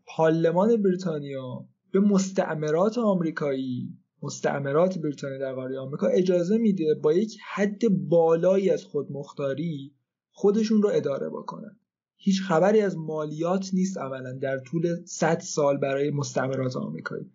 پارلمان 0.06 0.82
بریتانیا 0.82 1.68
به 1.92 2.00
مستعمرات 2.00 2.98
آمریکایی 2.98 3.98
مستعمرات 4.22 4.98
بریتانیا 4.98 5.38
در 5.38 5.54
قاره 5.54 5.78
آمریکا 5.78 6.06
اجازه 6.06 6.58
میده 6.58 6.94
با 7.02 7.12
یک 7.12 7.38
حد 7.54 7.88
بالایی 7.88 8.70
از 8.70 8.84
خودمختاری 8.84 9.94
خودشون 10.30 10.82
رو 10.82 10.90
اداره 10.92 11.28
بکنن. 11.28 11.76
هیچ 12.16 12.42
خبری 12.42 12.80
از 12.80 12.96
مالیات 12.96 13.70
نیست 13.72 13.98
اولا 13.98 14.32
در 14.32 14.58
طول 14.58 14.96
100 15.04 15.40
سال 15.40 15.76
برای 15.76 16.10
مستعمرات 16.10 16.76
آمریکایی. 16.76 17.30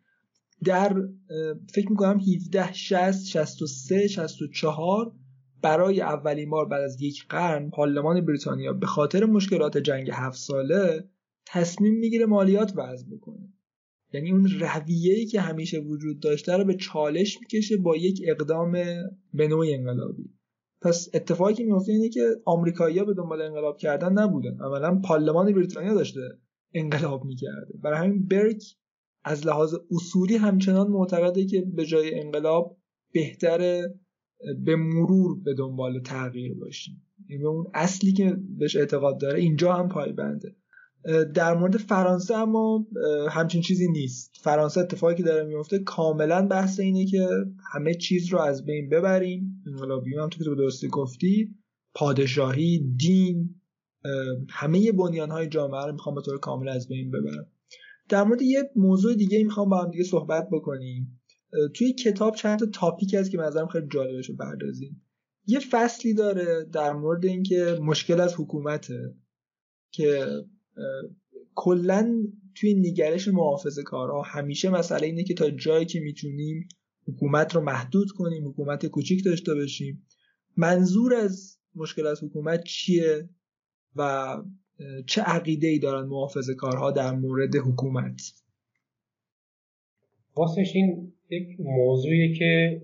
در 0.64 0.96
فکر 1.74 1.90
می‌کنم 1.90 2.20
17 2.20 2.74
60 2.74 3.26
63 3.26 4.08
64 4.08 5.12
برای 5.66 6.02
اولین 6.02 6.50
بار 6.50 6.66
بعد 6.66 6.82
از 6.82 7.02
یک 7.02 7.26
قرن 7.30 7.70
پارلمان 7.70 8.26
بریتانیا 8.26 8.74
به 8.74 8.86
خاطر 8.86 9.26
مشکلات 9.26 9.78
جنگ 9.78 10.10
هفت 10.14 10.38
ساله 10.38 11.10
تصمیم 11.46 11.94
می‌گیره 11.94 12.26
مالیات 12.26 12.74
وضع 12.76 13.06
بکنه. 13.16 13.54
یعنی 14.14 14.32
اون 14.32 14.48
رویه‌ای 14.60 15.26
که 15.26 15.42
همیشه 15.42 15.80
وجود 15.80 16.20
داشته 16.20 16.58
رو 16.58 16.64
به 16.64 16.74
چالش 16.74 17.40
می‌کشه 17.42 17.78
با 17.78 17.96
یک 17.96 18.22
اقدام 18.28 18.72
به 19.34 19.48
نوع 19.48 19.66
انقلابی. 19.70 20.34
پس 20.82 21.10
اتفاقی 21.14 21.54
که 21.54 21.64
میفته 21.64 21.92
اینه 21.92 22.10
که 22.10 22.22
آمریکایی‌ها 22.46 23.06
به 23.06 23.14
دنبال 23.14 23.42
انقلاب 23.42 23.78
کردن 23.78 24.14
نبودن. 24.14 24.62
اولا 24.62 25.02
پارلمان 25.06 25.54
بریتانیا 25.54 25.94
داشته 25.94 26.22
انقلاب 26.74 27.26
می‌کرده. 27.26 27.78
برای 27.84 27.98
همین 27.98 28.28
برک 28.28 28.64
از 29.24 29.48
لحاظ 29.48 29.76
اصولی 29.92 30.36
همچنان 30.36 30.88
معتقده 30.88 31.46
که 31.46 31.62
به 31.62 31.86
جای 31.86 32.20
انقلاب 32.20 32.78
بهتره 33.14 34.00
به 34.66 34.76
مرور 34.76 35.40
به 35.44 35.54
دنبال 35.54 36.00
تغییر 36.00 36.54
باشیم. 36.54 37.02
این 37.28 37.42
به 37.42 37.48
اون 37.48 37.66
اصلی 37.74 38.14
که 38.14 38.38
بهش 38.58 38.76
اعتقاد 38.76 39.20
داره 39.20 39.40
اینجا 39.40 39.74
هم 39.74 39.90
پایبنده. 39.90 40.56
در 41.34 41.58
مورد 41.58 41.78
فرانسه 41.78 42.36
اما 42.36 42.88
همچین 43.30 43.62
چیزی 43.62 43.92
نیست. 43.92 44.32
فرانسه 44.42 44.82
اتفاقی 44.82 45.16
که 45.16 45.24
داره 45.24 45.48
میفته 45.48 45.80
کاملا 45.80 46.48
بحث 46.48 46.80
اینه 46.80 47.06
که 47.06 47.28
همه 47.74 47.94
چیز 47.94 48.34
رو 48.34 48.40
از 48.40 48.66
بین 48.66 48.90
ببریم. 48.90 49.64
انقلابی 49.68 50.16
هم 50.16 50.30
تو 50.30 50.44
که 50.44 50.50
درستی 50.50 50.88
گفتی 50.88 51.56
پادشاهی 51.94 52.94
دین 52.98 53.56
همه 54.50 54.92
بنیان 54.92 55.32
های 55.32 55.48
جامعه 55.48 55.86
رو 55.86 55.92
می‌خوام 55.92 56.16
به 56.16 56.22
طور 56.22 56.40
کامل 56.40 56.70
از 56.70 56.88
بین 56.88 57.12
ببرم. 57.12 57.48
در 58.10 58.24
مورد 58.24 58.42
یه 58.42 58.72
موضوع 58.76 59.16
دیگه 59.16 59.44
می‌خوام 59.44 59.70
با 59.70 59.84
هم 59.84 59.92
دیگه 59.92 60.04
صحبت 60.04 60.48
بکنیم. 60.52 61.15
توی 61.74 61.94
کتاب 61.94 62.36
چند 62.36 62.60
تا 62.60 62.66
تاپیک 62.66 63.14
هست 63.14 63.32
که 63.32 63.38
نظرم 63.38 63.68
خیلی 63.68 63.88
جالبش 63.88 64.30
رو 64.30 64.36
بردازیم 64.36 65.02
یه 65.48 65.60
فصلی 65.60 66.14
داره 66.14 66.64
در 66.64 66.94
مورد 66.94 67.26
اینکه 67.26 67.78
مشکل 67.82 68.22
از 68.22 68.34
حکومته 68.38 69.16
که 69.92 70.28
کلا 71.56 72.24
توی 72.56 72.74
نگرش 72.74 73.28
محافظه 73.28 73.84
کارها 73.84 74.22
همیشه 74.22 74.70
مسئله 74.70 75.08
اینه 75.08 75.24
که 75.24 75.34
تا 75.34 75.50
جایی 75.50 75.86
که 75.86 76.00
می‌تونیم 76.00 76.68
حکومت 77.08 77.56
رو 77.56 77.62
محدود 77.62 78.12
کنیم 78.12 78.48
حکومت 78.48 78.86
کوچیک 78.86 79.26
داشته 79.26 79.56
باشیم. 79.56 80.08
منظور 80.58 81.14
از 81.14 81.58
مشکل 81.76 82.08
از 82.08 82.24
حکومت 82.24 82.64
چیه 82.64 83.30
و 83.96 84.38
چه 85.08 85.22
عقیده 85.22 85.68
ای 85.68 85.80
دارن 85.80 86.08
محافظه 86.08 86.56
کارها 86.56 86.92
در 86.92 87.12
مورد 87.12 87.56
حکومت؟ 87.56 88.22
واسش 90.36 90.72
این 90.76 91.15
یک 91.30 91.60
موضوعی 91.60 92.34
که 92.34 92.82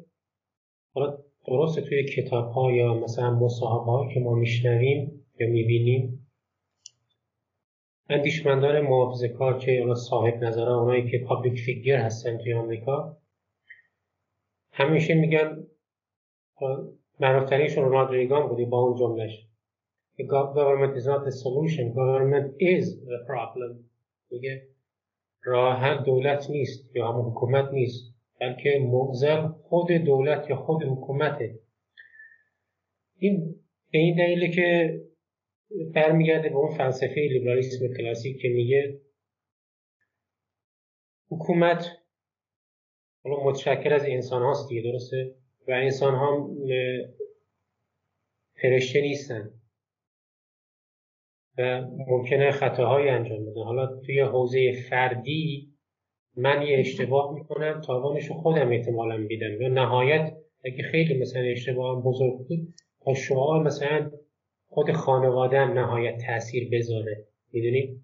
حالا 0.94 1.18
درسته 1.48 1.82
توی 1.82 2.04
کتاب 2.04 2.52
ها 2.52 2.72
یا 2.72 2.94
مثلا 2.94 3.32
مصاحبه 3.32 4.14
که 4.14 4.20
ما 4.20 4.36
میشنویم 4.36 5.26
یا 5.40 5.48
می‌بینیم 5.48 6.28
اندیشمندان 8.10 8.82
محافظه 8.82 9.28
کار 9.28 9.60
که 9.60 9.86
صاحب 9.96 10.44
نظر 10.44 10.70
اونایی 10.70 11.12
که 11.12 11.18
پابلیک 11.28 11.60
فیگر 11.60 11.98
هستن 11.98 12.38
توی 12.38 12.54
آمریکا 12.54 13.18
همیشه 14.72 15.14
میگن 15.14 15.68
معروفترینشون 17.20 17.84
رونالد 17.84 18.12
ریگان 18.12 18.48
بودی 18.48 18.66
با 18.66 18.80
اون 18.80 18.98
جملش 18.98 19.48
government 20.28 20.96
is 20.98 21.06
not 21.08 21.26
the 21.26 21.32
solution. 21.32 21.94
Government 21.94 22.54
is 22.60 22.96
the 23.12 23.20
problem. 23.28 23.90
میگه 24.32 24.68
راه 25.44 26.04
دولت 26.04 26.50
نیست 26.50 26.96
یا 26.96 27.08
همون 27.08 27.32
حکومت 27.32 27.70
نیست. 27.74 28.14
بلکه 28.42 28.80
موزل 28.80 29.48
خود 29.48 29.92
دولت 29.92 30.50
یا 30.50 30.56
خود 30.56 30.84
حکومته 30.84 31.60
این 33.18 33.56
به 33.92 33.98
این 33.98 34.16
دلیله 34.16 34.52
که 34.52 35.00
برمیگرده 35.96 36.50
به 36.50 36.56
اون 36.56 36.78
فلسفه 36.78 37.16
لیبرالیسم 37.16 37.94
کلاسیک 37.98 38.42
که 38.42 38.50
میگه 38.50 39.02
حکومت 41.30 41.86
حالا 43.24 43.44
متشکل 43.44 43.94
از 43.94 44.06
انسان 44.06 44.42
هاست 44.42 44.70
دیگه 44.70 44.92
درسته؟ 44.92 45.36
و 45.68 45.72
انسان 45.72 46.16
ها 46.16 46.50
فرشته 48.62 49.02
نیستن 49.02 49.52
و 51.58 51.82
ممکنه 52.08 52.52
خطاهایی 52.52 53.10
انجام 53.10 53.46
بدن. 53.46 53.64
حالا 53.64 54.02
توی 54.06 54.20
حوزه 54.20 54.72
فردی 54.90 55.71
من 56.38 56.62
یه 56.62 56.80
اشتباه 56.80 57.34
می‌کنم 57.34 57.82
تاوانش 57.82 58.26
رو 58.26 58.36
خودم 58.36 58.72
احتمالا 58.72 59.18
میدم. 59.18 59.62
یا 59.62 59.68
نهایت 59.68 60.38
اگه 60.66 60.84
خیلی 60.84 61.20
مثلا 61.22 61.42
اشتباهم 61.42 62.02
بزرگ 62.02 62.38
بود 62.38 62.74
تا 63.02 63.14
شما 63.14 63.60
مثلا 63.60 64.12
خود 64.70 64.92
خانواده 64.92 65.60
هم 65.60 65.80
نهایت 65.80 66.18
تاثیر 66.28 66.70
بذاره. 66.72 67.28
می‌دونید 67.52 68.02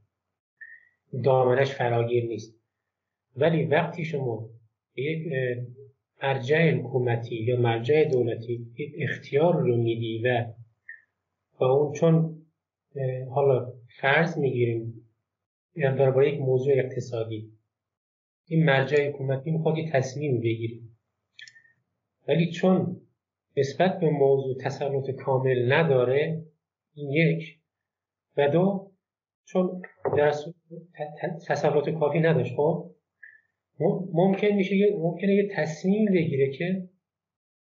دامنش 1.24 1.72
فراگیر 1.72 2.26
نیست. 2.26 2.58
ولی 3.36 3.64
وقتی 3.64 4.06
شما 4.06 4.50
یک 4.96 5.28
مرجع 6.24 6.72
حکومتی 6.72 7.36
یا 7.36 7.58
مرجع 7.58 8.04
دولتی 8.04 8.68
اختیار 8.98 9.56
رو 9.56 9.78
میدی 9.78 10.22
و 10.26 10.46
با 11.60 11.72
اون 11.72 11.94
چون 11.94 12.42
حالا 13.30 13.74
فرض 14.00 14.38
می‌گیریم 14.38 14.94
در 15.76 16.12
با 16.12 16.24
یک 16.24 16.40
موضوع 16.40 16.74
اقتصادی 16.78 17.57
این 18.48 18.66
مرجع 18.66 19.10
حکومتی 19.10 19.52
می‌خواد 19.52 19.76
تصمیم 19.94 20.40
بگیره. 20.40 20.80
ولی 22.28 22.52
چون 22.52 23.02
نسبت 23.58 24.00
به 24.00 24.10
موضوع 24.10 24.58
تسلط 24.58 25.10
کامل 25.10 25.74
نداره 25.74 26.44
این 26.94 27.12
یک. 27.12 27.60
و 28.38 28.50
دو 28.50 28.92
چون 29.46 29.82
در 30.18 30.34
تسلط 31.48 31.90
کافی 31.90 32.20
نداشت 32.20 32.56
خب؟ 32.56 32.92
ممکن 34.14 34.48
میشه 34.48 34.76
ممکنه 34.98 35.34
یه 35.34 35.50
تصمیم 35.56 36.06
بگیره 36.12 36.52
که 36.52 36.90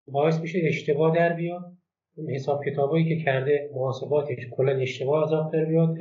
باعث 0.09 0.41
میشه 0.41 0.61
اشتباه 0.65 1.17
در 1.17 1.33
بیاد. 1.33 1.77
حساب 2.29 2.65
کتابایی 2.65 3.09
که 3.09 3.25
کرده 3.25 3.71
محاسباتش 3.75 4.47
کلا 4.51 4.73
اشتباه 4.73 5.23
از 5.23 5.53
در 5.53 5.65
بیاد 5.65 5.99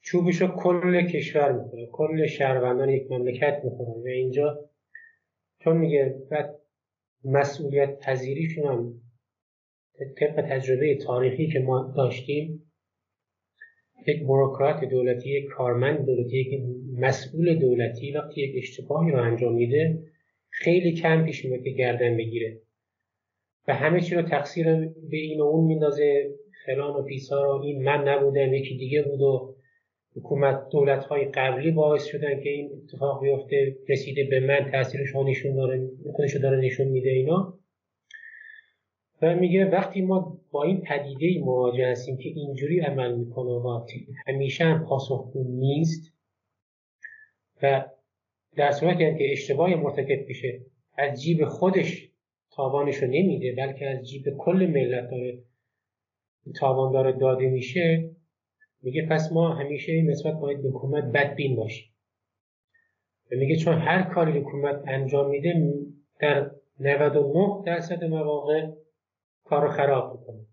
چوبشو 0.00 0.46
کل 0.48 1.06
کشور 1.06 1.52
می‌کنه 1.52 1.86
کل 1.92 2.26
شهروندان 2.26 2.88
یک 2.88 3.10
مملکت 3.10 3.60
می‌کنه 3.64 3.88
و 3.88 4.06
اینجا 4.06 4.70
چون 5.58 5.76
میگه 5.76 6.14
بعد 6.30 6.58
مسئولیت 7.24 7.98
پذیریشون 7.98 8.66
هم 8.66 9.00
طبق 10.18 10.44
تجربه 10.50 10.94
تاریخی 10.94 11.48
که 11.48 11.58
ما 11.58 11.92
داشتیم 11.96 12.72
یک 14.06 14.22
بروکرات 14.22 14.84
دولتی 14.84 15.30
یک 15.30 15.44
کارمند 15.46 16.06
دولتی 16.06 16.38
یک 16.38 16.60
مسئول 16.98 17.58
دولتی 17.58 18.12
وقتی 18.12 18.40
یک 18.40 18.54
اشتباهی 18.56 19.10
رو 19.10 19.22
انجام 19.22 19.54
میده 19.54 20.02
خیلی 20.50 20.92
کم 20.92 21.24
پیش 21.24 21.44
میاد 21.44 21.62
که 21.62 21.70
گردن 21.70 22.16
بگیره. 22.16 22.60
و 23.68 23.74
همه 23.74 24.00
چی 24.00 24.14
رو 24.14 24.22
تقصیر 24.22 24.66
به 25.10 25.16
این 25.16 25.40
و 25.40 25.44
اون 25.44 25.64
میندازه. 25.64 26.30
فلان 26.66 26.94
و 26.94 27.02
پیسا 27.02 27.42
رو 27.42 27.62
این 27.62 27.84
من 27.84 28.08
نبودم 28.08 28.54
یکی 28.54 28.76
دیگه 28.76 29.02
بود 29.02 29.20
و 29.20 29.54
حکومت 30.18 30.68
دولت 30.68 31.04
های 31.04 31.24
قبلی 31.24 31.70
باعث 31.70 32.04
شدن 32.04 32.40
که 32.40 32.48
این 32.48 32.70
اتفاق 32.82 33.22
بیفته 33.22 33.76
رسیده 33.88 34.24
به 34.24 34.40
من 34.40 34.70
تاثیرش 34.70 35.16
نشون 35.16 35.56
داره 35.56 35.88
خودش 36.12 36.36
داره 36.36 36.60
نشون 36.60 36.88
میده 36.88 37.10
اینا. 37.10 37.58
و 39.22 39.34
میگه 39.34 39.64
وقتی 39.64 40.00
ما 40.00 40.40
با 40.50 40.62
این 40.62 40.80
پدیده 40.80 41.44
مواجه 41.44 41.86
هستیم 41.86 42.16
که 42.16 42.28
اینجوری 42.28 42.80
عمل 42.80 43.14
می‌کنه 43.14 43.50
و 43.50 43.86
همیشه 44.26 44.64
هم 44.64 44.84
پاسخگو 44.84 45.44
نیست 45.48 46.12
و 47.62 47.84
در 48.56 48.70
صورتی 48.70 49.18
که 49.18 49.32
اشتباه 49.32 49.74
مرتکب 49.74 50.26
میشه 50.28 50.60
از 50.98 51.22
جیب 51.22 51.44
خودش 51.44 52.08
تاوانش 52.50 52.96
رو 52.96 53.06
نمیده 53.06 53.54
بلکه 53.54 53.86
از 53.86 54.08
جیب 54.08 54.24
کل 54.38 54.66
ملت 54.66 55.10
داره 55.10 55.42
تاوان 56.60 56.92
داره 56.92 57.12
داده 57.12 57.48
میشه 57.48 58.10
میگه 58.82 59.06
پس 59.06 59.32
ما 59.32 59.54
همیشه 59.54 60.02
نسبت 60.02 60.34
باید 60.34 60.62
به 60.62 60.68
حکومت 60.68 61.04
بدبین 61.04 61.56
باشیم. 61.56 61.92
و 63.32 63.36
میگه 63.36 63.56
چون 63.56 63.74
هر 63.74 64.02
کاری 64.02 64.38
حکومت 64.40 64.82
انجام 64.86 65.30
میده 65.30 65.54
در 66.20 66.50
99 66.80 67.62
درصد 67.66 68.04
مواقع 68.04 68.66
کار 69.44 69.68
خراب 69.68 70.18
می‌کنه. 70.18 70.46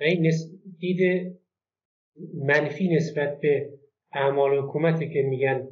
این 0.00 0.32
دید 0.78 1.32
منفی 2.34 2.88
نسبت 2.88 3.40
به 3.40 3.70
اعمال 4.12 4.58
حکومتی 4.58 5.10
که 5.10 5.22
میگن 5.22 5.68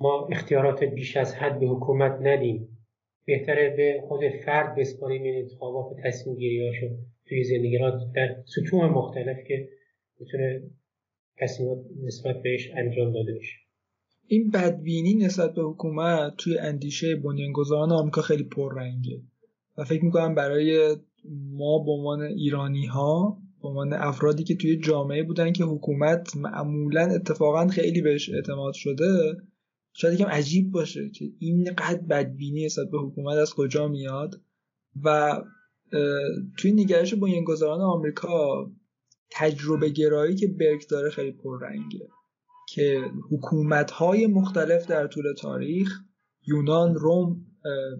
ما 0.00 0.28
اختیارات 0.30 0.84
بیش 0.84 1.16
از 1.16 1.34
حد 1.34 1.60
به 1.60 1.66
حکومت 1.66 2.18
ندیم. 2.20 2.76
بهتره 3.24 3.70
به 3.76 4.00
خود 4.08 4.28
فرد 4.28 4.74
بسپاریم 4.74 5.22
این 5.22 5.42
انتخابات 5.42 5.92
و 5.92 5.96
تصمیم 6.04 6.36
گیری 6.36 6.72
توی 7.26 7.44
زندگی 7.44 7.78
در 8.14 8.36
سطوح 8.44 8.84
مختلف 8.84 9.36
که 9.48 9.68
می‌تونه 10.20 10.62
تصمیمات 11.38 11.78
نسبت 12.02 12.42
بهش 12.42 12.70
انجام 12.76 13.12
داده 13.12 13.34
بشه. 13.34 13.56
این 14.26 14.50
بدبینی 14.50 15.14
نسبت 15.14 15.54
به 15.54 15.62
حکومت 15.62 16.36
توی 16.38 16.58
اندیشه 16.58 17.16
بنیانگذاران 17.16 17.92
آمریکا 17.92 18.22
خیلی 18.22 18.44
پررنگه. 18.44 19.22
و 19.78 19.84
فکر 19.84 20.04
می‌کنم 20.04 20.34
برای 20.34 20.96
ما 21.30 21.78
به 21.78 21.90
عنوان 21.90 22.22
ایرانی 22.22 22.86
ها 22.86 23.38
به 23.62 23.68
عنوان 23.68 23.92
افرادی 23.92 24.44
که 24.44 24.54
توی 24.54 24.76
جامعه 24.76 25.22
بودن 25.22 25.52
که 25.52 25.64
حکومت 25.64 26.36
معمولا 26.36 27.02
اتفاقا 27.02 27.66
خیلی 27.66 28.00
بهش 28.00 28.30
اعتماد 28.30 28.74
شده 28.74 29.36
شاید 29.92 30.14
یکم 30.14 30.28
عجیب 30.28 30.70
باشه 30.70 31.10
که 31.10 31.24
اینقدر 31.38 32.00
بدبینی 32.10 32.64
نسبت 32.64 32.90
به 32.90 32.98
حکومت 32.98 33.36
از 33.36 33.54
کجا 33.54 33.88
میاد. 33.88 34.40
و 35.04 35.40
توی 36.58 36.72
نگرش 36.72 37.14
بنیانگذاران 37.14 37.80
آمریکا 37.80 38.70
تجربه 39.32 39.88
گرایی 39.88 40.34
که 40.34 40.46
برک 40.46 40.88
داره 40.88 41.10
خیلی 41.10 41.32
پررنگه. 41.32 42.08
که 42.68 43.04
حکومت 43.30 43.90
های 43.90 44.26
مختلف 44.26 44.86
در 44.86 45.06
طول 45.06 45.34
تاریخ 45.38 46.00
یونان 46.46 46.94
روم 46.94 47.46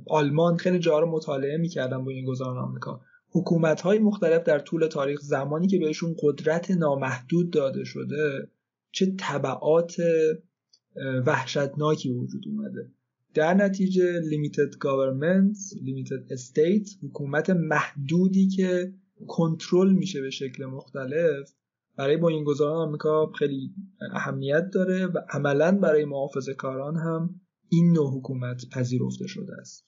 آلمان 0.08 0.56
خیلی 0.56 0.78
جا 0.78 0.98
رو 0.98 1.10
مطالعه 1.10 1.56
می‌کردن 1.56 2.04
بنیانگذاران 2.04 2.58
آمریکا. 2.58 3.00
حکومت 3.30 3.80
های 3.80 3.98
مختلف 3.98 4.42
در 4.42 4.58
طول 4.58 4.86
تاریخ 4.86 5.20
زمانی 5.20 5.66
که 5.66 5.78
بهشون 5.78 6.16
قدرت 6.22 6.70
نامحدود 6.70 7.50
داده 7.50 7.84
شده 7.84 8.48
چه 8.92 9.14
تبعات 9.18 9.96
وحشتناکی 11.26 12.10
وجود 12.10 12.42
اومده. 12.46 12.90
در 13.34 13.54
نتیجه 13.54 14.20
limited 14.20 14.76
government 14.78 15.56
limited 15.82 16.32
state 16.32 16.88
حکومت 17.02 17.50
محدودی 17.50 18.48
که 18.48 18.92
کنترل 19.28 19.92
میشه 19.92 20.20
به 20.20 20.30
شکل 20.30 20.64
مختلف 20.64 21.52
برای 21.96 22.16
بنیانگذاران 22.16 22.88
آمریکا 22.88 23.32
خیلی 23.38 23.74
اهمیت 24.12 24.70
داره 24.72 25.06
و 25.06 25.18
عملا 25.30 25.78
برای 25.78 26.04
محافظه 26.04 26.54
کاران 26.54 26.96
هم 26.96 27.40
این 27.68 27.92
نوع 27.92 28.18
حکومت 28.18 28.68
پذیرفته 28.72 29.26
شده 29.26 29.52
است. 29.54 29.84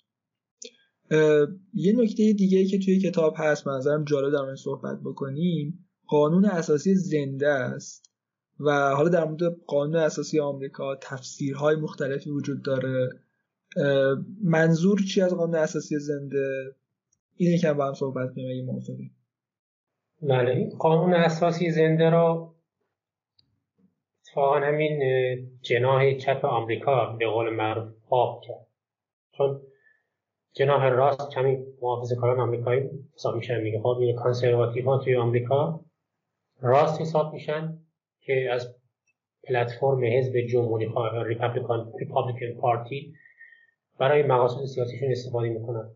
یه 1.74 1.92
نکته 1.96 2.32
دیگه 2.32 2.64
که 2.64 2.78
توی 2.78 3.00
کتاب 3.00 3.34
هست 3.36 3.66
منظرم 3.66 4.04
جالب 4.04 4.32
در 4.32 4.56
صحبت 4.56 5.00
بکنیم 5.00 5.86
قانون 6.06 6.44
اساسی 6.44 6.94
زنده 6.94 7.48
است 7.48 8.10
و 8.60 8.94
حالا 8.96 9.08
در 9.08 9.24
مورد 9.24 9.42
قانون 9.66 9.96
اساسی 9.96 10.40
آمریکا 10.40 10.96
تفسیرهای 10.96 11.76
مختلفی 11.76 12.30
وجود 12.30 12.62
داره. 12.62 13.10
منظور 14.42 15.02
چی 15.02 15.20
از 15.20 15.34
قانون 15.34 15.54
اساسی 15.54 15.98
زنده؟ 15.98 16.76
این 17.36 17.52
یکم 17.52 17.72
با 17.72 17.86
هم 17.86 17.94
صحبت 17.94 18.34
کنیم 18.34 18.50
اگه 18.50 18.62
موافقی 18.62 19.10
بله 20.22 20.70
قانون 20.78 21.14
اساسی 21.14 21.70
زنده 21.70 22.10
را 22.10 22.54
اتفاقا 24.20 24.60
همین 24.60 25.00
جناح 25.62 26.14
چپ 26.14 26.44
آمریکا 26.44 27.06
به 27.06 27.26
قول 27.26 27.50
معروف 27.50 27.92
آب 28.10 28.42
کرد. 28.42 28.66
چون 29.32 29.60
جناح 30.52 30.88
راست 30.88 31.30
کمی 31.30 31.58
محافظ 31.82 32.12
کاران 32.12 32.40
آمریکایی 32.40 32.90
حساب 33.14 33.36
میشن 33.36 33.60
میگه 33.60 33.80
خب 33.80 33.98
این 34.00 34.16
کانسرواتیو 34.16 34.84
ها 34.84 34.98
توی 34.98 35.16
آمریکا 35.16 35.80
راست 36.60 37.00
حساب 37.00 37.32
میشن 37.32 37.78
که 38.20 38.48
از 38.52 38.76
پلتفرم 39.44 40.04
حزب 40.04 40.40
جمهوری 40.40 40.88
خواه 40.88 41.24
ریپابلیکان 41.24 41.92
ریپابلیکن 41.98 42.60
پارتی 42.60 43.14
برای 43.98 44.22
مقاصد 44.22 44.64
سیاسیشون 44.64 45.10
استفاده 45.10 45.48
می‌کنن. 45.48 45.90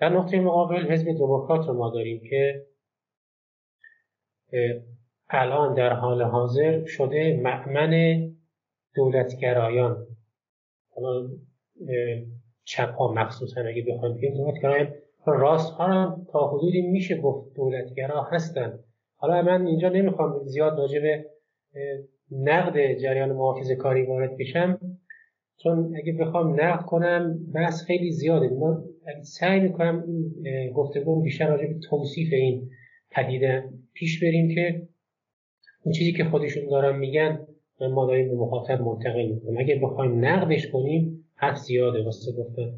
در 0.00 0.08
نقطه 0.08 0.40
مقابل 0.40 0.92
حزب 0.92 1.12
دموکرات 1.12 1.66
رو 1.66 1.74
ما 1.74 1.90
داریم 1.90 2.20
که 2.30 2.66
الان 5.30 5.74
در 5.74 5.92
حال 5.92 6.22
حاضر 6.22 6.84
شده 6.84 7.40
معمن 7.42 8.20
دولتگرایان. 8.94 10.06
چپ 12.64 12.94
ها 12.94 13.12
مخصوصا 13.12 13.60
اگه 13.60 13.84
بخوایم 13.88 14.14
بگیم 14.14 14.34
دولتگرایان 14.34 14.92
راست 15.26 15.72
ها 15.72 15.86
هم 15.86 16.26
تا 16.32 16.48
حدودی 16.48 16.82
میشه 16.82 17.16
گفت 17.20 17.56
دولتگرا 17.56 18.22
هستن. 18.22 18.78
حالا 19.16 19.42
من 19.42 19.66
اینجا 19.66 19.88
نمی‌خوام 19.88 20.44
زیاد 20.44 20.78
راجع 20.78 21.00
به 21.00 21.24
نقد 22.30 22.94
جریان 22.94 23.32
محافظ 23.32 23.72
کاری 23.72 24.06
وارد 24.06 24.36
بشم 24.36 24.78
چون 25.56 25.96
اگه 25.96 26.12
بخوام 26.12 26.60
نقد 26.60 26.84
کنم 26.84 27.38
بحث 27.54 27.84
خیلی 27.84 28.10
زیاده. 28.10 28.48
من 28.48 28.82
سعی 29.22 29.60
می‌کنم 29.60 30.04
این 30.06 30.72
گفتگو 30.72 31.22
بیشتر 31.22 31.48
راجع 31.48 31.66
به 31.66 31.78
توصیف 31.90 32.32
این 32.32 32.70
پدیده 33.16 33.64
پیش 33.94 34.22
بریم 34.22 34.54
که 34.54 34.88
اون 35.82 35.92
چیزی 35.92 36.12
که 36.12 36.24
خودشون 36.24 36.68
دارن 36.70 36.98
میگن 36.98 37.46
ما 37.80 38.06
داریم 38.06 38.28
به 38.28 38.34
مخاطب 38.34 38.80
منتقل 38.80 39.26
می‌کنیم 39.26 39.58
اگه 39.58 39.80
بخوایم 39.82 40.24
نقدش 40.24 40.66
کنیم 40.68 41.24
حرف 41.34 41.58
زیاده 41.58 42.02
واسه 42.02 42.32
گفتن 42.32 42.72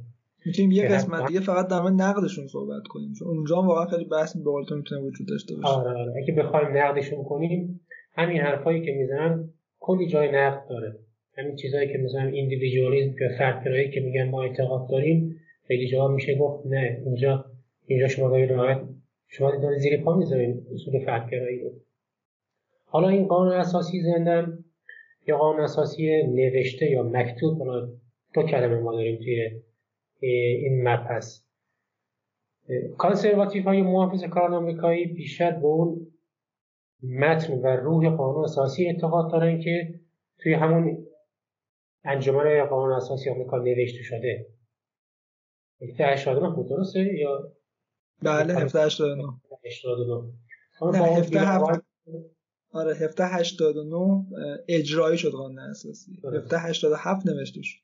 می‌تونیم 0.46 0.70
یه 0.70 0.88
قسمت 0.88 1.26
دیگه 1.26 1.40
فقط 1.40 1.68
در 1.68 1.80
مورد 1.80 2.02
نقدشون 2.02 2.46
صحبت 2.46 2.82
کنیم. 2.88 3.12
چون 3.18 3.28
اونجا 3.28 3.62
واقعا 3.62 3.86
خیلی 3.86 4.04
بحث 4.04 4.36
به 4.36 4.64
تو 4.68 4.76
می‌تونه 4.76 5.00
وجود 5.00 5.28
داشته 5.28 5.56
باشه. 5.56 5.68
آره 5.68 5.90
آره. 5.90 6.14
اگه 6.22 6.34
بخوایم 6.34 6.76
نقدشون 6.76 7.24
کنیم 7.24 7.80
همین 8.12 8.40
حرفایی 8.40 8.84
که 8.84 8.92
می‌زنن 8.92 9.50
کلی 9.80 10.06
جای 10.06 10.28
نقد 10.32 10.68
داره. 10.68 10.98
همین 11.38 11.56
چیزایی 11.56 11.92
که 11.92 11.98
مثلا 11.98 12.26
ایندیویدوالیسم 12.26 13.14
یا 13.20 13.28
فردگرایی 13.38 13.90
که 13.90 14.00
میگن 14.00 14.28
ما 14.30 14.42
اعتقاد 14.42 14.88
داریم 14.90 15.40
خیلی 15.66 15.88
جواب 15.88 16.10
میشه 16.10 16.34
گفت 16.34 16.66
نه 16.66 17.02
اینجا 17.04 17.44
اینجا 17.86 18.08
شما 18.08 18.28
باید 18.28 18.50
راحت 18.50 18.80
شما 19.28 19.56
داره 19.56 19.78
زیر 19.78 20.02
پا 20.02 20.16
می‌ذارین 20.16 20.66
اصول 20.72 21.04
فردگرایی 21.04 21.60
رو. 21.60 21.70
حالا 22.84 23.08
این 23.08 23.26
قانون 23.26 23.52
اساسی 23.52 24.00
زندن 24.00 24.64
یا 25.26 25.38
قانون 25.38 25.60
اساسی 25.60 26.22
نوشته 26.22 26.90
یا 26.90 27.02
مکتوب؟ 27.02 27.58
حالا 27.58 27.88
دو 28.34 28.42
کلمه 28.42 28.80
ما 28.80 28.92
داریم 28.92 29.16
توی 29.16 29.62
این 30.20 30.86
هست 30.86 31.48
کانسرواتیف 32.98 33.64
های 33.64 33.82
محافظ 33.82 34.24
کاران 34.24 34.54
آمریکایی 34.54 35.06
بیشتر 35.06 35.50
به 35.50 35.66
اون 35.66 36.06
متن 37.02 37.52
و 37.52 37.66
روح 37.66 38.16
قانون 38.16 38.44
اساسی 38.44 38.86
اعتقاد 38.86 39.32
دارن 39.32 39.60
که 39.60 39.94
توی 40.38 40.54
همون 40.54 41.06
انجمن 42.04 42.64
قانون 42.64 42.92
اساسی 42.92 43.30
آمریکا 43.30 43.58
نوشته 43.58 44.02
شده. 44.02 44.46
1789 45.80 46.56
بود 46.56 46.68
درسته؟ 46.68 47.14
یا 47.14 47.52
بله 48.22 48.54
1789 48.54 49.40
1789 50.80 51.82
آره 52.72 52.94
1789 52.94 54.26
اجرایی 54.68 55.18
شد 55.18 55.30
قانون 55.30 55.58
اساسی. 55.58 56.12
1787 56.24 57.26
نوشته 57.26 57.62
شد. 57.62 57.80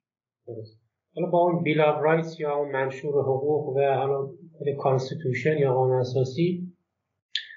حالا 1.15 1.31
با 1.31 1.39
اون 1.39 1.63
بیل 1.63 1.81
آف 1.81 2.03
رایتس 2.03 2.41
یا 2.41 2.55
اون 2.55 2.73
منشور 2.73 3.23
حقوق 3.23 3.77
و 3.77 3.81
حالا 3.81 4.31
constitution 4.79 5.59
یا 5.59 5.75
قانون 5.75 6.01
اساسی 6.01 6.75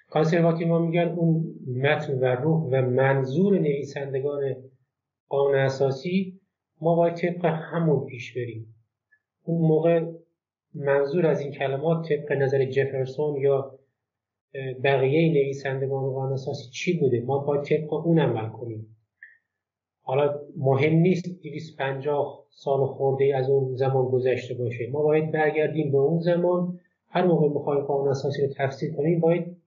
conservative 0.09 0.79
میگن 0.79 1.07
اون 1.07 1.55
متن 1.67 2.19
و 2.19 2.25
روح 2.25 2.63
و 2.63 2.81
منظور 2.89 3.59
نویسندگان 3.59 4.55
قانون 5.29 5.55
اساسی 5.55 6.39
ما 6.81 6.95
باید 6.95 7.15
طبق 7.15 7.45
همون 7.45 8.05
پیش 8.05 8.33
بریم. 8.37 8.75
اون 9.43 9.67
موقع 9.67 10.11
منظور 10.73 11.27
از 11.27 11.39
این 11.41 11.51
کلمات 11.51 12.07
طبق 12.09 12.31
نظر 12.31 12.65
جفرسون 12.65 13.35
یا 13.35 13.79
بقیه 14.83 15.33
نویسندگان 15.33 16.11
قانون 16.11 16.33
اساسی 16.33 16.69
چی 16.71 16.99
بوده؟ 16.99 17.21
ما 17.21 17.37
باید 17.37 17.63
طبق 17.63 17.93
اون 17.93 18.19
عمل 18.19 18.49
کنیم. 18.49 18.97
حالا 20.01 20.41
مهم 20.57 20.93
نیست 20.93 21.41
250 21.43 22.45
سال 22.49 22.85
خورده 22.85 23.35
از 23.35 23.49
اون 23.49 23.75
زمان 23.75 24.05
گذشته 24.05 24.53
باشه. 24.53 24.89
ما 24.91 25.03
باید 25.03 25.31
برگردیم 25.31 25.91
به 25.91 25.97
اون 25.97 26.19
زمان. 26.19 26.79
هر 27.09 27.25
موقع 27.25 27.47
می‌خوایم 27.47 27.83
قانون 27.83 28.09
اساسی 28.09 28.41
رو 28.41 28.53
تفسیر 28.57 28.93
کنیم 28.93 29.19
باید 29.19 29.57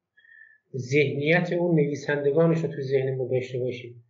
ذهنیت 0.76 1.53
اون 1.53 1.74
نویسندگانش 1.74 2.64
رو 2.64 2.68
تو 2.68 2.82
ذهنمون 2.82 3.28
داشته 3.28 3.59
باشیم 3.59 4.05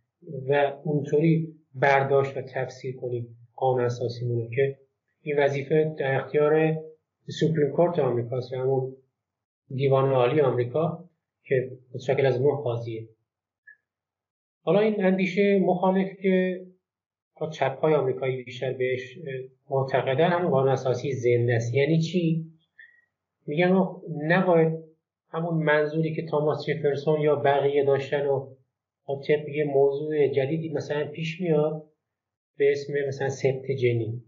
و 0.47 0.73
اونطوری 0.83 1.55
برداشت 1.75 2.37
و 2.37 2.41
تفسیر 2.41 2.95
کنیم 2.95 3.37
قانون 3.55 3.85
اساسی 3.85 4.49
که 4.55 4.77
این 5.21 5.39
وظیفه 5.39 5.95
در 5.99 6.15
اختیار 6.15 6.75
سوپریم 7.27 7.71
کورت 7.71 7.99
آمریکاست 7.99 8.53
همون 8.53 8.95
دیوان 9.75 10.13
عالی 10.13 10.41
آمریکا 10.41 11.09
که 11.43 11.71
متشکل 11.95 12.25
از 12.25 12.41
نه 12.41 12.55
قاضیه. 12.63 13.07
حالا 14.63 14.79
این 14.79 15.05
اندیشه 15.05 15.59
مخالف 15.59 16.07
که 16.21 16.65
چپ 17.51 17.79
های 17.79 17.93
آمریکایی 17.93 18.43
بیشتر 18.43 18.73
بهش 18.73 19.17
معتقدن 19.69 20.29
همون 20.29 20.51
قانون 20.51 20.71
اساسی 20.71 21.11
زنده 21.11 21.53
است. 21.53 21.73
یعنی 21.73 22.01
چی؟ 22.01 22.45
میگن 23.47 23.85
نباید 24.27 24.73
همون 25.29 25.63
منظوری 25.63 26.15
که 26.15 26.25
تاماس 26.25 26.65
جفرسون 26.65 27.21
یا 27.21 27.35
بقیه 27.35 27.83
داشتن 27.83 28.25
و 28.25 28.55
طبق 29.27 29.49
یه 29.49 29.63
موضوع 29.63 30.27
جدیدی 30.27 30.69
مثلا 30.69 31.07
پیش 31.07 31.41
میاد 31.41 31.83
به 32.57 32.71
اسم 32.71 32.93
مثلا 33.07 33.29
سبت 33.29 33.71
جنین. 33.81 34.23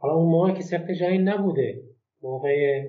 حالا 0.00 0.14
اون 0.14 0.30
موقع 0.30 0.52
که 0.52 0.62
سبت 0.62 0.90
جنین 0.90 1.28
نبوده 1.28 1.82
موقع 2.22 2.88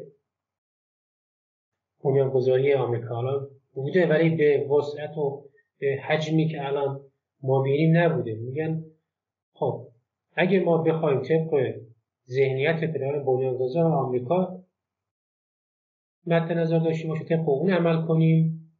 بنیانگذاری 2.03 2.73
آمریکا. 2.73 3.15
حالا 3.15 3.47
بوده 3.73 4.07
ولی 4.07 4.29
به 4.29 4.67
وسعت 4.67 5.17
و 5.17 5.43
به 5.79 6.01
حجمی 6.07 6.47
که 6.47 6.67
الان 6.67 7.01
ما 7.43 7.61
میریم 7.61 7.97
نبوده. 7.97 8.35
میگن 8.35 8.83
خب 9.53 9.87
اگه 10.35 10.59
ما 10.59 10.77
بخوایم 10.77 11.21
طبق 11.21 11.73
ذهنیت 12.29 12.93
پدران 12.93 13.25
بنیانگذار 13.25 13.85
آمریکا 13.85 14.63
مد 16.25 16.51
نظر 16.51 16.79
داشتیم 16.79 17.09
باشه 17.09 17.23
طبق 17.23 17.49
اون 17.49 17.71
عمل 17.71 18.07
کنیم 18.07 18.71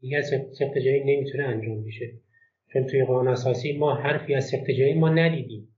دیگه 0.00 0.22
سخت 0.52 0.78
جایی 0.84 1.00
نمی‌تونه 1.00 1.44
انجام 1.44 1.84
بشه. 1.84 2.12
چون 2.72 2.86
توی 2.86 3.04
قانون 3.04 3.28
اساسی 3.28 3.78
ما 3.78 3.94
حرفی 3.94 4.34
از 4.34 4.44
سخت 4.44 4.70
جایی 4.70 4.94
ما 4.94 5.08
ندیدیم. 5.08 5.76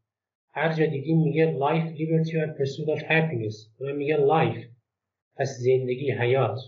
هر 0.55 0.73
جا 0.73 0.87
دیدیم 0.87 1.23
میگه 1.23 1.59
life, 1.59 1.97
liberty 1.97 2.33
and 2.33 2.59
pursuit 2.59 2.99
of 2.99 3.03
happiness. 3.03 3.81
میگه 3.97 4.17
life. 4.17 4.69
پس 5.37 5.59
زندگی 5.59 6.11
حیات. 6.11 6.59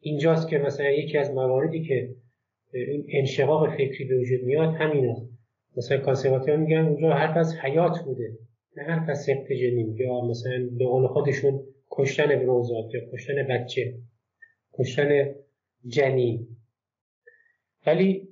اینجاست 0.00 0.48
که 0.48 0.58
مثلا 0.58 0.90
یکی 0.90 1.18
از 1.18 1.30
مواردی 1.30 1.84
که 1.84 2.14
این 2.72 3.06
انشقاق 3.08 3.74
فکری 3.74 4.04
به 4.04 4.18
وجود 4.18 4.42
میاد 4.42 4.74
همینه 4.74 5.28
مثلا 5.76 5.98
کانسرواتیون 5.98 6.60
میگن 6.60 6.78
اونجا 6.78 7.12
حرف 7.12 7.36
از 7.36 7.56
حیات 7.56 8.04
بوده. 8.04 8.38
نه 8.76 8.82
حرف 8.82 9.08
از 9.08 9.22
سخت 9.22 9.52
جنین. 9.52 9.96
یا 9.96 10.20
مثلا 10.20 10.68
به 10.78 10.84
قول 10.84 11.06
خودشون 11.06 11.60
کشتن 11.90 12.42
نوزاد 12.42 12.94
یا 12.94 13.00
کشتن 13.12 13.46
بچه. 13.50 13.94
کشتن 14.72 15.34
جنین. 15.86 16.46
ولی 17.86 18.28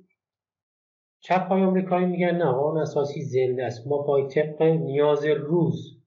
چپ 1.31 1.47
های 1.47 1.63
آمریکایی 1.63 2.05
میگن 2.05 2.35
نه 2.35 2.51
قانون 2.51 2.81
اساسی 2.81 3.21
زنده 3.21 3.65
است. 3.65 3.87
ما 3.87 3.97
باید 3.97 4.29
طبق 4.29 4.61
نیاز 4.61 5.25
روز 5.25 6.01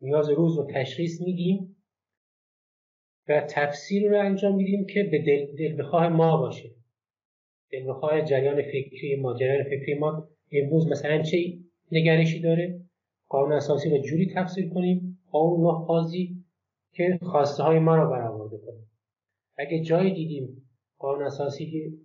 نیاز 0.00 0.30
روز 0.30 0.58
رو 0.58 0.66
تشخیص 0.74 1.20
میدیم 1.20 1.76
و 3.28 3.40
تفسیر 3.40 4.10
رو 4.10 4.20
انجام 4.20 4.56
میدیم 4.56 4.86
که 4.86 5.02
به 5.02 5.18
دل, 5.18 5.56
دل 5.56 5.82
بخواه 5.82 6.08
ما 6.08 6.36
باشه. 6.36 6.70
دل 7.70 7.88
بخواه 7.88 8.22
جریان 8.22 8.62
فکری 8.62 9.16
ما 9.16 9.34
جریان 9.34 9.64
فکری 9.64 9.94
ما 9.94 10.28
امروز 10.52 10.88
مثلا 10.88 11.22
چه 11.22 11.58
نگرشی 11.92 12.40
داره؟ 12.40 12.80
قانون 13.28 13.52
اساسی 13.52 13.90
رو 13.90 13.98
جوری 13.98 14.32
تفسیر 14.34 14.68
کنیم 14.68 15.18
با 15.30 15.40
اون 15.40 15.66
نه 15.66 15.86
قاضی 15.86 16.44
که 16.92 17.18
خواسته 17.22 17.62
های 17.62 17.78
ما 17.78 17.96
رو 17.96 18.10
برآورده 18.10 18.58
کنیم 18.58 18.90
اگه 19.58 19.80
جایی 19.80 20.14
دیدیم 20.14 20.70
قانون 20.98 21.26
اساسی 21.26 21.98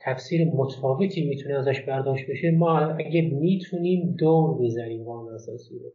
تفسیر 0.00 0.44
متفاوتی 0.44 1.28
می‌تونه 1.28 1.58
ازش 1.58 1.80
برداشت 1.80 2.30
بشه 2.30 2.50
ما 2.50 2.78
اگه 2.78 3.22
می‌تونیم 3.22 4.14
دور 4.18 4.58
می‌زنیم 4.58 5.04
قانون 5.04 5.34
اساسی 5.34 5.78
رو. 5.78 5.92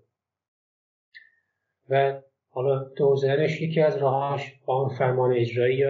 و 1.89 2.21
حالا 2.49 2.83
دور 2.83 3.15
زدنش 3.15 3.61
یکی 3.61 3.81
از 3.81 3.97
راهاش 3.97 4.41
با 4.65 4.81
اون 4.81 4.89
فرمان 4.89 5.33
اجرایی 5.33 5.77
یا 5.77 5.89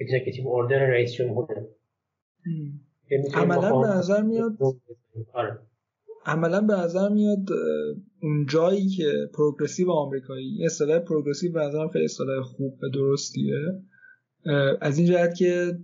اگزیکتیو 0.00 0.48
اوردر 0.48 0.86
رئیس 0.86 1.12
جمهوره 1.12 1.68
عملا 3.34 3.78
به 3.80 3.86
نظر 3.86 4.22
میاد 4.22 4.52
آره. 5.32 5.58
عملا 6.26 6.60
به 6.60 6.72
نظر 6.74 7.08
میاد 7.08 7.48
اون 8.22 8.46
جایی 8.48 8.88
که 8.88 9.12
پروگرسیو 9.34 9.90
آمریکایی 9.90 10.64
اصطلاح 10.64 10.98
پروگرسیو 10.98 11.52
به 11.52 11.60
نظرم 11.60 11.88
خیلی 11.88 12.04
اصطلاح 12.04 12.42
خوب 12.42 12.78
و 12.82 12.88
درستیه. 12.94 13.82
از 14.80 14.98
این 14.98 15.06
جهت 15.06 15.34
که 15.34 15.78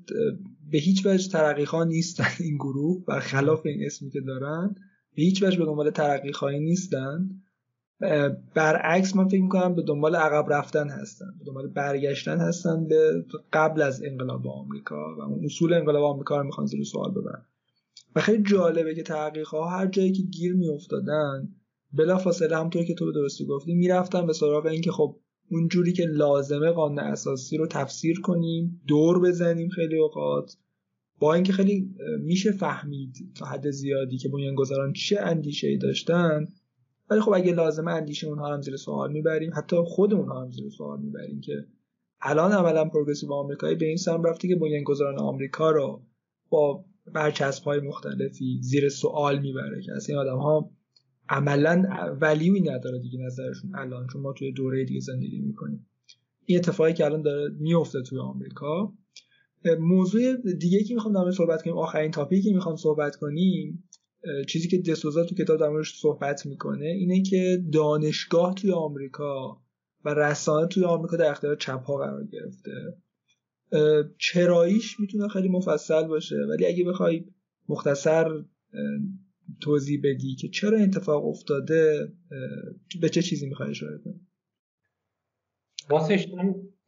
به 0.70 0.78
هیچ 0.78 1.06
وجه 1.06 1.28
ترقی 1.28 1.84
نیستن 1.86 2.28
این 2.40 2.56
گروه 2.56 3.04
برخلاف 3.04 3.66
این 3.66 3.86
اسمی 3.86 4.10
که 4.10 4.20
دارن 4.20 4.74
به 5.14 5.22
هیچ 5.22 5.42
وجه 5.42 5.58
به 5.58 5.64
دنبال 5.64 5.90
ترقی 5.90 6.32
خواهی 6.32 6.60
نیستن. 6.60 7.30
برعکس 8.54 9.16
من 9.16 9.28
فکر 9.28 9.42
می‌کنم 9.42 9.74
به 9.74 9.82
دنبال 9.82 10.16
عقب 10.16 10.52
رفتن 10.52 10.88
هستن 10.88 11.34
به 11.38 11.44
دنبال 11.44 11.66
برگشتن 11.66 12.38
هستن 12.38 12.86
به 12.86 13.24
قبل 13.52 13.82
از 13.82 14.02
انقلاب 14.02 14.46
آمریکا 14.46 15.16
و 15.18 15.20
اون 15.20 15.44
اصول 15.44 15.72
انقلاب 15.72 16.04
آمریکا 16.04 16.36
رو 16.36 16.44
می‌خوان 16.44 16.66
زیر 16.66 16.84
سوال 16.84 17.10
ببرن. 17.10 17.46
و 18.16 18.20
خیلی 18.20 18.42
جالبه 18.42 18.94
که 18.94 19.02
تحقیق 19.02 19.54
هر 19.54 19.86
جایی 19.86 20.12
که 20.12 20.22
گیر 20.22 20.54
میافتادن 20.54 21.48
بلا 21.92 22.18
فاصله 22.18 22.56
همطور 22.56 22.84
که 22.84 22.94
تو 22.94 23.06
به 23.06 23.12
درستی 23.12 23.46
گفتی 23.46 23.74
می‌رفتن 23.74 24.26
به 24.26 24.32
سراغ 24.32 24.66
اینکه 24.66 24.92
خب 24.92 25.16
اون 25.50 25.68
جوری 25.68 25.92
که 25.92 26.04
لازمه 26.06 26.70
قانون 26.70 26.98
اساسی 26.98 27.56
رو 27.56 27.66
تفسیر 27.66 28.20
کنیم 28.20 28.80
دور 28.86 29.20
بزنیم 29.20 29.68
خیلی 29.68 29.98
اوقات. 29.98 30.56
با 31.18 31.34
اینکه 31.34 31.52
خیلی 31.52 31.94
میشه 32.20 32.52
فهمید 32.52 33.32
تا 33.34 33.46
حد 33.46 33.70
زیادی 33.70 34.18
که 34.18 34.28
بنیانگذاران 34.28 34.92
چه 34.92 35.20
اندیشه 35.20 35.68
ای 35.68 35.76
داشتن 35.76 36.48
ولی 37.10 37.20
خب 37.20 37.32
اگه 37.32 37.52
لازمه 37.52 37.90
اندیشه 37.90 38.26
اونها 38.26 38.54
هم 38.54 38.60
زیر 38.60 38.76
سوال 38.76 39.12
می‌بریم. 39.12 39.50
حتی 39.54 39.76
خود 39.76 40.14
اونها 40.14 40.42
هم 40.42 40.50
زیر 40.50 40.70
سوال 40.70 41.00
می‌بریم 41.00 41.40
که 41.40 41.64
الان 42.20 42.52
عملا 42.52 42.84
پروگرسیو 42.84 43.32
آمریکایی 43.32 43.74
به 43.74 43.86
این 43.86 43.96
سمت 43.96 44.26
رفته 44.26 44.48
که 44.48 44.56
بنیانگذاران 44.56 45.18
آمریکا 45.18 45.70
رو 45.70 46.02
با 46.50 46.84
برچسب 47.12 47.64
های 47.64 47.80
مختلفی 47.80 48.58
زیر 48.62 48.88
سوال 48.88 49.38
می‌بره. 49.38 49.82
که 49.82 49.92
از 49.92 50.08
این 50.08 50.18
آدم 50.18 50.38
ها 50.38 50.70
عملا 51.30 51.84
ولیوی 52.20 52.60
نداره 52.60 52.98
دیگه 52.98 53.18
نظرشون 53.18 53.74
الان 53.74 54.06
چون 54.12 54.22
ما 54.22 54.32
توی 54.32 54.52
دوره 54.52 54.84
دیگه 54.84 55.00
زندگی 55.00 55.40
می‌کنیم. 55.40 55.86
این 56.44 56.58
اتفاقی 56.58 56.92
که 56.92 57.04
الان 57.04 57.22
داره 57.22 57.54
میفته 57.58 58.02
توی 58.02 58.18
آمریکا. 58.18 58.92
موضوع 59.80 60.36
دیگه 60.36 60.84
که 60.84 60.94
می‌خوام 60.94 61.24
در 61.24 61.30
صحبت 61.30 61.62
کنیم 61.62 61.76
آخرین 61.76 62.10
تاپیکی 62.10 62.48
که 62.48 62.54
می‌خوام 62.54 62.76
صحبت 62.76 63.16
کنیم 63.16 63.88
چیزی 64.48 64.68
که 64.68 64.78
دسوزا 64.78 65.24
تو 65.24 65.34
کتاب 65.34 65.60
در 65.60 65.82
صحبت 65.82 66.46
می‌کنه 66.46 66.86
اینه 66.86 67.22
که 67.22 67.64
دانشگاه 67.72 68.54
توی 68.54 68.72
آمریکا 68.72 69.62
و 70.04 70.14
رسانه 70.14 70.66
توی 70.66 70.84
آمریکا 70.84 71.16
در 71.16 71.30
اختیار 71.30 71.56
چپ 71.56 71.84
ها 71.84 71.96
قرار 71.96 72.24
گرفته. 72.24 72.96
چراییش 74.18 75.00
می‌تونه 75.00 75.28
خیلی 75.28 75.48
مفصل 75.48 76.06
باشه 76.06 76.36
ولی 76.36 76.66
اگه 76.66 76.84
بخوای 76.84 77.24
مختصر 77.68 78.44
توضیح 79.60 80.00
بدی 80.04 80.34
که 80.34 80.48
چرا 80.48 80.78
اتفاق 80.78 81.26
افتاده 81.26 82.08
به 83.00 83.08
چه 83.08 83.22
چیزی 83.22 83.48
می‌خوای 83.48 83.70
اشاره 83.70 83.98
کنی؟ 84.04 84.20
واسه 85.90 86.26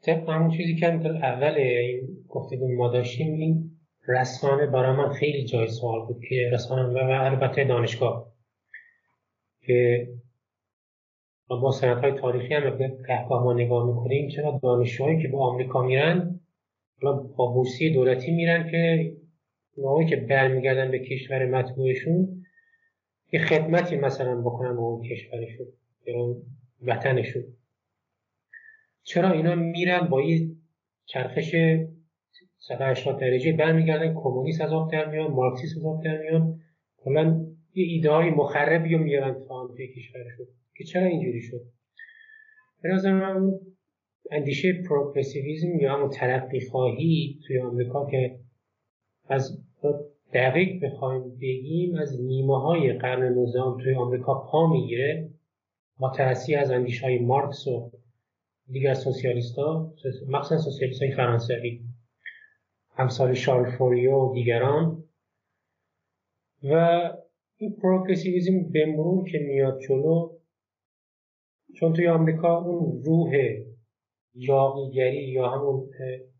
طبق 0.03 0.29
همون 0.29 0.51
چیزی 0.51 0.77
که 0.77 0.87
اول 0.87 1.55
این 1.55 2.25
گفتگو 2.29 2.77
ما 2.77 2.93
داشتیم 2.93 3.35
این 3.35 3.71
رسانه 4.09 4.67
برای 4.67 4.97
من 4.97 5.13
خیلی 5.13 5.45
جای 5.45 5.69
سوال 5.69 6.07
بود 6.07 6.25
که 6.29 6.51
رسانه 6.53 6.83
و 6.83 6.97
البته 6.97 7.65
دانشگاه 7.65 8.33
که 9.67 10.09
با 11.49 11.71
سنت 11.71 12.21
تاریخی 12.21 12.55
هم 12.55 12.79
گهگاه 13.09 13.45
ما 13.45 13.53
نگاه 13.53 13.87
می‌کنیم 13.87 14.29
چرا 14.29 14.61
دانشجوهایی 14.63 15.23
که 15.23 15.29
به 15.29 15.39
آمریکا 15.39 15.83
میرن 15.83 16.41
با 17.37 17.47
بورسی 17.47 17.93
دولتی 17.93 18.31
میرن 18.31 18.71
که 18.71 19.13
موقعی 19.77 20.07
که 20.07 20.17
برمیگردن 20.17 20.91
به 20.91 20.99
کشور 20.99 21.47
مطبوعشون 21.47 22.41
یه 23.33 23.41
خدمتی 23.41 23.97
مثلا 23.97 24.41
بکنن 24.41 24.76
به 24.76 24.80
اون 24.80 25.03
کشورشون 25.09 25.66
یا 26.07 26.37
وطنشون. 26.83 27.43
چرا 29.03 29.30
اینا 29.30 29.55
میرن 29.55 30.09
با 30.09 30.22
یه 30.22 30.49
چرخش 31.07 31.57
180 32.59 33.20
درجه 33.20 33.53
برمیگردن 33.53 34.14
کمونیست 34.14 34.61
از 34.61 34.72
آب 34.72 34.93
در 34.93 35.11
میان 35.11 35.30
مارکسیسم 35.30 35.80
از 35.80 35.87
آب 35.87 36.05
در 36.05 36.18
میان 36.18 36.61
کلا 36.97 37.47
یه 37.74 37.85
ایده 37.85 38.11
های 38.11 38.30
مخربی 38.30 38.95
رو 38.95 39.03
میارن 39.03 39.45
تا 39.49 39.68
توی 39.76 39.89
کشورشون. 39.89 40.47
که 40.76 40.85
چرا 40.85 41.07
اینجوری 41.07 41.41
شد؟ 41.41 41.61
به 42.83 42.89
نظر 42.89 43.12
من 43.12 43.51
اندیشه 44.30 44.83
پروگرسیویزم 44.89 45.78
یا 45.80 45.95
همون 45.95 46.11
ترقی 46.11 46.61
خواهی 46.61 47.41
توی 47.47 47.61
آمریکا 47.61 48.11
که 48.11 48.39
از 49.28 49.59
دقیق 50.33 50.85
بخوایم 50.85 51.37
بگیم 51.37 51.95
از 51.95 52.20
نیمه 52.20 52.61
های 52.61 52.93
قرن 52.93 53.35
نوزدهم 53.35 53.78
توی 53.83 53.95
آمریکا 53.95 54.35
پا 54.35 54.66
می‌گیره 54.66 55.30
با 55.99 56.11
از 56.59 56.70
اندیش 56.70 57.05
های 57.05 57.18
مارکس 57.18 57.66
و 57.66 57.91
دیگر 58.68 58.95
سوسیالیست 58.95 59.59
ها 59.59 59.95
مخصوصا 60.28 60.59
سوسیالیست 60.59 61.03
های 61.03 61.12
فرانسوی 61.12 61.80
همسال 62.95 63.35
شارل 63.35 63.70
فوریو 63.70 64.12
و 64.12 64.35
دیگران. 64.35 65.05
و 66.62 66.74
این 67.57 67.76
پروگرسیویزم 67.83 68.70
به 68.72 68.87
مرور 68.87 69.30
که 69.30 69.39
میاد 69.39 69.80
جلو 69.80 70.30
چون 71.74 71.93
توی 71.93 72.09
آمریکا 72.09 72.59
اون 72.59 73.03
روح 73.05 73.33
یاقیگری 74.35 75.28
یا 75.28 75.49
همون 75.49 75.91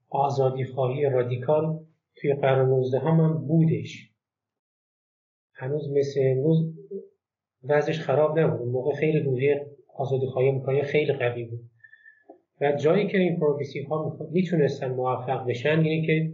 آزادی 0.09 0.65
خواهی 0.65 1.05
رادیکال 1.05 1.85
توی 2.17 2.35
قرن 2.35 2.69
19 2.69 2.99
هم, 2.99 3.21
هم 3.21 3.47
بودش. 3.47 4.11
هنوز 5.55 5.93
مثل 5.93 6.21
امروز 6.25 6.75
وضعش 7.65 8.01
خراب 8.01 8.39
نبود. 8.39 8.69
موقع 8.69 8.95
خیلی 8.95 9.19
روحیه 9.19 9.67
آزادی 9.95 10.27
خواهی 10.27 10.83
خیلی 10.83 11.13
قوی 11.13 11.45
بود. 11.45 11.61
و 12.61 12.73
جایی 12.73 13.07
که 13.07 13.19
این 13.19 13.41
پروگرسیو 13.41 13.87
ها 13.89 14.19
می‌تونستن 14.33 14.91
موفق 14.91 15.47
بشن 15.47 15.81
اینه 15.81 16.07
که 16.07 16.33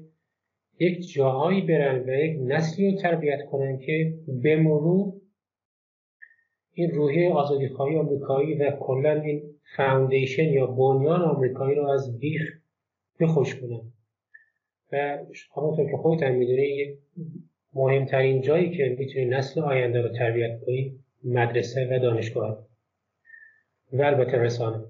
یک 0.80 1.12
جاهایی 1.12 1.60
برن 1.62 2.08
و 2.08 2.14
یک 2.14 2.38
نسلی 2.40 2.90
رو 2.90 2.96
تربیت 2.96 3.46
کنن 3.50 3.78
که 3.78 4.14
به 4.42 4.56
مرور 4.56 5.14
این 6.72 6.90
روحیه 6.90 7.32
آزادی 7.32 7.68
خواهی 7.68 7.96
آمریکایی 7.96 8.54
و 8.54 8.70
کلا 8.80 9.12
این 9.20 9.42
foundation 9.76 10.44
یا 10.44 10.66
بنیان 10.66 11.22
آمریکایی 11.22 11.74
رو 11.74 11.88
از 11.88 12.18
بیخ 12.18 12.42
بخشکونن 13.20 13.92
و 14.92 15.18
همونطور 15.56 15.90
که 15.90 15.96
خودت 15.96 16.22
هم 16.22 16.34
می‌دونی 16.34 16.98
مهمترین 17.74 18.40
جایی 18.40 18.76
که 18.76 18.96
می‌تونی 18.98 19.24
نسل 19.24 19.60
آینده 19.60 20.00
رو 20.00 20.08
تربیت 20.08 20.60
کنی 20.66 20.98
مدرسه 21.24 21.88
و 21.90 21.98
دانشگاه. 21.98 22.66
و 23.92 24.02
البته 24.02 24.38
رسانه. 24.38 24.84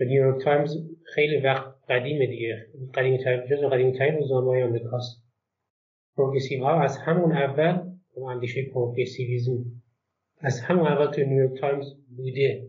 نیویورک 0.00 0.44
تایمز 0.44 0.76
خیلی 1.14 1.40
وقت 1.40 1.74
قدیمه 1.88 2.26
دیگه. 2.26 2.66
قدیمی 2.94 3.18
تر 3.18 3.46
جز 3.46 3.64
قدیمی 3.64 3.92
ترین 3.92 4.14
روزنامه 4.14 4.64
آمریکاست. 4.64 5.22
progressive 6.16 6.64
ها 6.64 6.82
از 6.82 6.98
همون 6.98 7.32
اول 7.32 7.90
اندیشه 8.28 8.62
progressivism 8.62 9.64
از 10.40 10.60
همون 10.60 10.86
اول 10.86 11.06
تو 11.06 11.20
نیویورک 11.20 11.60
تایمز 11.60 11.94
بوده. 12.16 12.68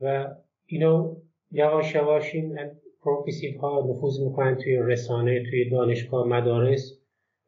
و 0.00 0.34
اینو 0.66 1.16
یواش 1.50 1.94
یواش 1.94 2.34
این 2.34 2.58
progressive 3.04 3.60
ها 3.60 3.86
نفوذ 3.90 4.20
می‌کنن 4.20 4.54
توی 4.54 4.76
رسانه 4.76 5.42
توی 5.50 5.70
دانشگاه 5.70 6.26
مدارس 6.26 7.00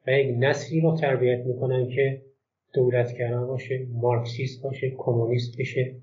و 0.07 0.11
یک 0.11 0.35
نسلی 0.39 0.81
رو 0.81 0.95
تربیت 0.95 1.45
می‌کنن 1.45 1.87
که 1.87 2.21
دولتگرا 2.73 3.45
باشه 3.45 3.87
مارکسیست 3.91 4.63
باشه 4.63 4.93
کمونیست 4.97 5.57
بشه. 5.59 5.95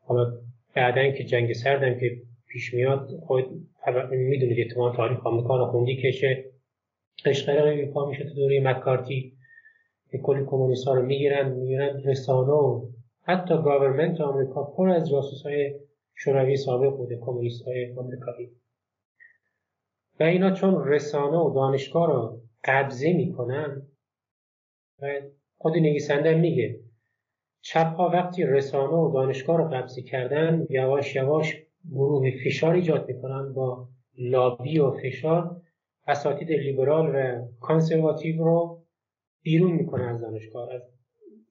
حالا 0.00 0.32
بعدا 0.74 1.10
که 1.10 1.24
جنگ 1.24 1.52
سردم 1.52 2.00
که 2.00 2.22
پیش 2.48 2.74
میاد 2.74 3.10
خود 3.26 3.44
می‌دونید 4.10 4.58
احتمال 4.58 4.96
تاریخ 4.96 5.26
آمریکا 5.26 5.58
رو 5.58 5.66
خوندی 5.66 6.12
چه 6.12 6.44
قشقرقی 7.24 7.86
پا 7.86 8.08
میشه 8.08 8.24
تو 8.24 8.34
دوره 8.34 8.60
مکارتی 8.60 9.32
که 10.10 10.18
کلی 10.18 10.44
کمونیست 10.46 10.86
ها 10.86 10.94
رو 10.94 11.02
می‌گیرن 11.06 11.52
می‌گیرن 11.52 12.02
رسانه 12.04 12.52
و 12.52 12.88
حتی 13.22 13.54
گاورمنت 13.54 14.20
آمریکا 14.20 14.64
پر 14.64 14.88
از 14.88 15.10
جاسوس 15.10 15.42
های 15.42 15.74
شوروی 16.14 16.56
سابق 16.56 16.96
بوده 16.96 17.18
کمونیست 17.20 17.62
های 17.62 17.94
آمریکایی. 17.96 18.50
و 20.20 20.22
اینا 20.22 20.50
چون 20.50 20.84
رسانه 20.88 21.36
و 21.36 21.54
دانشگاه 21.54 22.06
رو 22.06 22.40
قبضه 22.64 23.12
می‌کنن 23.12 23.82
و 25.02 25.20
خود 25.56 25.76
نویسنده 25.76 26.34
میگه. 26.34 26.80
چپ 27.62 27.86
ها 27.86 28.08
وقتی 28.08 28.44
رسانه 28.44 28.94
و 28.94 29.12
دانشگاه 29.14 29.58
رو 29.58 29.64
قبضه 29.64 30.02
کردن 30.02 30.66
یواش 30.70 31.16
یواش 31.16 31.62
گروه 31.90 32.30
فشار 32.44 32.74
ایجاد 32.74 33.08
می‌کنن 33.08 33.52
با 33.52 33.88
لابی 34.18 34.78
و 34.78 34.90
فشار. 34.90 35.60
اساتید 36.06 36.52
لیبرال 36.52 37.16
و 37.16 37.48
کانسرواتیو 37.60 38.44
رو 38.44 38.82
بیرون 39.42 39.72
می‌کنن 39.72 40.04
از 40.04 40.20
دانشگاه. 40.20 40.68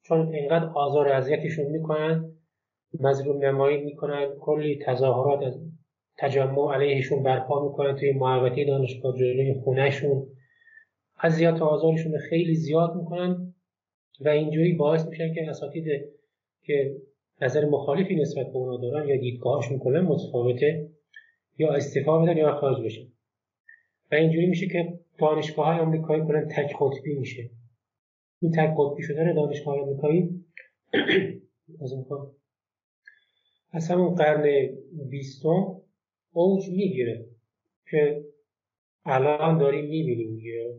چون 0.02 0.34
اینقدر 0.34 0.66
آزار 0.66 1.08
اذیتشون 1.08 1.66
می‌کنن 1.66 2.32
مظلوم 3.00 3.46
نمایی 3.46 3.84
می‌کنن 3.84 4.28
کلی 4.40 4.80
تظاهرات 4.86 5.44
از 5.44 5.60
تجمع 6.18 6.74
علیهشون 6.74 7.24
برپا 7.24 7.68
می‌کنن 7.68 7.96
توی 7.96 8.12
محوطه 8.12 8.66
دانشگاه 8.66 9.18
جلوی 9.18 9.54
خونهشون. 9.54 10.28
اذیت 11.20 11.62
و 11.62 11.64
آزارشون 11.64 12.18
خیلی 12.30 12.56
زیاد 12.56 12.96
می‌کنن 12.96 13.54
و 14.22 14.30
اینجوری 14.30 14.74
باعث 14.74 15.08
میشن 15.08 15.34
که 15.34 15.50
اساتید 15.50 15.86
که 16.64 16.96
نظر 17.42 17.66
مخالفی 17.66 18.16
نسبت 18.16 18.48
به 18.48 18.56
اونا 18.56 18.78
دارن 18.78 19.08
یا 19.08 19.18
دیدگاهشون 19.18 19.80
کلا 19.80 20.02
متفاوته 20.02 20.90
یا 21.58 21.74
استعفا 21.74 22.18
بدن 22.18 22.38
یا 22.38 22.56
خارج 22.56 22.86
بشن. 22.86 23.08
و 24.12 24.16
اینجوری 24.16 24.46
میشه 24.46 24.68
که 24.68 25.00
دانشگاه 25.20 25.66
های 25.66 25.80
آمریکایی 25.80 26.24
کلا 26.24 26.46
تک 26.46 26.76
قطبی 26.80 27.16
میشه. 27.16 27.50
این 28.42 28.52
تک 28.52 28.76
قطبی 28.78 29.04
شدن 29.04 29.34
دانشگاه 29.34 29.80
آمریکایی 29.80 30.46
از 31.84 31.94
از 33.72 33.92
همون 33.92 34.16
قرن 34.16 34.70
بیستم 35.10 35.83
اوج 36.34 36.70
می‌گیره؟ 36.70 37.26
که 37.90 38.24
الان 39.06 39.58
داریم 39.58 39.86
می‌بینیم 39.86 40.36
دیگه. 40.36 40.76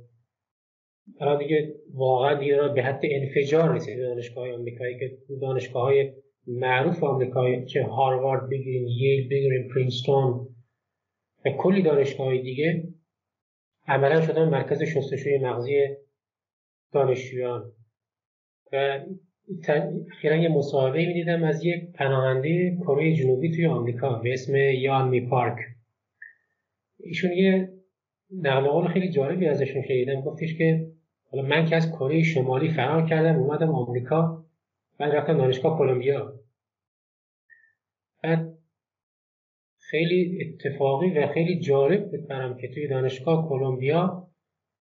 الان 1.20 1.38
دیگه 1.38 1.74
واقعا 1.94 2.34
دیگه 2.34 2.68
به 2.74 2.82
حد 2.82 3.00
انفجار 3.04 3.74
رسید 3.74 3.98
دانشگاه 3.98 4.52
آمریکایی 4.52 4.98
که 4.98 5.18
دانشگاه 5.40 5.82
های 5.82 6.12
معروف 6.46 7.04
آمریکایی 7.04 7.66
چه 7.66 7.82
هاروارد 7.82 8.48
بگیریم 8.50 8.86
ییل 8.86 9.28
بگیریم 9.28 9.68
پرینستون 9.74 10.48
و 11.46 11.50
کلی 11.50 11.82
دانشگاه 11.82 12.36
دیگه 12.36 12.88
عملا 13.88 14.20
شدن 14.20 14.48
مرکز 14.48 14.82
شستشوی 14.82 15.38
مغزی 15.38 15.96
دانشجویان. 16.92 17.72
و 18.72 19.00
اخیرا 20.10 20.36
یه 20.36 20.48
مصاحبه 20.48 21.06
می‌دیدم 21.06 21.44
از 21.44 21.64
یک 21.64 21.92
پناهنده 21.92 22.76
کره 22.76 23.14
جنوبی 23.14 23.50
توی 23.50 23.66
آمریکا 23.66 24.12
به 24.12 24.32
اسم 24.32 24.56
یان 24.56 25.08
می 25.08 25.20
پارک. 25.20 25.56
ایشون 27.00 27.32
یه 27.32 27.72
نقل 28.42 28.68
قول 28.68 28.88
خیلی 28.88 29.10
جالبی 29.10 29.46
ازشون 29.46 29.82
شنیدم. 29.82 30.20
گفتش 30.20 30.54
که 30.54 30.86
حالا 31.30 31.48
من 31.48 31.66
که 31.66 31.76
از 31.76 31.90
کره 31.90 32.22
شمالی 32.22 32.68
فرار 32.68 33.06
کردم 33.06 33.38
اومدم 33.38 33.70
آمریکا 33.70 34.44
بعد 34.98 35.12
رفتم 35.12 35.36
دانشگاه 35.38 35.78
کلمبیا. 35.78 36.40
بعد 38.22 38.58
خیلی 39.78 40.38
اتفاقی 40.44 41.10
و 41.10 41.26
خیلی 41.26 41.60
جالب 41.60 42.10
بود 42.10 42.28
برام 42.28 42.56
که 42.56 42.68
توی 42.68 42.88
دانشگاه 42.88 43.48
کلمبیا 43.48 44.23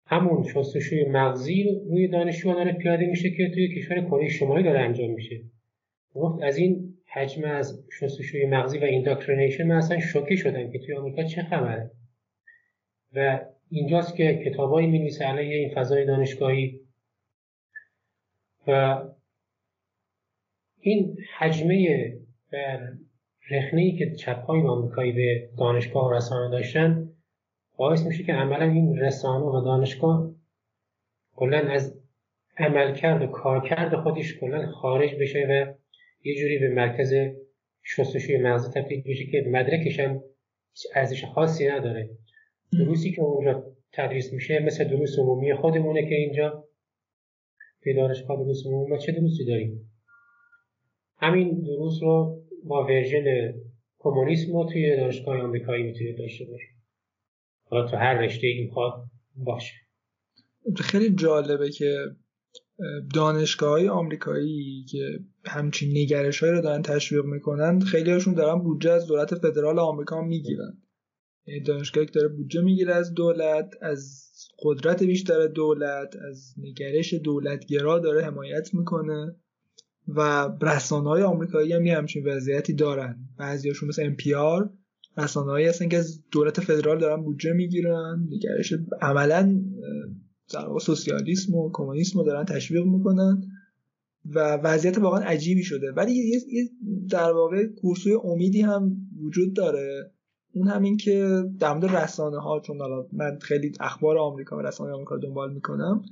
همون 0.07 0.43
شستشوی 0.43 1.05
مغزی 1.05 1.83
روی 1.91 2.09
دانشجو 2.09 2.53
داره 2.53 2.73
پیاده 2.73 3.07
میشه 3.07 3.31
که 3.31 3.51
توی 3.55 3.75
کشور 3.75 4.01
کره 4.01 4.29
شمالی 4.29 4.63
داره 4.63 4.81
انجام 4.81 5.11
میشه. 5.11 5.41
گفت 6.15 6.43
از 6.43 6.57
این 6.57 6.95
حجم 7.07 7.45
از 7.45 7.85
شستشوی 7.99 8.47
مغزی 8.47 8.79
و 8.79 8.85
indoctrination 8.85 9.67
من 9.67 9.77
اصلا 9.77 10.01
شوکه 10.01 10.37
شدم 10.37 10.71
که 10.71 10.79
توی 10.79 10.95
آمریکا 10.95 11.23
چه 11.23 11.43
خبره. 11.43 11.91
و 13.15 13.41
اینجاست 13.71 14.17
که 14.17 14.43
کتابایی 14.45 14.87
می 14.87 14.99
نویسه 14.99 15.25
علیه 15.25 15.57
این 15.57 15.75
فضای 15.75 16.07
دانشگاهی. 16.07 16.81
و 18.67 19.03
این 20.81 21.17
حجمه 21.39 22.13
و 22.53 22.79
رخنه 23.51 23.97
که 23.99 24.15
چپهای 24.15 24.61
آمریکایی 24.61 25.13
به 25.13 25.49
دانشگاه 25.59 26.09
و 26.09 26.13
رسانه 26.13 26.51
داشتن 26.51 27.04
باعث 27.77 28.07
میشه 28.07 28.22
که 28.22 28.33
عملا 28.33 28.64
این 28.64 28.99
رسانه 28.99 29.45
و 29.45 29.64
دانشگاه 29.64 30.31
کلا 31.37 31.59
از 31.59 32.01
عملکرد 32.59 33.22
و 33.22 33.27
کارکرد 33.27 33.97
خودش 33.97 34.39
کلا 34.39 34.66
خارج 34.66 35.14
بشه 35.14 35.47
و 35.51 35.75
یه 36.25 36.35
جوری 36.35 36.59
به 36.59 36.68
مرکز 36.68 37.14
شستشوی 37.83 38.37
مغزی 38.37 38.81
تبدیل 38.81 39.03
بشه 39.03 39.27
که 39.27 39.45
مدرکش 39.49 40.01
هم 40.01 40.22
ارزش 40.95 41.25
خاصی 41.25 41.68
نداره. 41.68 42.11
دروسی 42.72 43.12
که 43.12 43.22
اونجا 43.22 43.64
تدریس 43.93 44.33
میشه 44.33 44.59
مثل 44.59 44.85
دروس 44.85 45.18
عمومی 45.18 45.55
خودمونه 45.55 46.09
که 46.09 46.14
اینجا 46.14 46.64
به 47.85 47.95
دانشگاه 47.95 48.37
دروس 48.37 48.66
عمومی 48.66 48.91
ما 48.91 48.99
چه 48.99 49.12
دروسی 49.12 49.45
داریم؟ 49.45 49.91
همین 51.16 51.61
دروس 51.61 52.03
رو 52.03 52.43
با 52.64 52.85
ورژن 52.85 53.55
کمونیسم 53.99 54.53
رو 54.53 54.64
توی 54.72 54.97
دانشگاه 54.97 55.41
آمریکایی 55.41 55.83
می‌تونید 55.83 56.18
داشته 56.18 56.45
باشه 56.45 56.74
حالا 57.71 57.89
تو 57.89 57.97
هر 57.97 58.15
رشته 58.15 58.47
این 58.47 58.71
خواد 58.71 58.93
باشه. 59.37 59.75
خیلی 60.77 61.11
جالبه 61.11 61.71
که 61.71 61.97
دانشگاه 63.15 63.71
های 63.71 63.89
آمریکایی 63.89 64.85
که 64.91 65.21
همچین 65.45 65.91
نگرش 65.99 66.43
رو 66.43 66.61
دارن 66.61 66.83
تشویق 66.83 67.25
می‌کنن 67.25 67.81
خیلی 67.81 68.11
هاشون 68.11 68.35
دارن 68.35 68.59
بودجه 68.59 68.91
از 68.91 69.07
دولت 69.07 69.35
فدرال 69.35 69.79
آمریکا 69.79 70.21
می‌گیرن. 70.21 70.83
یعنی 71.47 71.61
دانشگاهی 71.61 72.07
که 72.07 72.12
داره 72.12 72.29
بودجه 72.29 72.61
می‌گیره 72.61 72.95
از 72.95 73.15
دولت 73.15 73.75
از 73.83 74.31
قدرت 74.59 75.03
بیشتر 75.03 75.47
دولت 75.47 76.17
از 76.29 76.55
نگرش 76.57 77.15
دولتگرا 77.15 77.99
داره 77.99 78.25
حمایت 78.25 78.75
می‌کنه 78.75 79.37
و 80.09 80.49
رسانه 80.62 81.09
های 81.09 81.23
آمریکایی 81.23 81.73
هم 81.73 81.87
یه 81.87 81.97
همچین 81.97 82.27
وضعیتی 82.27 82.75
دارن. 82.75 83.29
بعضیاشون 83.39 83.89
مثل 83.89 84.15
NPR 84.15 84.69
رسانه 85.17 85.51
هایی 85.51 85.67
هستن 85.67 85.89
که 85.89 85.97
از 85.97 86.23
دولت 86.31 86.61
فدرال 86.61 86.99
دارن 86.99 87.23
بودجه 87.23 87.53
می‌گیرن 87.53 88.29
نگرش 88.31 88.75
عملا 89.01 89.62
در 90.53 90.79
سوسیالیسم 90.81 91.55
و 91.55 91.71
کمونیسم 91.73 92.19
رو 92.19 92.25
دارن 92.25 92.45
تشویق 92.45 92.85
می‌کنن 92.85 93.43
و 94.25 94.57
وضعیت 94.57 94.99
واقعا 94.99 95.21
عجیبی 95.21 95.62
شده. 95.62 95.93
ولی 95.93 96.12
یه 96.12 96.71
در 97.11 97.33
واقع 97.33 97.67
کورسوی 97.67 98.12
امیدی 98.25 98.61
هم 98.61 98.97
وجود 99.23 99.55
داره. 99.55 100.12
اون 100.55 100.69
همین 100.69 100.97
که 100.97 101.45
در 101.59 101.75
مورد 101.75 101.97
رسانه 101.97 102.39
ها 102.39 102.61
چون 102.61 102.79
من 103.12 103.39
خیلی 103.39 103.73
اخبار 103.81 104.19
آمریکا 104.19 104.57
و 104.57 104.61
رسانه 104.61 104.93
آمریکا 104.93 105.17
دنبال 105.17 105.55
می‌کنم 105.55 106.03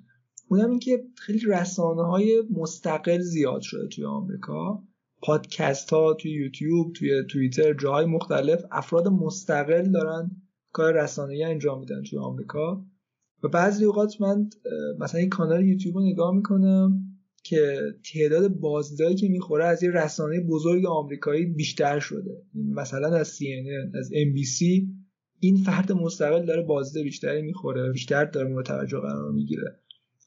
اون 0.49 0.61
همین 0.61 0.79
که 0.79 1.05
خیلی 1.17 1.41
رسانه 1.47 2.03
های 2.03 2.43
مستقل 2.51 3.21
زیاد 3.21 3.61
شده 3.61 3.89
توی 3.89 4.05
آمریکا. 4.05 4.83
پادکست 5.23 5.91
ها 5.91 6.15
توی 6.15 6.31
یوتیوب 6.31 6.93
توی 6.93 7.25
توییتر 7.31 7.73
جاهای 7.73 8.07
مختلف 8.07 8.65
افراد 8.71 9.09
مستقل 9.09 9.91
دارن 9.91 10.31
کار 10.73 11.03
رسانه‌ای 11.03 11.43
انجام 11.43 11.81
میدن 11.81 12.03
توی 12.03 12.19
آمریکا. 12.19 12.85
و 13.43 13.49
بعضی 13.49 13.85
اوقات 13.85 14.21
من 14.21 14.51
مثلا 14.99 15.21
این 15.21 15.29
کانال 15.31 15.65
یوتیوب 15.65 15.97
رو 15.97 16.03
نگاه 16.03 16.35
می‌کنم 16.35 17.05
که 17.45 17.81
تعداد 18.13 18.49
بازدیدایی 18.49 19.17
که 19.17 19.29
می‌خوره 19.29 19.65
از 19.65 19.83
یه 19.83 19.91
رسانه 19.91 20.41
بزرگ 20.41 20.87
آمریکایی 20.87 21.47
بیشتر 21.47 21.99
شده. 21.99 22.43
مثلا 22.55 23.17
از 23.17 23.39
CNN 23.39 23.97
از 23.99 24.11
NBC 24.13 24.65
این 25.41 25.57
فرد 25.57 25.93
مستقل 25.93 26.47
داره 26.47 26.63
بازدید 26.63 27.03
بیشتری 27.05 27.43
می‌خوره 27.43 27.91
بیشتر 27.91 28.25
داره 28.25 28.49
مورد 28.49 28.67
توجه 28.67 29.01
قرار 29.01 29.33
می‌گیره. 29.33 29.82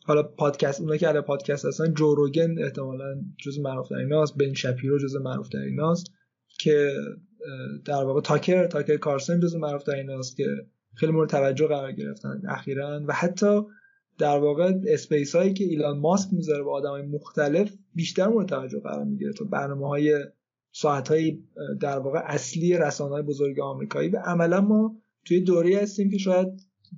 حالا 0.08 0.24
پادکست 0.24 0.82
اونایی 0.82 1.00
که 1.00 1.10
الان 1.10 1.22
پادکست 1.22 1.66
هستن 1.66 1.94
جو 1.94 2.16
روگن 2.16 2.64
احتمالا 2.64 3.22
جز 3.38 3.60
معروف 3.60 3.88
تریناست 3.88 4.38
بن 4.38 4.54
شپیرو 4.54 5.00
جز 5.00 5.16
معروف 5.16 5.50
تریناست 5.50 6.12
که 6.60 6.94
در 7.86 8.04
واقع 8.04 8.22
تاکر 8.22 8.68
تاکر 8.68 8.98
کارسن 8.98 9.40
جز 9.40 9.56
معروف 9.56 9.84
تریناست 9.84 10.38
که 10.38 10.46
خیلی 10.96 11.12
مورد 11.12 11.30
توجه 11.30 11.68
قرار 11.68 11.92
گرفتن 11.92 12.42
اخیرا. 12.50 13.02
و 13.08 13.14
حتی 13.14 13.62
در 14.18 14.38
واقع 14.38 14.74
اسپیس 14.88 15.36
هایی 15.36 15.54
که 15.54 15.64
ایلان 15.64 16.00
ماسک 16.00 16.34
می‌ذاره 16.34 16.64
با 16.64 16.72
آدم 16.72 16.90
های 16.90 17.02
مختلف 17.02 17.74
بیشتر 17.96 18.28
مورد 18.28 18.48
توجه 18.48 18.80
قرار 18.80 19.04
می‌گیره. 19.04 19.34
تو 19.34 19.46
برنامه 19.46 19.88
های 19.88 20.26
ساعت 20.72 21.08
های 21.08 21.40
در 21.80 22.00
واقع 22.00 22.20
اصلی 22.24 22.78
رسانه 22.78 23.12
های 23.12 23.24
بزرگ 23.24 23.60
آمریکایی 23.60 24.10
و 24.10 24.18
عملا 24.18 24.62
ما 24.62 24.96
توی 25.26 25.42
دوره 25.42 25.78
هستیم 25.82 26.10
که 26.10 26.18
شاید 26.18 26.48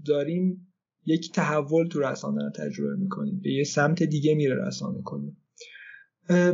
داریم 0.05 0.66
یک 1.07 1.31
تحول 1.31 1.87
تو 1.87 1.99
رسانه 1.99 2.43
رو 2.43 2.49
تجربه 2.49 2.95
می‌کنیم. 2.95 3.39
به 3.43 3.51
یه 3.51 3.63
سمت 3.63 4.03
دیگه 4.03 4.35
میره 4.35 4.67
رسانه 4.67 5.01
کنیم 5.01 5.37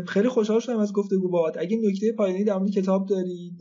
خیلی 0.07 0.27
خوشحال 0.27 0.59
شدم 0.59 0.79
از 0.79 0.93
گفتگو 0.93 1.29
باهات 1.29 1.57
اگه 1.57 1.77
نکته 1.77 2.11
پایانی 2.11 2.43
در 2.43 2.57
مورد 2.57 2.71
کتاب 2.71 3.07
دارید 3.07 3.59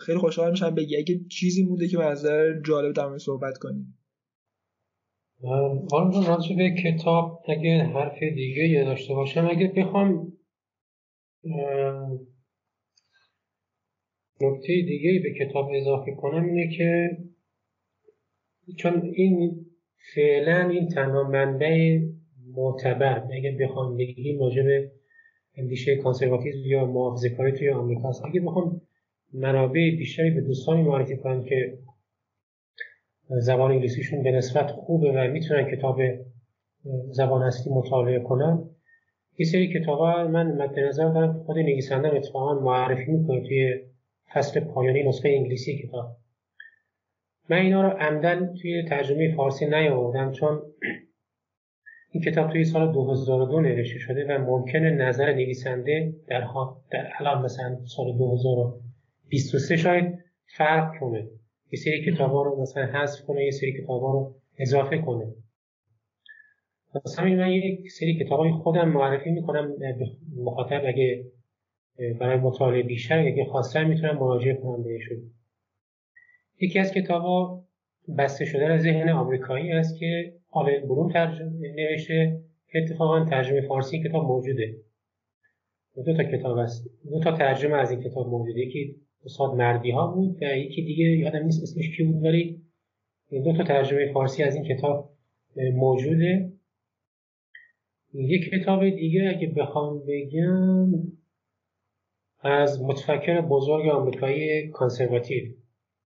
خیلی 0.00 0.18
خوشحال 0.18 0.50
میشم 0.50 0.74
بگی. 0.74 0.96
اگه 0.96 1.20
چیزی 1.28 1.64
مونده 1.64 1.88
که 1.88 1.96
به 1.96 2.04
نظر 2.04 2.60
جالب 2.66 2.94
در 2.94 3.06
مورد 3.06 3.20
صحبت 3.20 3.58
کنیم. 3.58 3.98
حالا 5.90 6.26
راجع 6.26 6.56
به 6.56 6.74
کتاب 6.84 7.42
اگه 7.48 7.84
حرف 7.94 8.18
دیگه 8.22 8.68
یه 8.68 8.84
داشته 8.84 9.14
باشم 9.14 9.48
اگه 9.50 9.72
بخوام 9.76 10.32
نکته 14.40 14.68
دیگه 14.68 15.20
به 15.22 15.46
کتاب 15.46 15.70
اضافه 15.74 16.14
کنم 16.14 16.44
اینه 16.44 16.76
که 16.76 17.18
چون 18.78 19.12
این 19.14 19.63
فعلا 20.12 20.68
این 20.68 20.88
تنها 20.88 21.22
منبع 21.22 22.00
معتبر 22.56 23.28
اگه 23.32 23.56
بخوام 23.60 23.96
بگیم 23.96 24.40
راجع 24.40 24.88
اندیشه 25.56 25.96
کانسرواتیزم 25.96 26.66
یا 26.66 26.84
محافظه 26.84 27.30
کاری 27.30 27.52
توی 27.52 27.70
آمریکا 27.70 28.08
هست 28.08 28.24
اگه 28.24 28.40
بخوام 28.40 28.80
منابع 29.32 29.90
بیشتری 29.98 30.30
به 30.30 30.40
دوستانی 30.40 30.82
معرفی 30.82 31.16
کنم 31.16 31.44
که 31.44 31.78
زبان 33.28 33.70
انگلیسیشون 33.70 34.22
به 34.22 34.30
نسبت 34.30 34.70
خوبه 34.70 35.12
و 35.12 35.30
می‌تونن 35.32 35.70
کتاب 35.70 36.00
زبان 37.10 37.42
اصلی 37.42 37.72
مطالعه 37.72 38.20
کنن 38.20 38.70
یه 39.38 39.46
سری 39.46 39.80
کتاب 39.80 40.00
من 40.28 40.46
مد 40.46 40.78
نظر 40.78 41.08
دارم 41.08 41.42
خود 41.46 41.56
اتفاقا 42.16 42.60
معرفی 42.60 43.12
می‌کنه 43.12 43.40
توی 43.40 43.80
فصل 44.34 44.60
پایانی 44.60 45.08
نسخه 45.08 45.28
انگلیسی 45.28 45.78
کتاب. 45.78 46.16
من 47.48 47.56
اینا 47.56 47.82
رو 47.82 47.88
عمدن 47.88 48.54
توی 48.54 48.84
ترجمه 48.88 49.34
فارسی 49.36 49.66
نیاوردم 49.66 50.32
چون 50.32 50.62
این 52.10 52.22
کتاب 52.24 52.50
توی 52.52 52.64
سال 52.64 52.92
2002 52.92 53.60
نوشته 53.60 53.98
شده 53.98 54.26
و 54.28 54.38
ممکنه 54.38 54.90
نظر 54.90 55.32
نویسنده 55.32 56.14
در, 56.28 56.44
در 56.90 57.08
الان 57.18 57.44
مثلا 57.44 57.78
سال 57.84 58.18
2023 58.18 59.76
شاید 59.76 60.18
فرق 60.46 60.98
کنه. 61.00 61.28
یه 61.72 61.78
سری 61.78 62.12
کتاب 62.12 62.30
ها 62.30 62.42
رو 62.42 62.62
مثلا 62.62 62.86
حذف 62.86 63.24
کنه 63.26 63.44
یه 63.44 63.50
سری 63.50 63.82
کتاب 63.82 64.02
ها 64.02 64.12
رو 64.12 64.34
اضافه 64.58 64.98
کنه. 64.98 65.34
مثلا 67.04 67.24
من 67.24 67.50
یک 67.50 67.90
سری 67.90 68.24
کتاب 68.24 68.40
های 68.40 68.52
خودم 68.52 68.88
معرفی 68.88 69.30
می‌کنم 69.30 69.72
مخاطب 70.36 70.82
اگه 70.86 71.24
برای 72.20 72.36
مطالعه 72.36 72.82
بیشتر 72.82 73.18
اگه 73.18 73.44
خواستن 73.44 73.84
می‌تونم 73.84 74.18
مراجعه 74.18 74.54
کنم 74.54 74.82
بهشون. 74.82 75.18
یکی 76.60 76.78
از 76.78 76.92
کتاب 76.92 77.64
بسته 78.18 78.44
شدن 78.44 78.78
ذهن 78.78 79.08
آمریکایی 79.08 79.72
است 79.72 79.98
که 79.98 80.34
آلن 80.50 80.80
بروم 80.80 81.12
ترجمه 81.12 81.74
نوشته 81.76 82.40
که 82.68 82.78
اتفاقا 82.78 83.24
ترجمه 83.24 83.60
فارسی 83.60 84.02
کتاب 84.02 84.24
موجوده. 84.24 84.76
دو 86.06 86.16
تا 86.16 86.24
کتاب 86.24 86.58
است. 86.58 86.90
دو 87.10 87.20
تا 87.20 87.32
ترجمه 87.32 87.76
از 87.76 87.90
این 87.90 88.00
کتاب 88.00 88.28
موجوده. 88.28 88.60
یکی 88.60 88.96
استاد 89.24 89.54
مردی 89.54 89.90
ها 89.90 90.06
بود 90.06 90.42
و 90.42 90.56
یکی 90.56 90.82
دیگه 90.82 91.04
یادم 91.04 91.44
نیست 91.44 91.62
اسمش 91.62 91.96
کی 91.96 92.02
بود 92.02 92.24
ولی 92.24 92.62
دو 93.30 93.56
تا 93.56 93.64
ترجمه 93.64 94.12
فارسی 94.12 94.42
از 94.42 94.54
این 94.54 94.64
کتاب 94.64 95.10
موجوده. 95.74 96.52
یک 98.14 98.50
کتاب 98.50 98.90
دیگه 98.90 99.34
اگه 99.36 99.46
بخوام 99.46 100.02
بگم 100.06 100.88
از 102.40 102.82
متفکر 102.82 103.40
بزرگ 103.40 103.88
آمریکایی 103.88 104.68
کانسرواتیو 104.68 105.44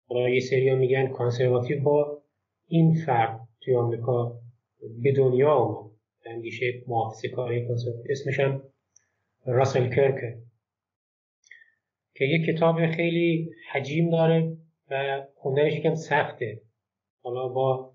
حالا 0.08 0.28
یه 0.28 0.40
سری 0.40 0.74
میگن 0.74 1.06
کانسرواتیو 1.06 1.82
با 1.82 2.22
این 2.68 2.94
فرد 2.94 3.40
توی 3.60 3.74
آمریکا 3.74 4.40
به 5.02 5.12
دنیا 5.12 5.50
آمد. 5.50 5.90
اندیشه 6.26 6.82
محافظه 6.86 7.28
کاری 7.28 7.66
اسمش 8.10 8.40
هم 8.40 8.62
راسل 9.46 9.94
کرک 9.94 10.38
که 12.14 12.24
یه 12.24 12.46
کتاب 12.46 12.86
خیلی 12.86 13.50
حجیم 13.72 14.10
داره 14.10 14.56
و 14.90 15.22
خوندنش 15.34 15.72
یکم 15.72 15.94
سخته. 15.94 16.60
حالا 17.22 17.48
با 17.48 17.92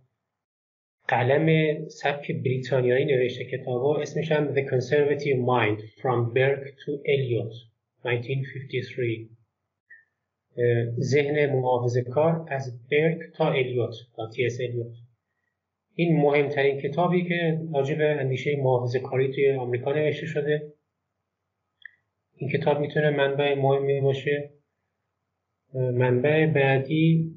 قلم 1.08 1.78
سبک 1.88 2.32
بریتانیایی 2.32 3.06
نوشته 3.06 3.46
کتاب 3.46 3.86
اسمش 3.86 4.32
هم 4.32 4.56
The 4.56 4.70
Conservative 4.70 5.38
Mind 5.38 5.82
From 6.02 6.34
Burke 6.34 6.70
to 6.86 6.92
Eliot 7.06 7.54
1953 8.06 9.43
ذهن 11.00 11.56
محافظه 11.56 12.02
کار 12.02 12.46
از 12.50 12.88
برک 12.92 13.20
تا 13.36 13.52
الیوت 13.52 13.94
تا 14.16 14.30
تی 14.30 14.46
اس 14.46 14.58
الیوت. 14.62 14.94
این 15.96 16.18
مهمترین 16.18 16.82
کتابی 16.82 17.24
که 17.24 17.62
راجع 17.74 17.96
به 17.96 18.04
اندیشه 18.20 18.56
محافظه 18.56 19.00
کاری 19.00 19.32
توی 19.32 19.52
آمریکا 19.52 19.94
نوشته 19.94 20.26
شده. 20.26 20.74
این 22.36 22.50
کتاب 22.50 22.80
می‌تونه 22.80 23.10
منبع 23.10 23.56
مهمی 23.56 24.02
باشه. 24.02 24.54
منبع 25.74 26.46
بعدی 26.46 27.36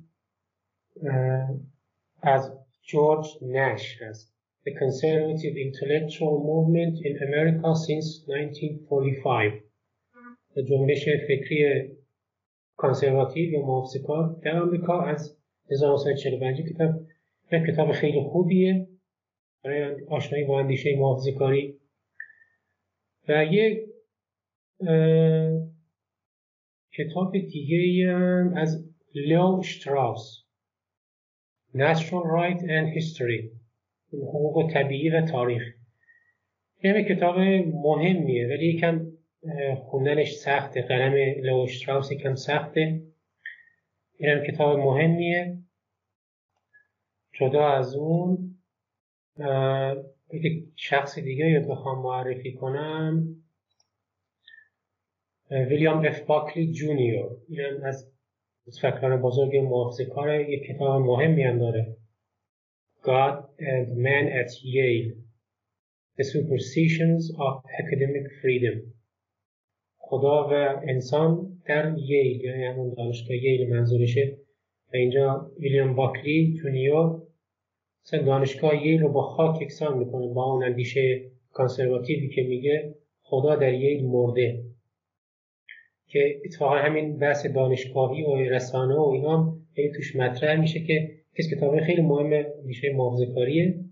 از 2.22 2.58
جورج 2.82 3.26
نش 3.42 4.02
هست. 4.02 4.36
The 4.68 4.72
Conservative 4.84 5.56
Intellectual 5.66 6.34
Movement 6.50 6.96
in 7.08 7.14
America 7.28 7.70
since 7.86 8.08
1945 8.28 9.52
جنبش 10.68 11.08
فکری 11.28 11.95
کانسرواتیو 12.76 13.50
یا 13.50 13.60
محافظه 13.60 13.98
کار 14.02 14.40
در 14.42 14.62
آمریکا 14.62 15.02
از 15.02 15.36
1945 15.70 16.60
کتاب 16.60 16.90
یک 17.52 17.62
کتاب 17.62 17.92
خیلی 17.92 18.20
خوبیه 18.20 18.88
برای 19.64 20.06
آشنایی 20.08 20.44
با 20.44 20.60
اندیشه 20.60 20.96
محافظه 20.98 21.32
کاری 21.32 21.78
و 23.28 23.44
یک 23.44 23.78
کتاب 26.92 27.32
دیگه 27.32 28.10
از 28.56 28.84
لیو 29.14 29.62
شتراس 29.62 30.46
Natural 31.74 32.24
Right 32.24 32.60
and 32.62 32.88
History 32.96 33.50
حقوق 34.12 34.70
طبیعی 34.72 35.10
و 35.10 35.26
تاریخ. 35.26 35.62
یه 36.82 37.04
کتاب 37.08 37.38
مهمیه 37.84 38.48
ولی 38.48 38.66
یکم 38.66 39.06
خوندنش 39.76 40.32
سخته. 40.32 40.82
قلم 40.82 41.14
لو 41.42 41.66
شتراوس 41.66 42.12
یکم 42.12 42.34
سخته. 42.34 43.02
اینم 44.16 44.44
کتاب 44.46 44.78
مهمیه. 44.78 45.58
جدا 47.32 47.68
از 47.68 47.94
اون 47.94 48.58
یک 50.32 50.64
شخص 50.76 51.18
دیگه 51.18 51.58
رو 51.58 51.68
بخوام 51.68 52.02
معرفی 52.02 52.52
کنم. 52.52 53.36
ویلیام 55.50 56.06
اف 56.06 56.20
باکلی 56.20 56.72
جونیور. 56.72 57.36
اینم 57.48 57.84
از 57.84 58.12
فکران 58.82 59.22
بزرگ 59.22 59.56
محافظه 59.56 60.04
کار 60.04 60.40
یک 60.40 60.62
کتاب 60.62 61.02
مهمی 61.02 61.42
هم 61.42 61.58
داره. 61.58 61.96
God 63.02 63.36
and 63.58 63.88
Man 64.06 64.26
at 64.40 64.50
Yale. 64.64 65.12
The 66.18 66.24
Superstitions 66.24 67.30
of 67.46 67.54
Academic 67.82 68.26
Freedom. 68.40 68.95
خدا 70.08 70.48
و 70.50 70.80
انسان 70.88 71.58
در 71.66 71.94
ییل 71.98 72.44
یعنی 72.44 72.64
همون 72.64 72.94
دانشگاه 72.96 73.36
ییل 73.36 73.74
منظورشه. 73.74 74.36
و 74.92 74.96
اینجا 74.96 75.50
ویلیام 75.60 75.94
باکلی 75.94 76.54
جونیور 76.62 77.22
مثلا 78.04 78.22
دانشگاه 78.22 78.86
ییل 78.86 79.00
رو 79.00 79.08
با 79.08 79.22
خاک 79.22 79.62
یکسان 79.62 79.98
می‌کنه 79.98 80.26
با 80.26 80.44
اون 80.44 80.64
اندیشه 80.64 81.30
کانسرواتیوی 81.52 82.28
که 82.28 82.42
میگه 82.42 82.94
خدا 83.22 83.56
در 83.56 83.74
ییل 83.74 84.04
مرده. 84.04 84.62
که 86.08 86.40
اتفاقا 86.44 86.76
همین 86.76 87.18
بحث 87.18 87.46
دانشگاهی 87.46 88.22
و 88.22 88.36
رسانه 88.36 88.94
و 88.94 89.10
اینا 89.14 89.56
خیلی 89.74 89.92
توش 89.92 90.16
مطرح 90.16 90.60
میشه 90.60 90.80
که 90.80 91.10
کس 91.38 91.50
کتاب 91.54 91.80
خیلی 91.80 92.02
مهم 92.02 92.44
میشه 92.64 92.92
محافظه 92.92 93.26
کاریه 93.26 93.84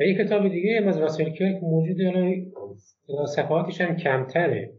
و 0.00 0.02
یک 0.02 0.16
کتاب 0.16 0.48
دیگه 0.48 0.80
هم 0.80 0.88
از 0.88 0.98
راسل 0.98 1.30
کرک 1.30 1.62
موجود 1.62 2.00
صفحاتش 3.36 3.80
هم 3.80 3.96
کمتره. 3.96 4.72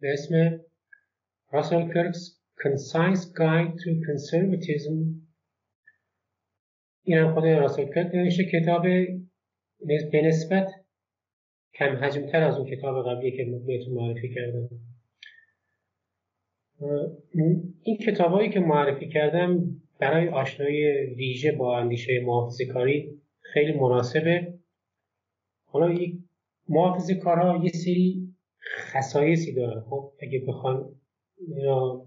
به 0.00 0.12
اسم 0.12 0.60
راسل 1.52 1.92
کرکس 1.94 2.44
Concise 2.62 3.24
Guide 3.38 3.74
to 3.82 3.90
Conservatism. 4.06 4.96
این 7.02 7.18
هم 7.18 7.34
خود 7.34 7.44
راسل 7.44 7.84
کرک 7.84 8.14
نوشته 8.14 8.44
کتاب 8.44 8.82
به 10.12 10.22
نسبت 10.24 10.68
کم 11.74 11.96
حجمتر 11.96 12.42
از 12.42 12.58
اون 12.58 12.70
کتاب 12.70 13.08
قبلی 13.08 13.36
که 13.36 13.44
بهتون 13.66 13.94
معرفی 13.94 14.34
کردم. 14.34 14.68
این 17.82 17.96
کتابایی 18.06 18.50
که 18.50 18.60
معرفی 18.60 19.08
کردم 19.08 19.80
برای 19.98 20.28
آشنایی 20.28 20.84
ویژه 21.14 21.52
با 21.52 21.78
اندیشه 21.78 22.20
محافظه 22.20 22.66
کاری 22.66 23.20
خیلی 23.40 23.72
مناسبه. 23.72 24.54
حالا 25.64 25.92
یک 25.92 26.23
محافظه 26.68 27.14
کارها 27.14 27.64
یه 27.64 27.70
سری 27.70 28.34
خصایصی 28.78 29.54
دارن 29.54 29.80
خب 29.80 30.12
اگه 30.22 30.44
بخوان 30.48 30.94
یا 31.48 32.06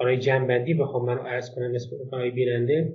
برای 0.00 0.18
جنبندی 0.18 0.74
بخوام 0.74 1.04
من 1.04 1.18
عرض 1.18 1.54
کنم 1.54 1.74
اسم 1.74 1.90
برای 2.12 2.30
بیننده. 2.30 2.94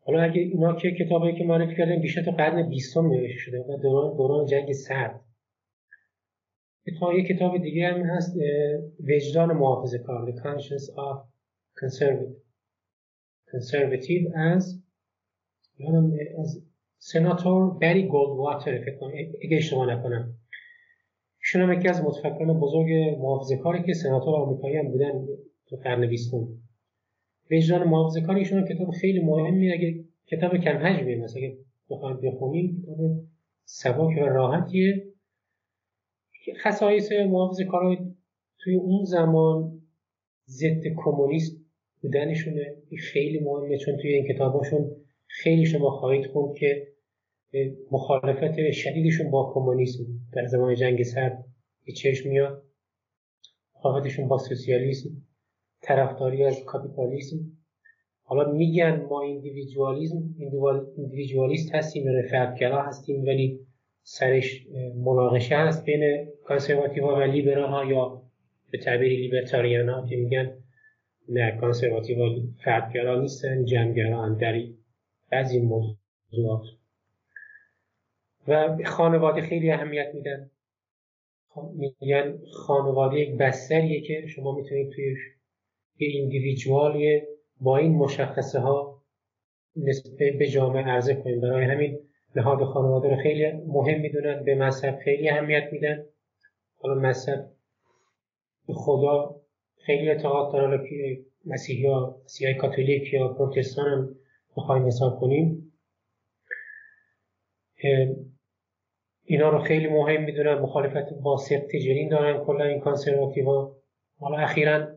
حالا 0.00 0.22
اگه 0.22 0.40
اینا 0.40 0.76
که 0.76 0.90
کتابایی 0.90 1.38
که 1.38 1.44
معرفی 1.44 1.76
کردن 1.76 2.00
بیشتر 2.00 2.22
تا 2.22 2.30
قرن 2.30 2.68
بیستم 2.68 3.06
نوشته 3.06 3.38
شده 3.38 3.58
و 3.58 3.76
دوران 3.82 4.16
دوران 4.16 4.46
جنگ 4.46 4.72
سرد. 4.72 5.20
تا 7.00 7.14
یه 7.14 7.24
کتاب 7.24 7.58
دیگه 7.62 7.88
هم 7.88 8.00
هست 8.02 8.36
وجدان 9.00 9.52
محافظه 9.52 9.98
کار 9.98 10.32
The 10.32 10.34
Conscience 10.34 10.88
of 10.90 11.16
Conservative. 11.80 12.46
Conservative 13.52 14.36
از 14.36 14.82
یادم 15.78 16.12
از 16.38 16.62
سناتور 16.98 17.78
بری 17.78 18.06
گولدواتر 18.06 18.78
فکر 18.78 18.96
کنم. 18.96 19.12
اگه 19.44 19.56
اشتباه 19.56 19.94
نکنم. 19.94 20.34
ایشون 21.40 21.62
هم 21.62 21.72
یکی 21.72 21.88
از 21.88 22.04
متفکران 22.04 22.60
بزرگ 22.60 22.92
محافظه 23.18 23.56
کاری 23.56 23.82
که 23.82 23.92
سناتور 23.92 24.34
آمریکایی 24.34 24.76
هم 24.76 24.88
بودن 24.88 25.26
تو 25.68 25.76
قرن 25.76 26.06
بیستم. 26.06 26.48
وجدان 27.50 27.88
محافظه 27.88 28.20
کاری 28.20 28.38
ایشون 28.38 28.68
کتاب 28.68 28.90
خیلی 28.90 29.20
مهمی 29.20 29.72
اگه 29.72 30.04
کتاب 30.26 30.56
کم 30.56 30.76
حجمیه 30.78 31.16
مثلا 31.16 31.42
اگه 31.42 31.56
بخوایم 31.90 32.16
بخونیم 32.20 32.82
کتاب 32.82 33.24
سبک 33.64 34.18
و 34.22 34.24
راحتیه. 34.24 35.04
خصایص 36.62 37.12
محافظه 37.12 37.64
کارا 37.64 37.96
توی 38.58 38.74
اون 38.74 39.04
زمان 39.04 39.80
ضد 40.46 40.82
کمونیست 40.96 41.56
بودنشونه. 42.02 42.76
خیلی 42.98 43.40
مهمه 43.40 43.78
چون 43.78 43.96
توی 43.96 44.14
این 44.14 44.34
کتاباشون 44.34 44.90
خیلی 45.26 45.66
شما 45.66 45.90
خواهید 45.90 46.26
خوند 46.26 46.54
که 46.56 46.86
مخالفت 47.90 48.70
شدیدشون 48.70 49.30
با 49.30 49.52
کمونیسم. 49.54 50.04
در 50.32 50.46
زمان 50.46 50.74
جنگ 50.74 51.02
سرد 51.02 51.44
به 51.86 51.92
چشم 51.92 52.28
میاد. 52.28 52.62
مخالفتشون 53.76 54.28
با 54.28 54.38
سوسیالیسم. 54.38 55.10
طرفداری 55.82 56.44
از 56.44 56.64
کاپیتالیسم. 56.64 57.36
حالا 58.28 58.52
میگن 58.52 59.06
ما 59.10 59.22
ایندیویدوالیسم 59.22 60.34
ایندیویدوالیست 60.96 61.74
هستیم 61.74 62.04
یا 62.04 62.22
فردگرا 62.30 62.82
هستیم 62.82 63.24
ولی 63.24 63.66
سرش 64.02 64.66
مناقشه 65.04 65.56
هست 65.56 65.84
بین 65.84 66.26
کانسرواتیو 66.44 67.04
ها 67.06 67.16
و 67.16 67.20
لیبرال 67.20 67.70
ها 67.70 67.84
یا 67.84 68.22
به 68.70 68.78
تعبیر 68.78 69.08
لیبرتاریان 69.08 69.88
ها 69.88 70.06
که 70.06 70.16
میگن 70.16 70.52
نه 71.28 71.56
کانسرواتیو 71.60 72.18
ها 72.18 72.34
فردگرا 72.64 73.20
نیستن 73.20 73.64
جمعگرا 73.64 74.22
هم 74.22 74.38
در 74.38 74.54
بعضی 75.30 75.60
موضوعات. 75.60 76.66
و 78.48 78.76
خانواده 78.84 79.40
خیلی 79.40 79.70
اهمیت 79.70 80.10
میدن. 80.14 80.50
میگن 82.00 82.38
خانواده 82.52 83.18
یک 83.18 83.38
بستریه 83.38 84.00
که 84.00 84.26
شما 84.26 84.54
می‌تونید 84.56 84.92
توی 84.92 85.16
یه 85.98 86.08
ایندیویدوالی 86.08 87.22
با 87.60 87.76
این 87.76 87.94
مشخصه 87.94 88.60
ها 88.60 89.02
به 90.38 90.46
جامعه 90.46 90.84
عرضه 90.84 91.14
کنید. 91.14 91.40
برای 91.40 91.64
همین 91.64 91.98
نهاد 92.36 92.64
خانواده 92.64 93.08
رو 93.08 93.22
خیلی 93.22 93.52
مهم 93.52 94.00
می‌دونن 94.00 94.44
به 94.44 94.54
مذهب 94.54 94.98
خیلی 95.04 95.28
اهمیت 95.28 95.68
میدن. 95.72 96.04
حالا 96.78 96.94
مذهب 96.94 97.50
خدا 98.68 99.40
خیلی 99.86 100.08
اعتقاد 100.08 100.52
دارن 100.52 100.86
مسیحی 101.46 101.86
ها 101.86 102.20
مسیحی 102.24 102.54
کاتولیک 102.54 103.12
یا 103.12 103.28
پروتستان 103.28 103.86
هم 103.86 104.16
بخوایم 104.56 104.86
حساب 104.86 105.20
کنیم. 105.20 105.72
اینا 109.24 109.48
رو 109.48 109.58
خیلی 109.58 109.86
مهم 109.86 110.24
می‌دونن 110.24 110.54
مخالفت 110.54 111.12
با 111.22 111.36
سبت 111.36 111.76
جنین 111.76 112.08
دارن 112.08 112.44
کلا 112.44 112.64
این 112.64 112.80
کانسرواتیو 112.80 113.44
ها 113.44 113.76
حالا 114.18 114.36
اخیرا 114.36 114.88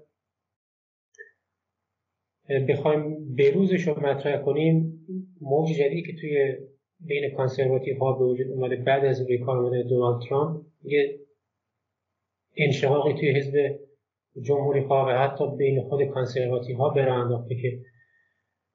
بخوایم 2.69 3.35
بروزش 3.35 3.87
رو 3.87 3.99
مطرح 3.99 4.41
کنیم. 4.41 5.05
موج 5.41 5.69
جدیدی 5.69 6.01
که 6.01 6.21
توی 6.21 6.57
بین 6.99 7.35
conservative 7.35 7.99
ها 7.99 8.13
به 8.13 8.25
وجود 8.25 8.47
اومده 8.47 8.75
بعد 8.75 9.05
از 9.05 9.21
روی 9.21 9.37
کار 9.37 9.57
آمدن 9.57 9.83
دونالد 9.83 10.21
ترامپ 10.29 10.65
یه 10.83 11.19
انشقاقی 12.57 13.13
توی 13.13 13.31
حزب 13.31 13.79
جمهوری 14.41 14.81
خواه 14.81 15.11
حتی 15.11 15.55
بین 15.57 15.81
خود 15.81 16.03
conservative 16.03 16.77
ها 16.77 16.89
برا 16.89 17.23
انداخته 17.23 17.55
که 17.55 17.79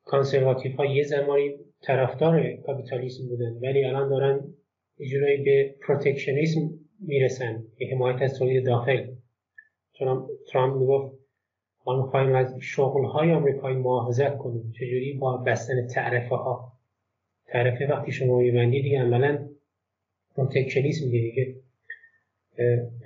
conservative 0.04 0.76
ها 0.76 0.86
یه 0.86 1.02
زمانی 1.02 1.54
طرفدار 1.82 2.52
کاپیتالیسم 2.66 3.28
بودن 3.28 3.52
ولی 3.62 3.84
الان 3.84 4.08
دارن 4.08 4.54
اجرایی 5.00 5.42
به 5.42 5.74
protectionism 5.86 6.60
می‌رسن 7.00 7.64
به 7.78 7.86
حمایت 7.92 8.22
از 8.22 8.38
تولید 8.38 8.66
داخل. 8.66 9.06
چون 9.92 10.28
ترامپ 10.52 10.76
می‌گفت 10.76 11.14
ما 11.86 12.02
می‌خوایم 12.02 12.34
از 12.34 12.54
شغل 12.60 13.04
های 13.04 13.32
آمریکایی 13.32 13.76
محافظت 13.76 14.38
کنیم. 14.38 14.72
چجوری؟ 14.72 15.12
با 15.12 15.36
بستن 15.36 15.86
تعرفه 15.86 16.36
ها 16.36 16.72
تعرفه 17.46 17.86
وقتی 17.86 18.12
شما 18.12 18.38
میبندی 18.38 18.82
دیگه 18.82 19.00
عملا 19.00 19.48
پروتکشنیسم 20.36 21.10
دیگه 21.10 21.54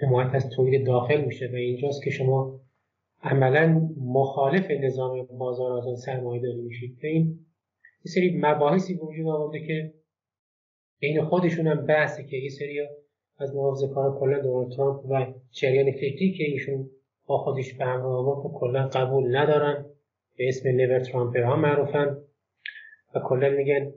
حمایت 0.02 0.34
از 0.34 0.50
تولید 0.50 0.86
داخل 0.86 1.24
میشه. 1.24 1.50
و 1.52 1.54
اینجاست 1.54 2.02
که 2.04 2.10
شما 2.10 2.57
عملا 3.22 3.88
مخالف 4.00 4.70
نظام 4.70 5.26
بازار 5.38 5.72
آزاد 5.72 5.94
سرمایه 5.94 6.42
داری 6.42 6.60
میشید. 6.60 6.98
این 7.02 7.38
یه 8.04 8.12
سری 8.12 8.40
مباحثی 8.42 8.94
وجود 8.94 9.26
آورده 9.26 9.66
که 9.66 9.94
بین 11.00 11.24
خودشون 11.24 11.66
هم 11.66 11.86
بحثه 11.86 12.24
که 12.24 12.36
یه 12.36 12.48
سری 12.48 12.80
از 13.38 13.56
محافظه 13.56 13.88
کار 13.88 14.18
کلا 14.20 14.38
دونالد 14.38 14.72
ترامپ 14.76 15.04
و 15.10 15.26
جریان 15.50 15.92
فکری 15.92 16.34
که 16.38 16.44
ایشون 16.44 16.90
با 17.26 17.38
خودش 17.38 17.74
به 17.74 17.84
همراه 17.84 18.18
آورد 18.18 18.52
کلا 18.54 18.88
قبول 18.88 19.36
ندارن. 19.36 19.84
به 20.36 20.48
اسم 20.48 20.68
لیبر 20.68 21.00
ترامپر 21.00 21.42
ها 21.42 21.56
معروفن 21.56 22.16
و 23.14 23.20
کلا 23.28 23.50
میگن 23.50 23.92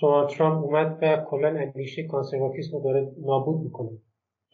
ترامپ 0.00 0.64
اومد 0.64 0.98
و 1.02 1.24
کلا 1.28 1.48
اندیشه 1.48 2.02
کانسرواتیسم 2.06 2.76
رو 2.76 2.82
داره 2.84 3.12
نابود 3.20 3.64
می‌کنه. 3.64 3.98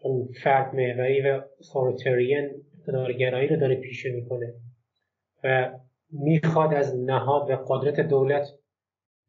چون 0.03 0.29
فرد 0.43 0.75
محوری 0.75 1.21
و 1.21 1.43
اتوریتریان 1.61 2.51
اقتدارگرایی 2.89 3.49
رو 3.49 3.57
داره 3.57 3.75
پیشه 3.75 4.11
می‌کنه 4.11 4.55
و 5.45 5.79
می‌خواد 6.11 6.75
از 6.75 6.97
نهاد 6.97 7.51
و 7.51 7.57
قدرت 7.57 8.01
دولت 8.01 8.49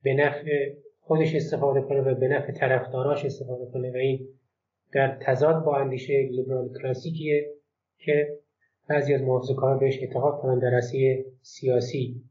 به 0.03 0.13
نفع 0.13 0.73
خودش 0.99 1.35
استفاده 1.35 1.81
کنه 1.81 2.01
و 2.01 2.15
به 2.15 2.27
نفع 2.27 2.51
طرفداراش 2.51 3.25
استفاده 3.25 3.65
کنه. 3.65 3.91
و 3.91 3.95
این 3.95 4.27
در 4.93 5.17
تضاد 5.21 5.63
با 5.63 5.77
اندیشه 5.77 6.29
لیبرال 6.31 6.69
کلاسیکیه 6.81 7.49
که 7.97 8.37
بعضی 8.89 9.13
از 9.13 9.21
کار 9.57 9.77
بهش 9.77 9.99
اعتقاد 10.01 10.41
کنن 10.41 10.59
در 10.59 10.81
سیاسی 11.41 12.23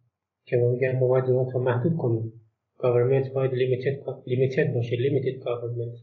که 0.45 0.57
ما 0.57 0.71
میگن 0.71 0.99
ما 0.99 1.07
باید 1.09 1.25
دولت 1.25 1.55
رو 1.55 1.61
محدود 1.61 1.97
کنیم. 1.97 2.33
Government 2.79 3.33
باید 3.33 3.51
limited 3.51 4.75
باشه 4.75 4.97
limited 4.97 5.43
government. 5.43 5.99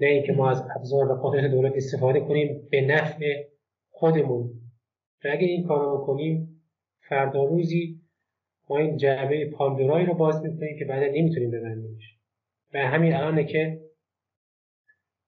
نه 0.00 0.06
اینکه 0.06 0.32
ما 0.32 0.50
از 0.50 0.62
ابزار 0.76 1.12
و 1.12 1.14
قدرت 1.22 1.50
دولت 1.50 1.72
استفاده 1.76 2.20
کنیم 2.20 2.68
به 2.70 2.80
نفع 2.80 3.53
خودمون. 3.96 4.50
و 5.24 5.28
اگه 5.32 5.46
این 5.46 5.66
کار 5.66 5.84
رو 5.84 6.04
کنیم 6.06 6.62
فردا 7.08 7.44
روزی 7.44 8.00
ما 8.68 8.78
این 8.78 8.96
جعبه 8.96 9.50
پاندورایی 9.50 10.06
رو 10.06 10.14
باز 10.14 10.42
می‌کنیم 10.42 10.78
که 10.78 10.84
بعدا 10.84 11.06
نمی‌تونیم 11.06 11.50
ببندیمش. 11.50 12.18
و 12.74 12.78
همین 12.78 13.14
الانه 13.14 13.44
که 13.44 13.80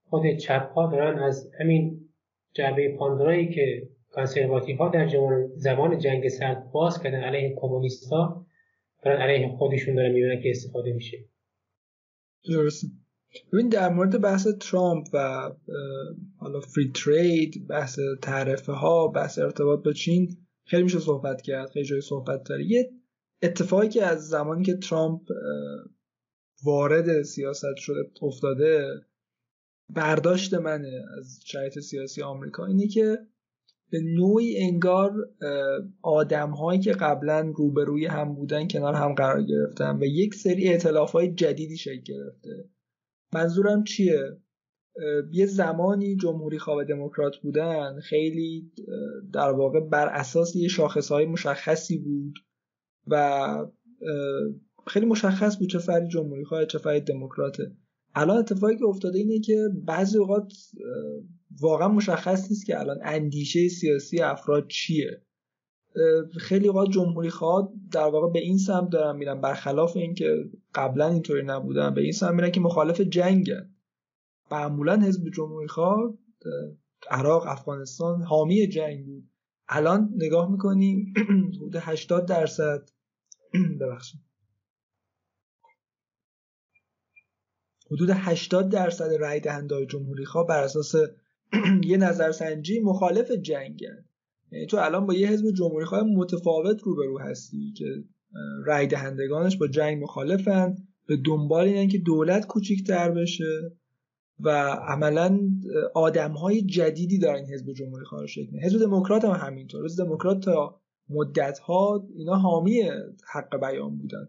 خود 0.08 0.36
چپ 0.36 0.70
ها 0.72 0.90
دارن 0.90 1.18
از 1.18 1.52
همین 1.60 2.08
جعبه 2.54 2.96
پاندورایی 2.96 3.48
که 3.54 3.88
کانسرواتیو 4.10 4.76
ها 4.76 4.88
در 4.88 5.08
زمان 5.54 5.98
جنگ 5.98 6.28
سرد 6.28 6.70
باز 6.72 7.02
کردن 7.02 7.22
علیه 7.22 7.54
کمونیست 7.56 8.12
ها 8.12 8.46
دارن 9.02 9.20
علیه 9.22 9.48
خودشون 9.48 9.94
دارن 9.94 10.12
می‌بینن 10.12 10.40
که 10.42 10.50
استفاده 10.50 10.92
میشه. 10.92 11.18
درسته. 12.48 12.86
ببین 13.52 13.68
در 13.68 13.88
مورد 13.88 14.20
بحث 14.20 14.48
ترامپ 14.60 15.06
و 15.12 15.50
حالا 16.38 16.60
فری 16.60 16.92
ترید 16.94 17.66
بحث 17.68 17.98
تعرفه 18.22 18.72
ها 18.72 19.08
بحث 19.08 19.38
ارتباط 19.38 19.84
با 19.84 19.92
چین 19.92 20.36
خیلی 20.64 20.82
میشه 20.82 20.98
صحبت 20.98 21.42
کرد 21.42 21.70
خیلی 21.70 21.86
جای 21.86 22.00
صحبت 22.00 22.42
داره. 22.48 22.64
یه 22.64 22.90
اتفاقی 23.42 23.88
که 23.88 24.04
از 24.04 24.28
زمانی 24.28 24.64
که 24.64 24.76
ترامپ 24.76 25.20
وارد 26.64 27.22
سیاست 27.22 27.76
شده 27.76 28.10
افتاده 28.22 28.88
برداشت 29.94 30.54
منه 30.54 31.04
از 31.18 31.40
شرایط 31.44 31.78
سیاسی 31.78 32.22
آمریکا 32.22 32.66
اینه 32.66 32.88
که 32.88 33.18
به 33.90 34.00
نوعی 34.00 34.58
انگار 34.58 35.12
آدم 36.02 36.50
هایی 36.50 36.80
که 36.80 36.92
قبلا 36.92 37.52
روبروی 37.56 38.06
هم 38.06 38.34
بودن 38.34 38.68
کنار 38.68 38.94
هم 38.94 39.14
قرار 39.14 39.42
گرفتن 39.42 39.98
و 39.98 40.04
یک 40.04 40.34
سری 40.34 40.68
اعتلاف 40.68 41.12
های 41.12 41.34
جدیدی 41.34 41.76
شکل 41.76 42.02
گرفته. 42.02 42.70
منظورم 43.32 43.84
چیه؟ 43.84 44.36
یه 45.32 45.46
زمانی 45.46 46.16
جمهوری 46.16 46.58
خواه 46.58 46.84
دموکرات 46.84 47.36
بودن 47.36 48.00
خیلی 48.00 48.72
در 49.32 49.50
واقع 49.50 49.80
بر 49.80 50.08
اساس 50.08 50.56
یه 50.56 50.68
شاخص 50.68 51.08
های 51.08 51.26
مشخصی 51.26 51.98
بود 51.98 52.34
و 53.06 53.46
خیلی 54.86 55.06
مشخص 55.06 55.58
بود 55.58 55.68
چه 55.68 55.78
فردی 55.78 56.08
جمهوری 56.08 56.44
خواه 56.44 56.66
چه 56.66 56.78
فردی 56.78 57.12
دموکراته. 57.12 57.76
الان 58.14 58.36
اتفاقی 58.36 58.76
که 58.76 58.84
افتاده 58.84 59.18
اینه 59.18 59.40
که 59.40 59.68
بعضی 59.84 60.18
اوقات 60.18 60.52
واقعا 61.60 61.88
مشخص 61.88 62.50
نیست 62.50 62.66
که 62.66 62.80
الان 62.80 62.98
اندیشه 63.02 63.68
سیاسی 63.68 64.20
افراد 64.20 64.68
چیه. 64.68 65.25
خیلی 66.38 66.68
اوقات 66.68 66.90
جمهوری 66.90 67.30
خواه 67.30 67.72
در 67.92 68.08
واقع 68.08 68.32
به 68.32 68.38
این 68.38 68.58
سمت 68.58 68.90
دارن 68.90 69.16
میرن. 69.16 69.40
برخلاف 69.40 69.96
اینکه 69.96 70.50
قبلا 70.74 71.08
اینطوری 71.08 71.42
نبودن 71.42 71.94
به 71.94 72.00
این 72.00 72.12
سمت 72.12 72.30
میرن 72.30 72.50
که 72.50 72.60
مخالف 72.60 73.00
جنگن 73.00 73.74
معمولا 74.50 75.00
حزب 75.00 75.30
جمهوری 75.30 75.68
خواه 75.68 76.14
عراق 77.10 77.46
افغانستان 77.46 78.22
حامی 78.22 78.66
جنگ 78.68 79.06
بود. 79.06 79.30
الان 79.68 80.12
نگاه 80.16 80.50
می‌کنیم 80.50 81.14
حدود 81.56 81.76
80 81.76 82.26
درصد. 82.26 82.90
ببخشید. 83.80 84.20
حدود 87.90 88.10
80 88.12 88.68
درصد 88.68 89.12
رای 89.12 89.40
دهنده 89.40 89.86
جمهوری 89.86 90.24
خواه 90.24 90.46
بر 90.46 90.62
اساس 90.62 90.94
یه 91.84 91.96
نظرسنجی 91.96 92.80
مخالف 92.80 93.30
جنگن 93.30 94.05
تو 94.68 94.76
الان 94.76 95.06
با 95.06 95.14
یه 95.14 95.28
حزب 95.28 95.50
جمهوری 95.50 95.84
خواه 95.84 96.02
متفاوت 96.02 96.82
روبرو 96.82 97.18
هستی 97.18 97.72
که 97.72 98.04
رای 98.64 98.86
دهندگانش 98.86 99.56
با 99.56 99.66
جنگ 99.66 100.02
مخالفن. 100.02 100.76
به 101.06 101.16
دنبال 101.16 101.64
اینن 101.64 101.88
که 101.88 101.98
دولت 101.98 102.46
کوچیکتر 102.46 103.10
بشه 103.10 103.72
و 104.40 104.50
عملا 104.88 105.40
آدم 105.94 106.32
های 106.32 106.62
جدیدی 106.62 107.18
دارن 107.18 107.44
حزب 107.44 107.72
جمهوری 107.72 108.04
خواه 108.04 108.26
شکل 108.26 108.58
حزب 108.62 108.78
دموکرات 108.80 109.24
هم 109.24 109.30
همینطور. 109.30 109.84
حزب 109.84 110.04
دموکرات 110.04 110.40
تا 110.40 110.80
مدت 111.08 111.58
ها 111.58 112.08
اینا 112.16 112.34
حامی 112.34 112.82
حق 113.32 113.60
بیان 113.60 113.98
بودن. 113.98 114.28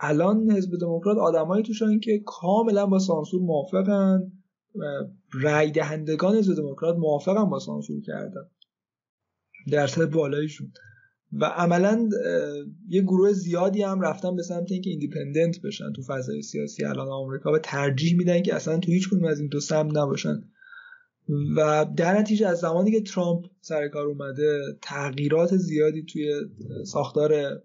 الان 0.00 0.50
حزب 0.50 0.78
دموکرات 0.80 1.18
آدمایی 1.18 1.62
توشن 1.62 2.00
که 2.00 2.22
کاملا 2.26 2.86
با 2.86 2.98
سانسور 2.98 3.42
موافقن. 3.42 4.32
رای 5.32 5.70
دهندگان 5.70 6.36
حزب 6.36 6.54
دموکرات 6.54 6.96
موافقن 6.96 7.44
با 7.44 7.58
سانسور 7.58 8.00
کردن. 8.02 8.50
درصد 9.70 10.10
بالاییشون 10.10 10.72
و 11.32 11.44
عملا 11.44 12.08
یه 12.88 13.02
گروه 13.02 13.32
زیادی 13.32 13.82
هم 13.82 14.00
رفتن 14.00 14.36
به 14.36 14.42
سمت 14.42 14.72
اینکه 14.72 14.90
ایندیپندنت 14.90 15.60
بشن 15.62 15.92
تو 15.92 16.02
فضای 16.02 16.42
سیاسی 16.42 16.84
الان 16.84 17.08
آمریکا 17.08 17.52
و 17.52 17.58
ترجیح 17.58 18.16
میدن 18.16 18.42
که 18.42 18.54
اصلا 18.54 18.78
تو 18.78 18.92
هیچ 18.92 19.08
کدوم 19.08 19.24
از 19.24 19.40
این 19.40 19.48
دو 19.48 19.60
سمت 19.60 19.96
نباشن. 19.96 20.42
و 21.56 21.86
در 21.96 22.18
نتیجه 22.18 22.48
از 22.48 22.58
زمانی 22.58 22.90
که 22.90 23.00
ترامپ 23.00 23.44
سر 23.60 23.88
کار 23.88 24.06
اومده 24.06 24.60
تغییرات 24.82 25.56
زیادی 25.56 26.02
توی 26.02 26.34
ساختار 26.84 27.62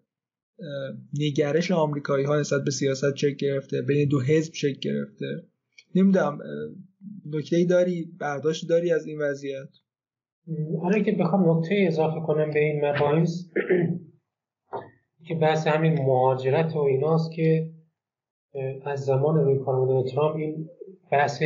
نگرش 1.13 1.71
آمریکایی 1.71 2.25
ها 2.25 2.39
نسبت 2.39 2.63
به 2.63 2.71
سیاست 2.71 3.13
چک 3.13 3.35
گرفته 3.35 3.81
بین 3.81 4.09
دو 4.09 4.21
حزب 4.21 4.53
چک 4.53 4.79
گرفته. 4.79 5.43
نمی‌دونم 5.95 6.39
نکته 7.25 7.65
داری 7.65 8.11
برداشت 8.19 8.69
داری 8.69 8.91
از 8.91 9.05
این 9.05 9.21
وضعیت؟ 9.21 9.69
آره 10.81 11.03
که 11.03 11.11
بخوام 11.11 11.57
نکته 11.57 11.75
اضافه 11.87 12.19
کنم 12.19 12.51
به 12.51 12.59
این 12.59 12.85
مباحث 12.85 13.43
که 15.27 15.35
بحث 15.35 15.67
همین 15.67 15.93
مهاجرت 15.93 16.75
و 16.75 16.79
ایناست 16.79 17.31
که 17.31 17.69
از 18.85 19.05
زمان 19.05 19.35
روی 19.35 19.59
کار 19.59 20.03
ترامپ 20.03 20.35
این 20.35 20.69
بحث 21.11 21.43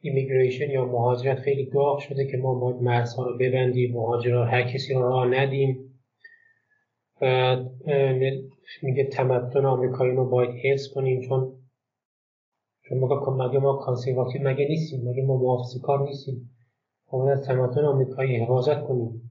immigration 0.00 0.70
یا 0.70 0.84
مهاجرت 0.84 1.38
خیلی 1.38 1.70
داغ 1.70 1.98
شده 1.98 2.26
که 2.26 2.36
ما 2.36 2.54
باید 2.54 2.82
مرزها 2.82 3.26
رو 3.26 3.38
ببندیم 3.38 3.92
مهاجرات 3.92 4.48
هر 4.48 4.62
کسی 4.62 4.94
رو 4.94 5.02
راه 5.02 5.28
ندیم. 5.28 5.86
و 7.20 7.56
میگه 8.82 9.04
تمدن 9.04 9.66
آمریکایی 9.66 10.16
رو 10.16 10.30
باید 10.30 10.50
حفظ 10.64 10.88
کنیم 10.94 11.20
چون 11.20 11.52
چون 12.82 12.98
مگه 12.98 13.58
ما 13.58 13.76
conservative 13.76 14.48
مگه 14.48 14.68
نیستیم 14.68 15.08
مگه 15.08 15.22
ما 15.22 15.36
محافظه 15.36 15.80
کار 15.80 16.02
نیستیم. 16.02 16.34
ما 16.34 16.59
باید 17.10 17.38
از 17.38 17.46
تمدن 17.46 17.84
آمریکایی 17.84 18.36
حفاظت 18.36 18.84
کنیم. 18.84 19.30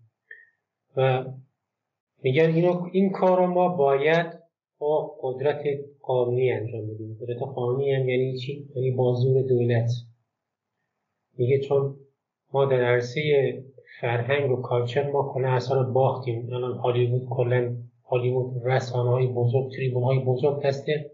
و 0.98 1.26
میگن 2.24 2.54
اینو 2.54 2.90
این 2.92 3.12
کار 3.12 3.38
رو 3.38 3.48
ما 3.48 3.68
باید 3.68 4.40
با 4.80 5.18
قدرت 5.22 5.64
قانونی 6.02 6.52
انجام 6.52 6.88
بدیم. 6.88 7.18
قدرت 7.22 7.42
قانونی 7.42 7.94
هم 7.94 8.10
یعنی 8.10 8.38
چی؟ 8.38 8.70
یعنی 8.76 8.92
بازور 8.92 9.42
دولت. 9.42 9.90
میگه 11.38 11.60
چون 11.60 11.96
ما 12.54 12.66
در 12.66 12.84
عرصه 12.84 13.22
فرهنگ 14.02 14.52
و 14.52 14.62
کالچر 14.62 15.12
ما 15.12 15.32
کلا 15.34 15.50
اثر 15.50 15.84
باختیم. 15.84 16.54
الان 16.54 16.78
هالیوود 16.78 17.30
کلا 17.30 17.76
هالیوود 18.10 18.62
رسانه 18.66 19.10
های 19.10 19.28
بزرگ 19.28 19.72
تریبون 19.72 20.04
های 20.04 20.20
بزرگ 20.20 20.64
دسته 20.64 21.12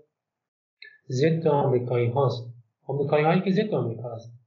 ضد 1.09 1.47
آمریکایی 1.47 2.07
هاست. 2.07 2.53
آمریکایی 2.87 3.25
هایی 3.25 3.41
که 3.41 3.51
ضد 3.51 3.73
آمریکا 3.73 4.15
هست 4.15 4.44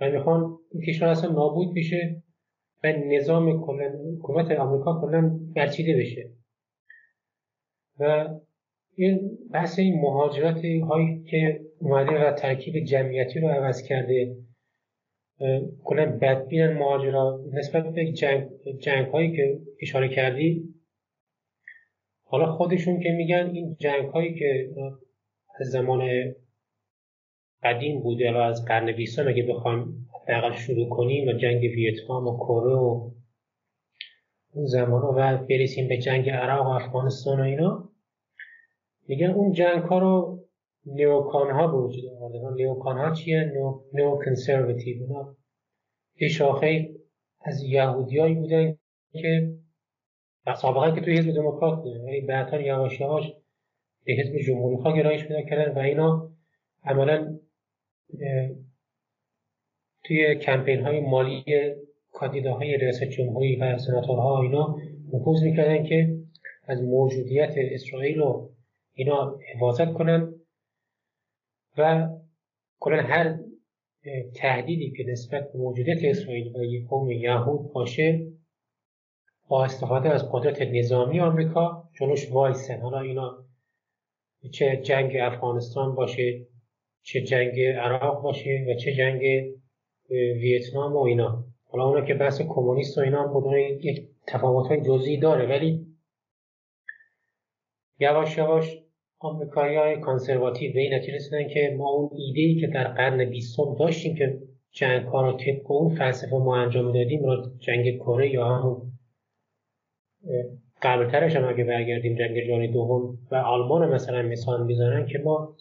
و 0.00 0.10
می‌خوان 0.10 0.58
این 0.72 0.82
کشور 0.82 1.08
اصلا 1.08 1.30
نابود 1.30 1.74
بشه 1.74 2.22
و 2.84 2.92
نظام 2.92 3.60
حکومت 4.18 4.50
آمریکا 4.50 5.00
کلا 5.00 5.38
برچیده 5.54 5.96
بشه. 5.96 6.30
و 8.00 8.28
این 8.94 9.38
بحث 9.52 9.78
این 9.78 10.00
مهاجرت 10.00 10.64
هایی 10.64 11.22
که 11.30 11.60
اومده 11.78 12.28
و 12.28 12.32
ترکیب 12.32 12.84
جمعیتی 12.84 13.40
رو 13.40 13.48
عوض 13.48 13.82
کرده 13.82 14.36
کلا 15.84 16.18
بدبین 16.22 16.66
مهاجرا. 16.66 17.40
نسبت 17.52 17.92
به 17.94 18.12
جنگ, 18.12 18.48
جنگ 18.80 19.06
هایی 19.06 19.36
که 19.36 19.60
اشاره 19.82 20.08
کردی 20.08 20.74
حالا 22.28 22.52
خودشون 22.52 23.00
که 23.00 23.10
میگن 23.10 23.50
این 23.52 23.76
جنگ 23.80 24.08
هایی 24.08 24.34
که 24.34 24.70
از 25.60 25.66
زمان 25.66 26.00
قدیم 27.62 28.00
بوده 28.00 28.24
یا 28.24 28.44
از 28.44 28.64
قرن 28.64 28.92
بیستم 28.92 29.28
اگه 29.28 29.42
بخوایم 29.42 30.08
حداقل 30.22 30.52
شروع 30.52 30.88
کنیم 30.88 31.28
و 31.28 31.32
جنگ 31.32 31.60
ویتنام 31.60 32.26
و 32.26 32.36
کره 32.36 32.74
و 32.74 33.10
اون 34.52 34.66
زمان 34.66 35.02
و 35.02 35.46
برسیم 35.46 35.88
به 35.88 35.98
جنگ 35.98 36.30
عراق 36.30 36.66
و 36.66 36.70
افغانستان 36.70 37.40
و 37.40 37.42
اینا 37.42 37.88
میگن 39.08 39.30
اون 39.30 39.52
جنگ 39.52 39.82
ها 39.82 39.98
رو 39.98 40.44
نیوکان 40.86 41.50
ها 41.50 41.66
به 41.66 41.78
وجود 41.78 42.04
آورده. 42.06 42.54
نیوکان 42.54 42.98
ها 42.98 43.14
چیه؟ 43.14 43.52
نو, 43.54 43.80
نو 43.94 44.18
کنسروتیو 44.24 45.06
یه 46.20 46.28
شاخه 46.28 46.90
از 47.40 47.62
یهودیایی 47.62 48.34
بودن 48.34 48.78
که 49.12 49.58
سابقه 50.56 50.94
که 50.94 51.00
توی 51.00 51.18
حزب 51.18 51.34
دموکرات 51.34 51.82
بودن. 51.82 52.00
ولی 52.00 52.20
بعدها 52.20 52.60
یواش 52.60 53.00
یواش 53.00 53.32
به 54.04 54.12
حزب 54.12 54.38
جمهوری 54.46 54.76
خواه 54.76 54.96
گرایش 54.96 55.24
پیدا 55.24 55.42
کردن 55.42 55.74
و 55.74 55.78
اینا 55.78 56.30
عملا 56.84 57.38
توی 60.04 60.34
کمپین 60.34 60.80
های 60.80 61.00
مالی 61.00 61.44
کاندیداهای 62.12 62.76
ریاست 62.76 63.04
جمهوری 63.04 63.56
و 63.56 63.78
سناتورها 63.78 64.42
اینا 64.42 64.76
نفوذ 65.12 65.42
می‌کردن 65.42 65.84
که 65.84 66.18
از 66.66 66.82
موجودیت 66.82 67.54
اسرائیل 67.56 68.18
رو 68.18 68.50
اینا 68.94 69.38
حفاظت 69.54 69.92
کنن 69.92 70.34
و 71.78 72.08
کلا 72.80 73.02
هر 73.02 73.38
تهدیدی 74.34 74.90
که 74.96 75.04
نسبت 75.12 75.52
به 75.52 75.58
موجودیت 75.58 75.98
اسرائیل 76.04 76.56
و 76.56 76.64
یک 76.64 76.88
قوم 76.88 77.10
یهود 77.10 77.72
باشه 77.72 78.32
با 79.48 79.64
استفاده 79.64 80.08
از 80.08 80.28
قدرت 80.32 80.62
نظامی 80.62 81.20
آمریکا 81.20 81.88
جلوش 82.00 82.32
وایسن. 82.32 82.80
حالا 82.80 83.00
اینا 83.00 83.44
چه 84.52 84.80
جنگ 84.84 85.16
افغانستان 85.16 85.94
باشه 85.94 86.46
چه 87.06 87.20
جنگ 87.20 87.60
عراق 87.60 88.22
باشه 88.22 88.66
و 88.68 88.74
چه 88.74 88.92
جنگ 88.92 89.22
ویتنام 90.10 90.92
و 90.92 91.02
اینا. 91.02 91.44
حالا 91.70 91.84
اونا 91.84 92.06
که 92.06 92.14
بحث 92.14 92.42
کمونیست 92.42 92.98
و 92.98 93.00
اینا 93.00 93.26
بدون 93.26 93.58
یک 93.58 94.08
تفاوت 94.26 94.66
های 94.66 94.80
جزئی 94.80 95.16
داره 95.18 95.46
ولی 95.46 95.86
یواش 97.98 98.38
یواش 98.38 98.78
آمریکایی 99.18 99.76
های 99.76 100.00
کانسرواتیو 100.00 100.72
به 100.72 100.80
این 100.80 100.94
نتیجه 100.94 101.14
رسیدن 101.14 101.48
که 101.48 101.74
ما 101.78 101.88
اون 101.88 102.10
ایده 102.12 102.40
ای 102.40 102.60
که 102.60 102.66
در 102.66 102.88
قرن 102.88 103.24
بیستم 103.24 103.74
داشتیم 103.78 104.14
که 104.14 104.38
جنگ 104.70 105.06
ها 105.06 105.30
رو 105.30 105.36
طبق 105.36 105.70
اون 105.70 105.94
فلسفه 105.94 106.36
ما 106.36 106.56
انجام 106.56 106.92
دادیم 106.92 107.24
را 107.24 107.52
جنگ 107.58 107.96
کره 107.96 108.30
یا 108.30 108.48
همون 108.48 108.92
قبلترش 110.82 111.36
هم 111.36 111.48
اگه 111.48 111.64
برگردیم 111.64 112.14
جنگ 112.14 112.46
جهانی 112.46 112.68
دوم 112.68 113.18
و 113.30 113.34
آلمان 113.34 113.94
مثلا 113.94 114.22
مثال 114.22 114.66
می‌زنن 114.66 115.06
که 115.06 115.18
ما 115.18 115.56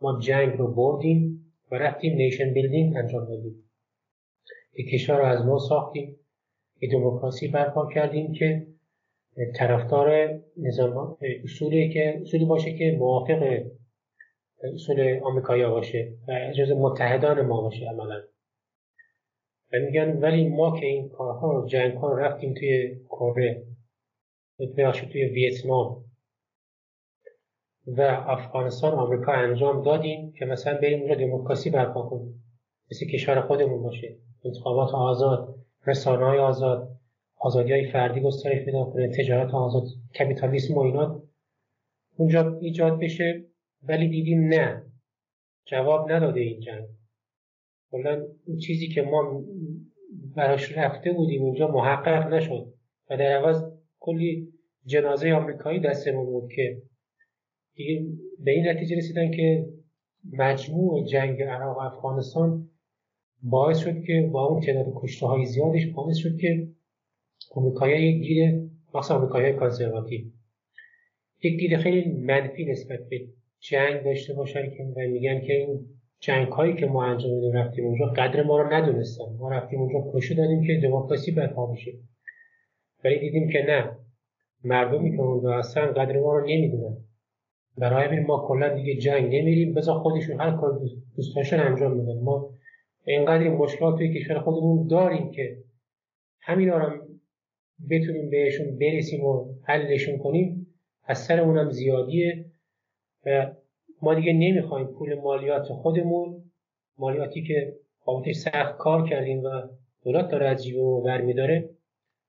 ما 0.00 0.20
جنگ 0.20 0.58
رو 0.58 0.74
بردیم 0.74 1.52
و 1.70 1.74
رفتیم 1.74 2.16
نیشن 2.16 2.52
بیلدینگ 2.52 2.96
انجام 2.96 3.24
دادیم. 3.24 3.70
یک 4.78 4.88
کشور 4.90 5.16
رو 5.16 5.24
از 5.24 5.46
نو 5.46 5.58
ساختیم. 5.58 6.16
یه 6.80 6.90
دموکراسی 6.92 7.48
برپا 7.48 7.88
کردیم 7.94 8.32
که 8.32 8.66
طرفدار 9.54 10.40
نظام 10.56 11.16
اصولی 11.44 11.92
که 11.92 12.18
اصولی 12.22 12.44
باشه 12.44 12.72
که 12.78 12.96
موافق 12.98 13.62
اصول 14.74 15.20
آمریکایی 15.22 15.66
باشه 15.66 16.12
و 16.28 16.52
جز 16.52 16.70
متحدان 16.70 17.40
ما 17.40 17.60
باشه 17.60 17.88
عملا. 17.88 18.22
و 19.72 19.76
میگن 19.78 20.16
ولی 20.16 20.48
ما 20.48 20.80
که 20.80 20.86
این 20.86 21.08
کارها 21.08 21.52
رو 21.52 21.66
جنگ 21.66 21.92
ها 21.92 22.12
رو 22.12 22.16
رفتیم 22.16 22.54
توی 22.54 23.00
کره 23.08 23.62
توی 25.12 25.24
ویتنام. 25.24 26.04
و 27.86 28.00
افغانستان 28.26 28.92
آمریکا 28.92 29.32
انجام 29.32 29.82
دادیم 29.82 30.32
که 30.32 30.44
مثلا 30.44 30.78
بریم 30.78 31.00
اونجا 31.00 31.14
دموکراسی 31.14 31.70
برپا 31.70 32.02
کنیم. 32.02 32.42
مثل 32.90 33.06
کشور 33.06 33.40
خودمون 33.40 33.82
باشه. 33.82 34.16
انتخابات 34.44 34.94
آزاد 34.94 35.54
رسانه 35.86 36.24
آزاد 36.24 36.88
آزادی 37.36 37.72
های 37.72 37.90
فردی 37.90 38.20
گسترش 38.20 38.64
پیدا 38.64 38.84
کنه 38.84 39.08
تجارت 39.08 39.54
آزاد 39.54 39.82
کپیتالیسم 40.20 40.74
و 40.74 40.80
اینا. 40.80 41.22
اونجا 42.16 42.58
ایجاد 42.60 43.00
بشه 43.00 43.44
ولی 43.82 44.08
دیدیم 44.08 44.48
نه. 44.48 44.82
جواب 45.66 46.12
نداده 46.12 46.40
این 46.40 46.60
جنگ. 46.60 46.86
کلا 47.90 48.26
اون 48.46 48.58
چیزی 48.58 48.88
که 48.88 49.02
ما 49.02 49.44
براش 50.36 50.78
رفته 50.78 51.12
بودیم 51.12 51.42
اونجا 51.42 51.68
محقق 51.68 52.34
نشد. 52.34 52.72
و 53.10 53.16
در 53.16 53.36
عوض 53.36 53.62
کلی 53.98 54.52
جنازه 54.84 55.32
آمریکایی 55.32 55.80
دستمون 55.80 56.26
بود 56.26 56.50
که 56.52 56.82
دیگه 57.76 58.06
به 58.44 58.50
این 58.50 58.68
نتیجه 58.68 58.96
رسیدن 58.96 59.30
که 59.30 59.68
مجموع 60.32 61.04
جنگ 61.04 61.42
عراق 61.42 61.78
افغانستان 61.78 62.68
باعث 63.42 63.78
شد 63.78 64.02
که 64.02 64.28
با 64.32 64.46
اون 64.46 64.60
تعداد 64.60 64.92
کشته 64.96 65.26
های 65.26 65.44
زیادش 65.44 65.86
باعث 65.86 66.16
شد 66.16 66.36
که 66.36 66.68
آمریکایی 67.54 68.08
یک 68.08 68.28
دید 68.28 68.70
مخصوصا 68.94 69.16
آمریکایی 69.18 69.52
کانسرواتیو 69.52 70.20
یک 71.42 71.58
دید 71.58 71.76
خیلی 71.76 72.10
منفی 72.10 72.64
نسبت 72.64 72.98
به 73.10 73.20
جنگ 73.60 74.04
داشته 74.04 74.34
باشن 74.34 74.70
که 74.70 74.82
میگن 74.82 75.40
که 75.40 75.52
این 75.52 75.86
جنگ 76.20 76.48
هایی 76.48 76.74
که 76.74 76.86
ما 76.86 77.04
انجام 77.04 77.30
دادیم 77.30 77.52
رفتیم 77.52 77.84
اونجا 77.84 78.06
قدر 78.06 78.42
ما 78.42 78.62
رو 78.62 78.72
ندونستن. 78.72 79.24
ما 79.38 79.50
رفتیم 79.50 79.80
اونجا 79.80 80.10
کشو 80.14 80.34
دادیم 80.34 80.62
که 80.66 80.80
دموکراسی 80.82 81.32
برپا 81.32 81.66
بشه. 81.66 81.92
ولی 83.04 83.18
دیدیم 83.18 83.48
که 83.48 83.58
نه. 83.68 83.96
مردمی 84.64 85.16
که 85.16 85.22
اونجا 85.22 85.58
هستن 85.58 85.86
قدر 85.86 86.20
ما 86.20 86.38
رو 86.38 86.46
نمی‌دونن. 86.46 86.96
برای 87.78 88.06
همین 88.06 88.26
ما 88.26 88.44
کلا 88.48 88.74
دیگه 88.74 88.96
جنگ 88.96 89.24
نمیریم. 89.24 89.74
بذار 89.74 89.98
خودشون 89.98 90.40
هر 90.40 90.50
کار 90.50 90.80
دوست 91.16 91.36
داشتن 91.36 91.60
انجام 91.60 91.98
بدن. 91.98 92.20
ما 92.22 92.50
اینقدر 93.06 93.48
مشکلات 93.48 93.96
توی 93.98 94.14
کشور 94.14 94.38
خودمون 94.38 94.86
داریم 94.86 95.30
که 95.30 95.56
همین 96.40 96.68
رو 96.68 97.06
بتونیم 97.90 98.30
بهشون 98.30 98.78
برسیم 98.78 99.24
و 99.24 99.54
حلشون 99.62 100.18
کنیم 100.18 100.66
از 101.04 101.18
سر 101.18 101.40
اونم 101.40 101.70
زیادیه. 101.70 102.44
و 103.26 103.52
ما 104.02 104.14
دیگه 104.14 104.32
نمی‌خوایم 104.32 104.86
پول 104.86 105.14
مالیات 105.14 105.66
خودمون 105.68 106.42
مالیاتی 106.98 107.42
که 107.42 107.74
بابتش 108.04 108.36
سخت 108.36 108.76
کار 108.76 109.08
کردیم 109.08 109.44
و 109.44 109.50
دولت 110.04 110.28
داره 110.28 110.48
از 110.48 110.64
جیبه 110.64 111.00
برمی 111.04 111.34
داره 111.34 111.70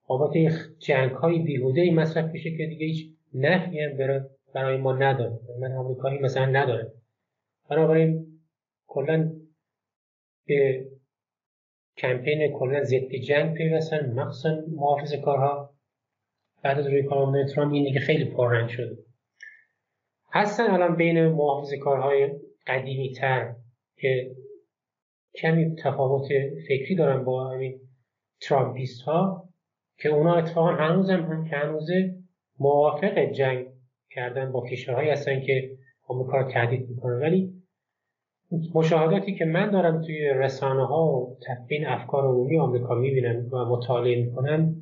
بابت 0.07 0.33
جنگ 0.79 1.11
های 1.11 1.39
بیهوده 1.39 1.81
ای 1.81 1.91
مصرف 1.91 2.31
میشه 2.31 2.57
که 2.57 2.65
دیگه 2.65 2.85
هیچ 2.85 3.09
نفعی 3.33 3.79
هم 3.79 3.97
برای 3.97 4.21
ما 4.77 4.93
نداره. 4.93 5.39
من 5.59 5.71
آمریکایی 5.71 6.19
مثلا 6.19 6.45
نداره 6.45 6.93
بنابراین 7.69 8.41
کلا 8.87 9.31
به 10.47 10.85
کمپین 11.97 12.57
کلا 12.59 12.83
ضد 12.83 13.15
جنگ 13.27 13.57
پیوستن 13.57 14.13
مخصوصا 14.13 14.57
محافظ 14.67 15.13
کارها. 15.13 15.73
بعد 16.63 16.79
از 16.79 16.87
روی 16.87 17.03
کار 17.03 17.45
ترامپ 17.55 17.73
این 17.73 17.83
دیگه 17.83 17.99
خیلی 17.99 18.25
پررنگ 18.25 18.69
شده. 18.69 18.97
هستن 20.33 20.63
الان 20.63 20.95
بین 20.95 21.27
محافظ 21.27 21.73
کارهای 21.83 22.31
قدیمی 22.67 23.13
تر 23.13 23.55
که 23.97 24.35
کمی 25.35 25.75
تفاوت 25.75 26.27
فکری 26.67 26.95
دارن 26.95 27.23
با 27.23 27.49
همین 27.49 27.79
ترامپیست 28.41 29.01
ها 29.01 29.49
که 29.99 30.09
اونا 30.09 30.35
اتفاقا 30.35 30.71
هنوز 30.71 31.09
هم 31.09 31.43
که 31.49 31.55
هنوزه 31.55 32.15
موافق 32.59 33.19
جنگ 33.19 33.67
کردن 34.11 34.51
با 34.51 34.65
کشورهایی 34.71 35.09
هستن 35.09 35.41
که 35.41 35.77
آمریکا 36.07 36.37
رو 36.37 36.51
تهدید 36.51 36.89
می‌کنن. 36.89 37.19
ولی 37.19 37.53
مشاهداتی 38.75 39.35
که 39.35 39.45
من 39.45 39.71
دارم 39.71 40.01
توی 40.01 40.29
رسانه 40.35 40.87
ها 40.87 41.05
و 41.05 41.37
تبیین 41.47 41.85
افکار 41.85 42.23
عمومی 42.25 42.59
آمریکا 42.59 42.95
می‌بینم 42.95 43.53
و 43.53 43.65
مطالعه 43.65 44.25
می‌کنم 44.25 44.75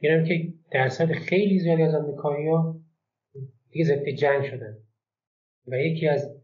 میرم 0.00 0.24
که 0.24 0.52
درصد 0.72 1.12
خیلی 1.12 1.58
زیادی 1.58 1.82
از 1.82 1.94
آمریکایی 1.94 2.48
ها 2.48 2.80
دیگه 3.70 3.84
ضد 3.84 4.08
جنگ 4.08 4.44
شدن. 4.44 4.76
و 5.66 5.76
یکی 5.76 6.08
از 6.08 6.40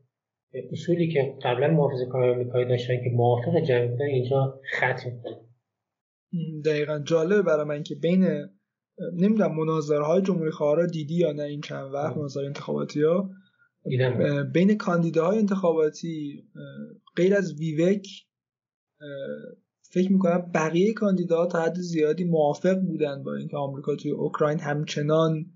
اصولی 0.73 1.13
که 1.13 1.35
قبلا 1.43 1.69
محافظ 1.69 2.03
کار 2.13 2.31
آمریکایی 2.31 2.69
داشتن 2.69 2.97
که 2.97 3.11
موافق 3.11 3.61
جنگ 3.61 3.91
بودن 3.91 4.05
اینجا 4.05 4.61
ختم 4.77 5.11
دقیقا 6.65 6.99
جالبه 6.99 7.43
برای 7.43 7.65
من 7.65 7.83
که 7.83 7.95
بین 7.95 8.27
نمی‌دونم 9.13 9.57
مناظرهای 9.57 10.23
جمهوری 10.23 10.51
خواهرها 10.51 10.87
دیدی 10.87 11.15
یا 11.15 11.33
نه 11.33 11.43
این 11.43 11.61
چند 11.61 11.95
وقت 11.95 12.17
مناظر 12.17 12.45
انتخاباتی 12.45 13.03
ها؟ 13.03 13.31
بین 14.53 14.77
کاندیداهای 14.77 15.39
انتخاباتی 15.39 16.45
غیر 17.17 17.35
از 17.35 17.55
ویوک 17.55 18.07
فکر 19.91 20.13
می‌کنم 20.13 20.51
بقیه 20.55 20.93
کاندیداها 20.93 21.47
تا 21.47 21.63
حد 21.63 21.75
زیادی 21.75 22.25
موافق 22.25 22.81
بودن 22.81 23.23
با 23.23 23.35
اینکه 23.35 23.57
آمریکا 23.57 23.97
توی 23.97 24.11
اوکراین 24.11 24.59
همچنان 24.61 25.47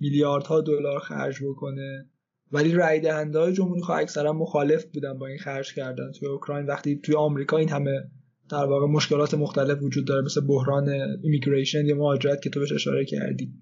میلیاردها 0.00 0.60
دلار 0.60 0.98
خرج 0.98 1.44
بکنه. 1.44 2.10
ولی 2.52 2.72
رای 2.72 3.00
دهنده 3.00 3.38
های 3.38 3.52
جمهوری 3.52 3.82
خواه 3.82 3.98
اکثرا 3.98 4.32
مخالف 4.32 4.84
بودن 4.84 5.18
با 5.18 5.26
این 5.26 5.38
خرج 5.38 5.74
کردن 5.74 6.12
توی 6.12 6.28
اوکراین. 6.28 6.66
وقتی 6.66 6.96
توی 6.96 7.14
آمریکا 7.14 7.56
این 7.56 7.68
همه 7.68 8.10
در 8.52 8.64
واقع 8.64 8.86
مشکلات 8.86 9.34
مختلف 9.34 9.82
وجود 9.82 10.06
داره 10.06 10.24
مثل 10.24 10.40
بحران 10.40 10.88
immigration 11.22 11.86
یا 11.86 11.94
مهاجرت 11.94 12.42
که 12.42 12.50
تو 12.50 12.60
بهش 12.60 12.72
اشاره 12.72 13.04
کردی. 13.04 13.52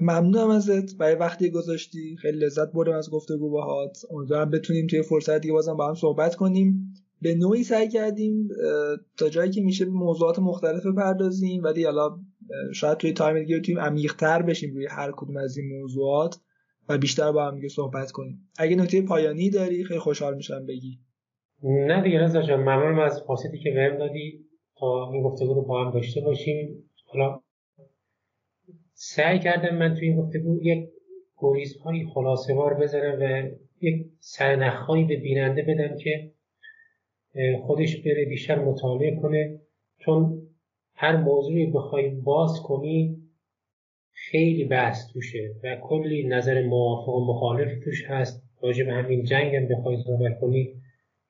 ممنونم 0.00 0.50
ازت. 0.50 0.96
برای 0.96 1.14
وقتی 1.14 1.50
گذاشتی 1.50 2.16
خیلی 2.16 2.38
لذت 2.38 2.72
بردم 2.72 2.92
از 2.92 3.10
گفتگو 3.10 3.50
باهات 3.50 3.98
امیدوارم 4.10 4.50
بتونیم 4.50 4.86
توی 4.86 5.02
فرصت 5.02 5.40
دیگه 5.40 5.52
بازم 5.52 5.76
با 5.76 5.88
هم 5.88 5.94
صحبت 5.94 6.34
کنیم 6.34 6.94
به 7.22 7.34
نوعی 7.34 7.64
سعی 7.64 7.88
کردیم 7.88 8.48
تا 9.16 9.28
جایی 9.28 9.50
که 9.50 9.60
میشه 9.60 9.84
به 9.84 9.90
موضوعات 9.90 10.38
مختلف 10.38 10.86
بپردازیم 10.86 11.62
ولی 11.62 11.84
حالا 11.84 12.18
شاید 12.74 12.98
توی 12.98 13.12
time 13.12 13.38
دیگه 13.38 13.58
بتونیم 13.58 13.80
عمیق‌تر 13.80 14.42
بشیم 14.42 14.74
روی 14.74 14.86
هر 14.86 15.12
کدوم 15.16 15.36
از 15.36 15.56
این 15.56 15.78
موضوعات 15.78 16.40
و 16.88 16.98
بیشتر 16.98 17.32
با 17.32 17.46
هم 17.46 17.68
صحبت 17.68 18.10
کنیم. 18.10 18.48
اگه 18.58 18.76
نکته 18.76 19.02
پایانی 19.02 19.50
داری 19.50 19.84
خیلی 19.84 20.00
خوشحال 20.00 20.36
میشم 20.36 20.66
بگی. 20.66 20.98
نه 21.62 22.02
دیگه 22.02 22.18
رضا 22.18 22.42
جان 22.42 22.60
ممنونم 22.60 22.98
از 22.98 23.22
فرصتی 23.26 23.58
که 23.58 23.70
بهم 23.70 23.96
دادی. 23.96 24.44
تا 24.76 25.10
این 25.12 25.22
گفتگو 25.22 25.54
رو 25.54 25.62
با 25.62 25.84
هم 25.84 25.90
داشته 25.90 26.20
باشیم. 26.20 26.90
حالا 27.06 27.40
سعی 28.92 29.38
کردم 29.38 29.76
من 29.76 29.94
توی 29.94 30.08
این 30.08 30.16
گفتگو 30.16 30.58
یک 30.62 30.88
گریزهای 31.38 32.06
خلاصه 32.14 32.54
بار 32.54 32.74
بزنم 32.74 33.18
و 33.20 33.50
یک 33.80 34.06
سرنخهایی 34.20 35.04
به 35.04 35.16
بیننده 35.16 35.62
بدم 35.62 35.96
که 35.96 36.30
خودش 37.62 37.96
بره 37.96 38.24
بیشتر 38.24 38.58
مطالعه 38.64 39.16
کنه. 39.22 39.60
چون 39.98 40.42
هر 40.94 41.16
موضوعی 41.16 41.66
بخوای 41.66 42.08
باز 42.08 42.60
کنی 42.64 43.16
خیلی 44.12 44.64
بحث 44.64 45.12
توشه 45.12 45.54
و 45.64 45.76
کلی 45.76 46.28
نظر 46.28 46.62
موافق 46.62 47.08
و 47.08 47.26
مخالف 47.26 47.84
توش 47.84 48.04
هست. 48.04 48.42
راجع 48.62 48.84
به 48.84 48.92
همین 48.92 49.24
جنگ 49.24 49.56
هم 49.56 49.68
بخوای 49.68 49.96
صحبت 49.96 50.40
کنی. 50.40 50.79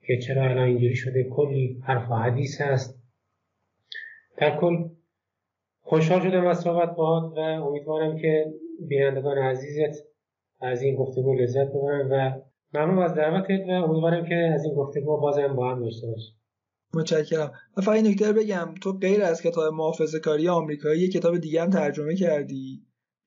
که 0.06 0.18
چرا 0.18 0.43
الان 0.43 0.68
اینجوری 0.68 0.97
شده 0.97 1.24
کلی 1.24 1.82
حرف 1.86 2.10
و 2.10 2.14
حدیث 2.14 2.60
هست. 2.60 3.02
در 4.39 4.60
کل 4.60 4.89
خوشحال 5.81 6.20
شدم 6.20 6.47
از 6.47 6.60
صحبت 6.60 6.97
باهات 6.97 7.32
و 7.36 7.39
امیدوارم 7.39 8.18
که 8.18 8.47
بینندگان 8.89 9.39
عزیزت 9.39 10.05
از 10.60 10.82
این 10.82 10.97
گفتگو 10.97 11.35
لذت 11.35 11.68
ببرن 11.68 12.09
و 12.10 12.40
ممنون 12.74 13.02
از 13.02 13.14
دعوتت 13.14 13.68
و 13.68 13.70
امیدوارم 13.70 14.28
که 14.28 14.35
از 14.35 14.64
این 14.64 14.74
گفتگو 14.74 15.20
بازم 15.20 15.56
با 15.56 15.70
هم 15.70 15.82
داشته 15.85 16.06
باشیم 16.06 16.35
متشکرم. 16.94 17.52
و 17.77 17.81
فقط 17.81 18.05
نکته 18.05 18.32
بگم 18.32 18.74
تو 18.82 18.93
غیر 18.93 19.22
از 19.22 19.43
کتاب 19.43 19.74
محافظه 19.74 20.20
کاری 20.20 20.48
آمریکایی 20.48 21.01
یه 21.01 21.09
کتاب 21.09 21.39
دیگه 21.39 21.62
هم 21.62 21.70
ترجمه 21.70 22.14
کردی. 22.14 22.82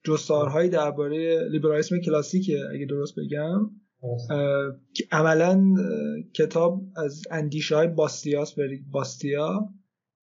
جستارهایی 0.06 0.70
درباره 0.70 1.50
لیبرالیسم 1.52 2.00
کلاسیکه 2.00 2.60
اگه 2.74 2.86
درست 2.86 3.16
بگم. 3.20 3.72
عملا 5.12 5.64
کتاب 6.34 6.82
از 6.96 7.22
اندیشه 7.32 7.76
های 7.76 7.88
باستیاس 7.88 8.56
باستیا 8.92 9.70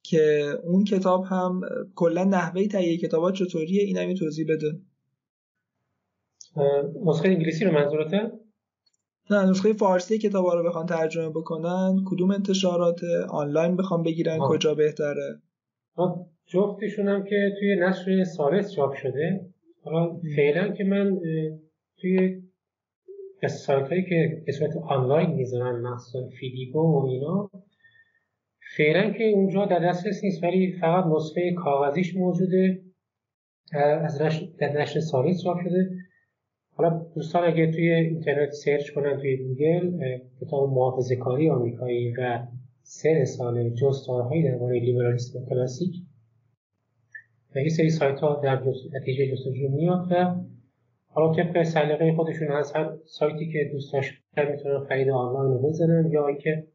که 0.03 0.55
اون 0.65 0.85
کتاب 0.85 1.25
هم 1.25 1.61
کلا 1.95 2.25
نحوه 2.25 2.67
تهیه 2.67 2.97
کتابات 2.97 3.35
چطوریه؟ 3.35 3.83
این 3.83 3.97
هم 3.97 4.15
توضیح 4.15 4.47
بده. 4.49 4.81
نسخه 7.07 7.29
انگلیسی 7.29 7.65
رو 7.65 7.73
منظورته؟ 7.73 8.33
نه 9.31 9.51
نسخه 9.51 9.73
فارسی 9.73 10.19
کتاب 10.19 10.47
رو 10.47 10.69
بخوان 10.69 10.87
ترجمه 10.87 11.29
بکنن. 11.29 12.05
کدوم 12.07 12.31
انتشارات 12.31 13.01
آنلاین 13.29 13.77
بخوان 13.77 14.03
بگیرن 14.03 14.39
کجا 14.39 14.75
بهتره. 14.75 15.43
جفتشون 16.47 17.09
هم 17.09 17.25
که 17.25 17.53
توی 17.61 17.77
نشر 17.77 18.25
سالس 18.25 18.73
چاپ 18.73 18.95
شده. 18.95 19.47
حالا 19.85 20.21
فعلا 20.37 20.69
که 20.69 20.85
من 20.85 21.19
توی 22.01 22.43
سایت 23.49 23.89
هایی 23.89 24.03
که 24.03 24.43
به 24.47 24.53
صورت 24.53 24.77
آنلاین 24.77 25.31
می‌ذارن 25.31 25.81
مخصوصا 25.81 26.29
فیدیبو 26.29 26.81
و 26.81 27.07
اینا 27.07 27.51
فعلا 28.77 29.11
که 29.11 29.25
اونجا 29.25 29.67
در 29.67 29.79
دسترس 29.79 30.25
نیست 30.25 30.45
ولی 30.45 30.73
فقط 30.73 31.05
نسخه 31.07 31.53
کاغذیش 31.53 32.17
موجوده 32.17 32.83
از 33.73 34.19
در 34.59 34.81
نشر 34.81 35.01
ثالث 35.01 35.43
چاپ 35.45 35.61
شده. 35.61 35.91
حالا 36.77 37.07
دوستان 37.15 37.45
اگه 37.45 37.73
توی 37.73 37.91
اینترنت 37.91 38.51
search 38.51 38.91
کنن 38.91 39.17
توی 39.17 39.37
گوگل 39.37 40.19
کتاب 40.41 40.73
محافظه 40.73 41.17
کاری 41.17 41.51
آمریکایی 41.51 42.15
و 42.19 42.47
سایر 42.83 43.71
جستارهایی 43.71 44.43
درباره 44.43 44.81
لیبرالیسم 44.81 45.45
کلاسیک 45.49 45.95
و 47.55 47.59
یه 47.59 47.69
سری 47.69 47.91
سایت 47.91 48.21
ها 48.21 48.41
در 48.45 48.63
نتیجه 48.93 49.33
جستجو 49.33 49.69
میاد 49.69 50.07
و 50.11 50.35
حالا 51.13 51.35
طبق 51.35 51.63
سلیقه 51.63 52.13
خودشون 52.17 52.53
از 52.53 52.73
هر 52.73 52.91
سایتی 53.07 53.53
که 53.53 53.71
دوست 53.73 53.93
داشتن 53.93 54.51
می‌تونن 54.51 54.87
خرید 54.89 55.09
آنلاین 55.09 55.53
رو 55.53 55.69
بزنن 55.69 56.11
یا 56.11 56.27
اینکه 56.27 56.67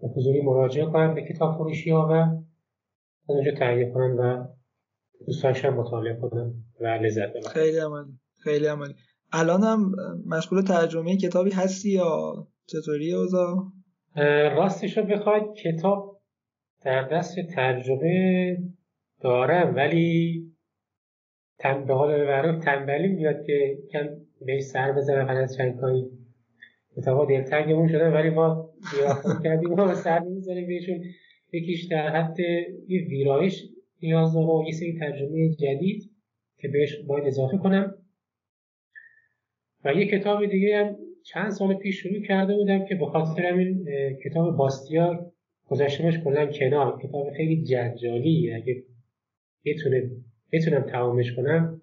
به 0.00 0.08
حضوری 0.08 0.42
مراجعه 0.42 0.86
کنن 0.86 1.14
به 1.14 1.22
کتاب 1.22 1.54
فروشی 1.56 1.90
ها 1.90 2.08
و 2.08 2.12
از 2.12 3.36
اونجا 3.36 3.52
تهیه 3.58 3.90
کنن 3.90 4.12
و 4.12 4.46
دوست 5.26 5.42
داشتن 5.42 5.68
مطالعه 5.68 6.16
کنن 6.16 6.54
و 6.80 6.86
لذت 6.86 7.30
ببرن. 7.30 7.52
خیلی 7.52 7.78
عمالی 7.78 8.12
خیلی 8.44 8.66
عمالی. 8.66 8.94
الان 9.32 9.62
هم 9.62 9.92
مشغول 10.26 10.62
ترجمه 10.62 11.16
کتابی 11.16 11.50
هستی 11.50 11.90
یا 11.90 12.34
چطوری 12.66 13.14
اوضاع؟ 13.14 13.56
راستش 14.56 14.98
رو 14.98 15.04
بخواید 15.04 15.54
کتاب 15.54 16.20
در 16.84 17.08
دست 17.08 17.36
ترجمه 17.54 18.58
دارم 19.20 19.74
ولی 19.74 20.42
به 21.62 21.94
حال 21.94 22.24
معروف 22.24 22.64
تنبلی 22.64 23.08
میاد 23.08 23.46
که 23.46 23.78
کم 23.92 24.08
بهش 24.46 24.62
سر 24.62 24.92
بزنم 24.92 25.26
بعد 25.26 25.36
از 25.36 25.58
کاری 25.80 26.04
کتابا 26.96 27.24
دلتنگمون 27.24 27.88
شده 27.88 28.10
ولی 28.10 28.30
ما 28.30 28.70
دیرافتون 28.92 29.42
کردیم 29.42 29.68
ما 29.68 29.94
سر 29.94 30.18
نمی‌زنیم 30.18 30.66
بهشون. 30.66 31.04
یکیش 31.52 31.84
در 31.84 32.08
حد 32.08 32.40
یه 32.88 33.00
ویرایش 33.08 33.64
نیاز 34.02 34.34
داره 34.34 34.46
و 34.46 34.62
یه 34.66 34.72
سری 34.72 34.98
ترجمه 34.98 35.48
جدید 35.48 36.10
که 36.58 36.68
بهش 36.68 36.96
باید 37.06 37.26
اضافه 37.26 37.58
کنم. 37.58 37.94
و 39.84 39.94
یه 39.94 40.06
کتاب 40.06 40.46
دیگه 40.46 40.76
هم 40.76 40.96
چند 41.24 41.50
سال 41.50 41.74
پیش 41.74 42.02
شروع 42.02 42.22
کرده 42.22 42.54
بودم 42.54 42.84
که 42.84 42.94
به 42.94 43.06
خاطر 43.06 43.46
همین 43.46 43.86
کتاب 44.24 44.56
باستیا 44.56 45.32
گذاشتمش 45.66 46.18
کلا 46.24 46.46
کنار. 46.46 47.00
کتاب 47.02 47.30
خیلی 47.36 47.62
جنجالی 47.62 48.52
اگه 48.52 48.84
بتونه 49.64 50.10
بتونم 50.52 50.82
تمامش 50.82 51.36
کنم. 51.36 51.82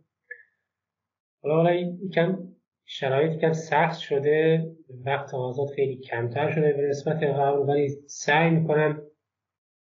حالا 1.41 1.55
حالا 1.55 1.73
یکم 1.73 2.55
شرایط 2.85 3.41
کم 3.41 3.53
سخت 3.53 3.99
شده. 3.99 4.65
وقت 5.05 5.33
آزاد 5.33 5.67
خیلی 5.75 5.97
کمتر 5.97 6.51
شده 6.51 6.73
به 6.73 6.81
نسبت 6.81 7.23
قبل 7.23 7.59
ولی 7.59 7.89
سعی 8.07 8.49
می‌کنم 8.49 9.01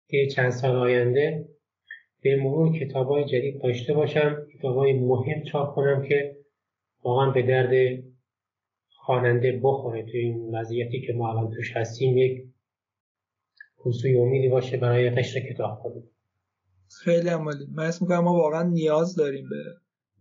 که 0.08 0.28
چند 0.36 0.50
سال 0.50 0.76
آینده 0.76 1.50
به 2.22 2.36
مرور 2.36 2.80
کتاب 2.80 3.08
های 3.08 3.26
جدید 3.26 3.62
داشته 3.62 3.94
باشم. 3.94 4.48
کتاب 4.54 4.78
های 4.78 4.94
مهم 4.94 5.44
چاپ 5.44 5.76
کنم 5.76 6.08
که 6.08 6.36
واقعا 7.04 7.32
به 7.32 7.42
درد 7.42 8.04
خواننده 8.90 9.60
بخوره. 9.64 10.04
تو 10.04 10.18
این 10.18 10.56
وضعیتی 10.56 11.02
که 11.02 11.14
ما 11.14 11.30
الان 11.30 11.52
توش 11.52 11.78
هستیم 11.78 12.18
یک 12.18 12.44
حسوی 13.86 14.18
امیدی 14.18 14.50
باشه 14.50 14.78
برای 14.78 15.10
قشر 15.10 15.40
کتاب 15.40 15.80
کنیم 15.84 16.10
خیلی 16.90 17.30
عمالی 17.30 17.66
من 17.72 17.86
اسم 17.86 18.06
می‌کنم 18.06 18.20
ما 18.20 18.34
واقعا 18.34 18.64
نیاز 18.64 19.16
داریم 19.16 19.50
به 19.50 19.64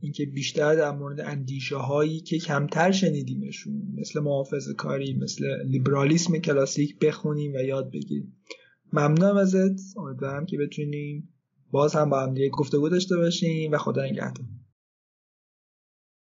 اینکه 0.01 0.27
بیشتر 0.27 0.75
در 0.75 0.91
مورد 0.91 1.21
اندیشه 1.21 1.77
هایی 1.77 2.21
که 2.21 2.39
کمتر 2.39 2.91
شنیدیمشون 2.91 3.83
مثل 3.99 4.21
محافظ 4.21 4.69
کاری 4.71 5.15
مثل 5.15 5.63
لیبرالیسم 5.67 6.39
کلاسیک 6.39 6.99
بخونیم 6.99 7.53
و 7.55 7.59
یاد 7.59 7.91
بگیریم. 7.91 8.37
ممنونم 8.93 9.37
ازت. 9.37 9.97
امیدوارم 9.97 10.47
که 10.47 10.59
بتونیم 10.59 11.29
باز 11.71 11.95
هم 11.95 12.11
با 12.11 12.21
هم 12.23 12.35
دیگه 12.35 12.49
گفتگو 12.49 12.89
داشته 12.89 13.17
باشیم 13.17 13.73
و 13.73 13.79
خدا 13.79 14.05
نگهدار. 14.05 14.47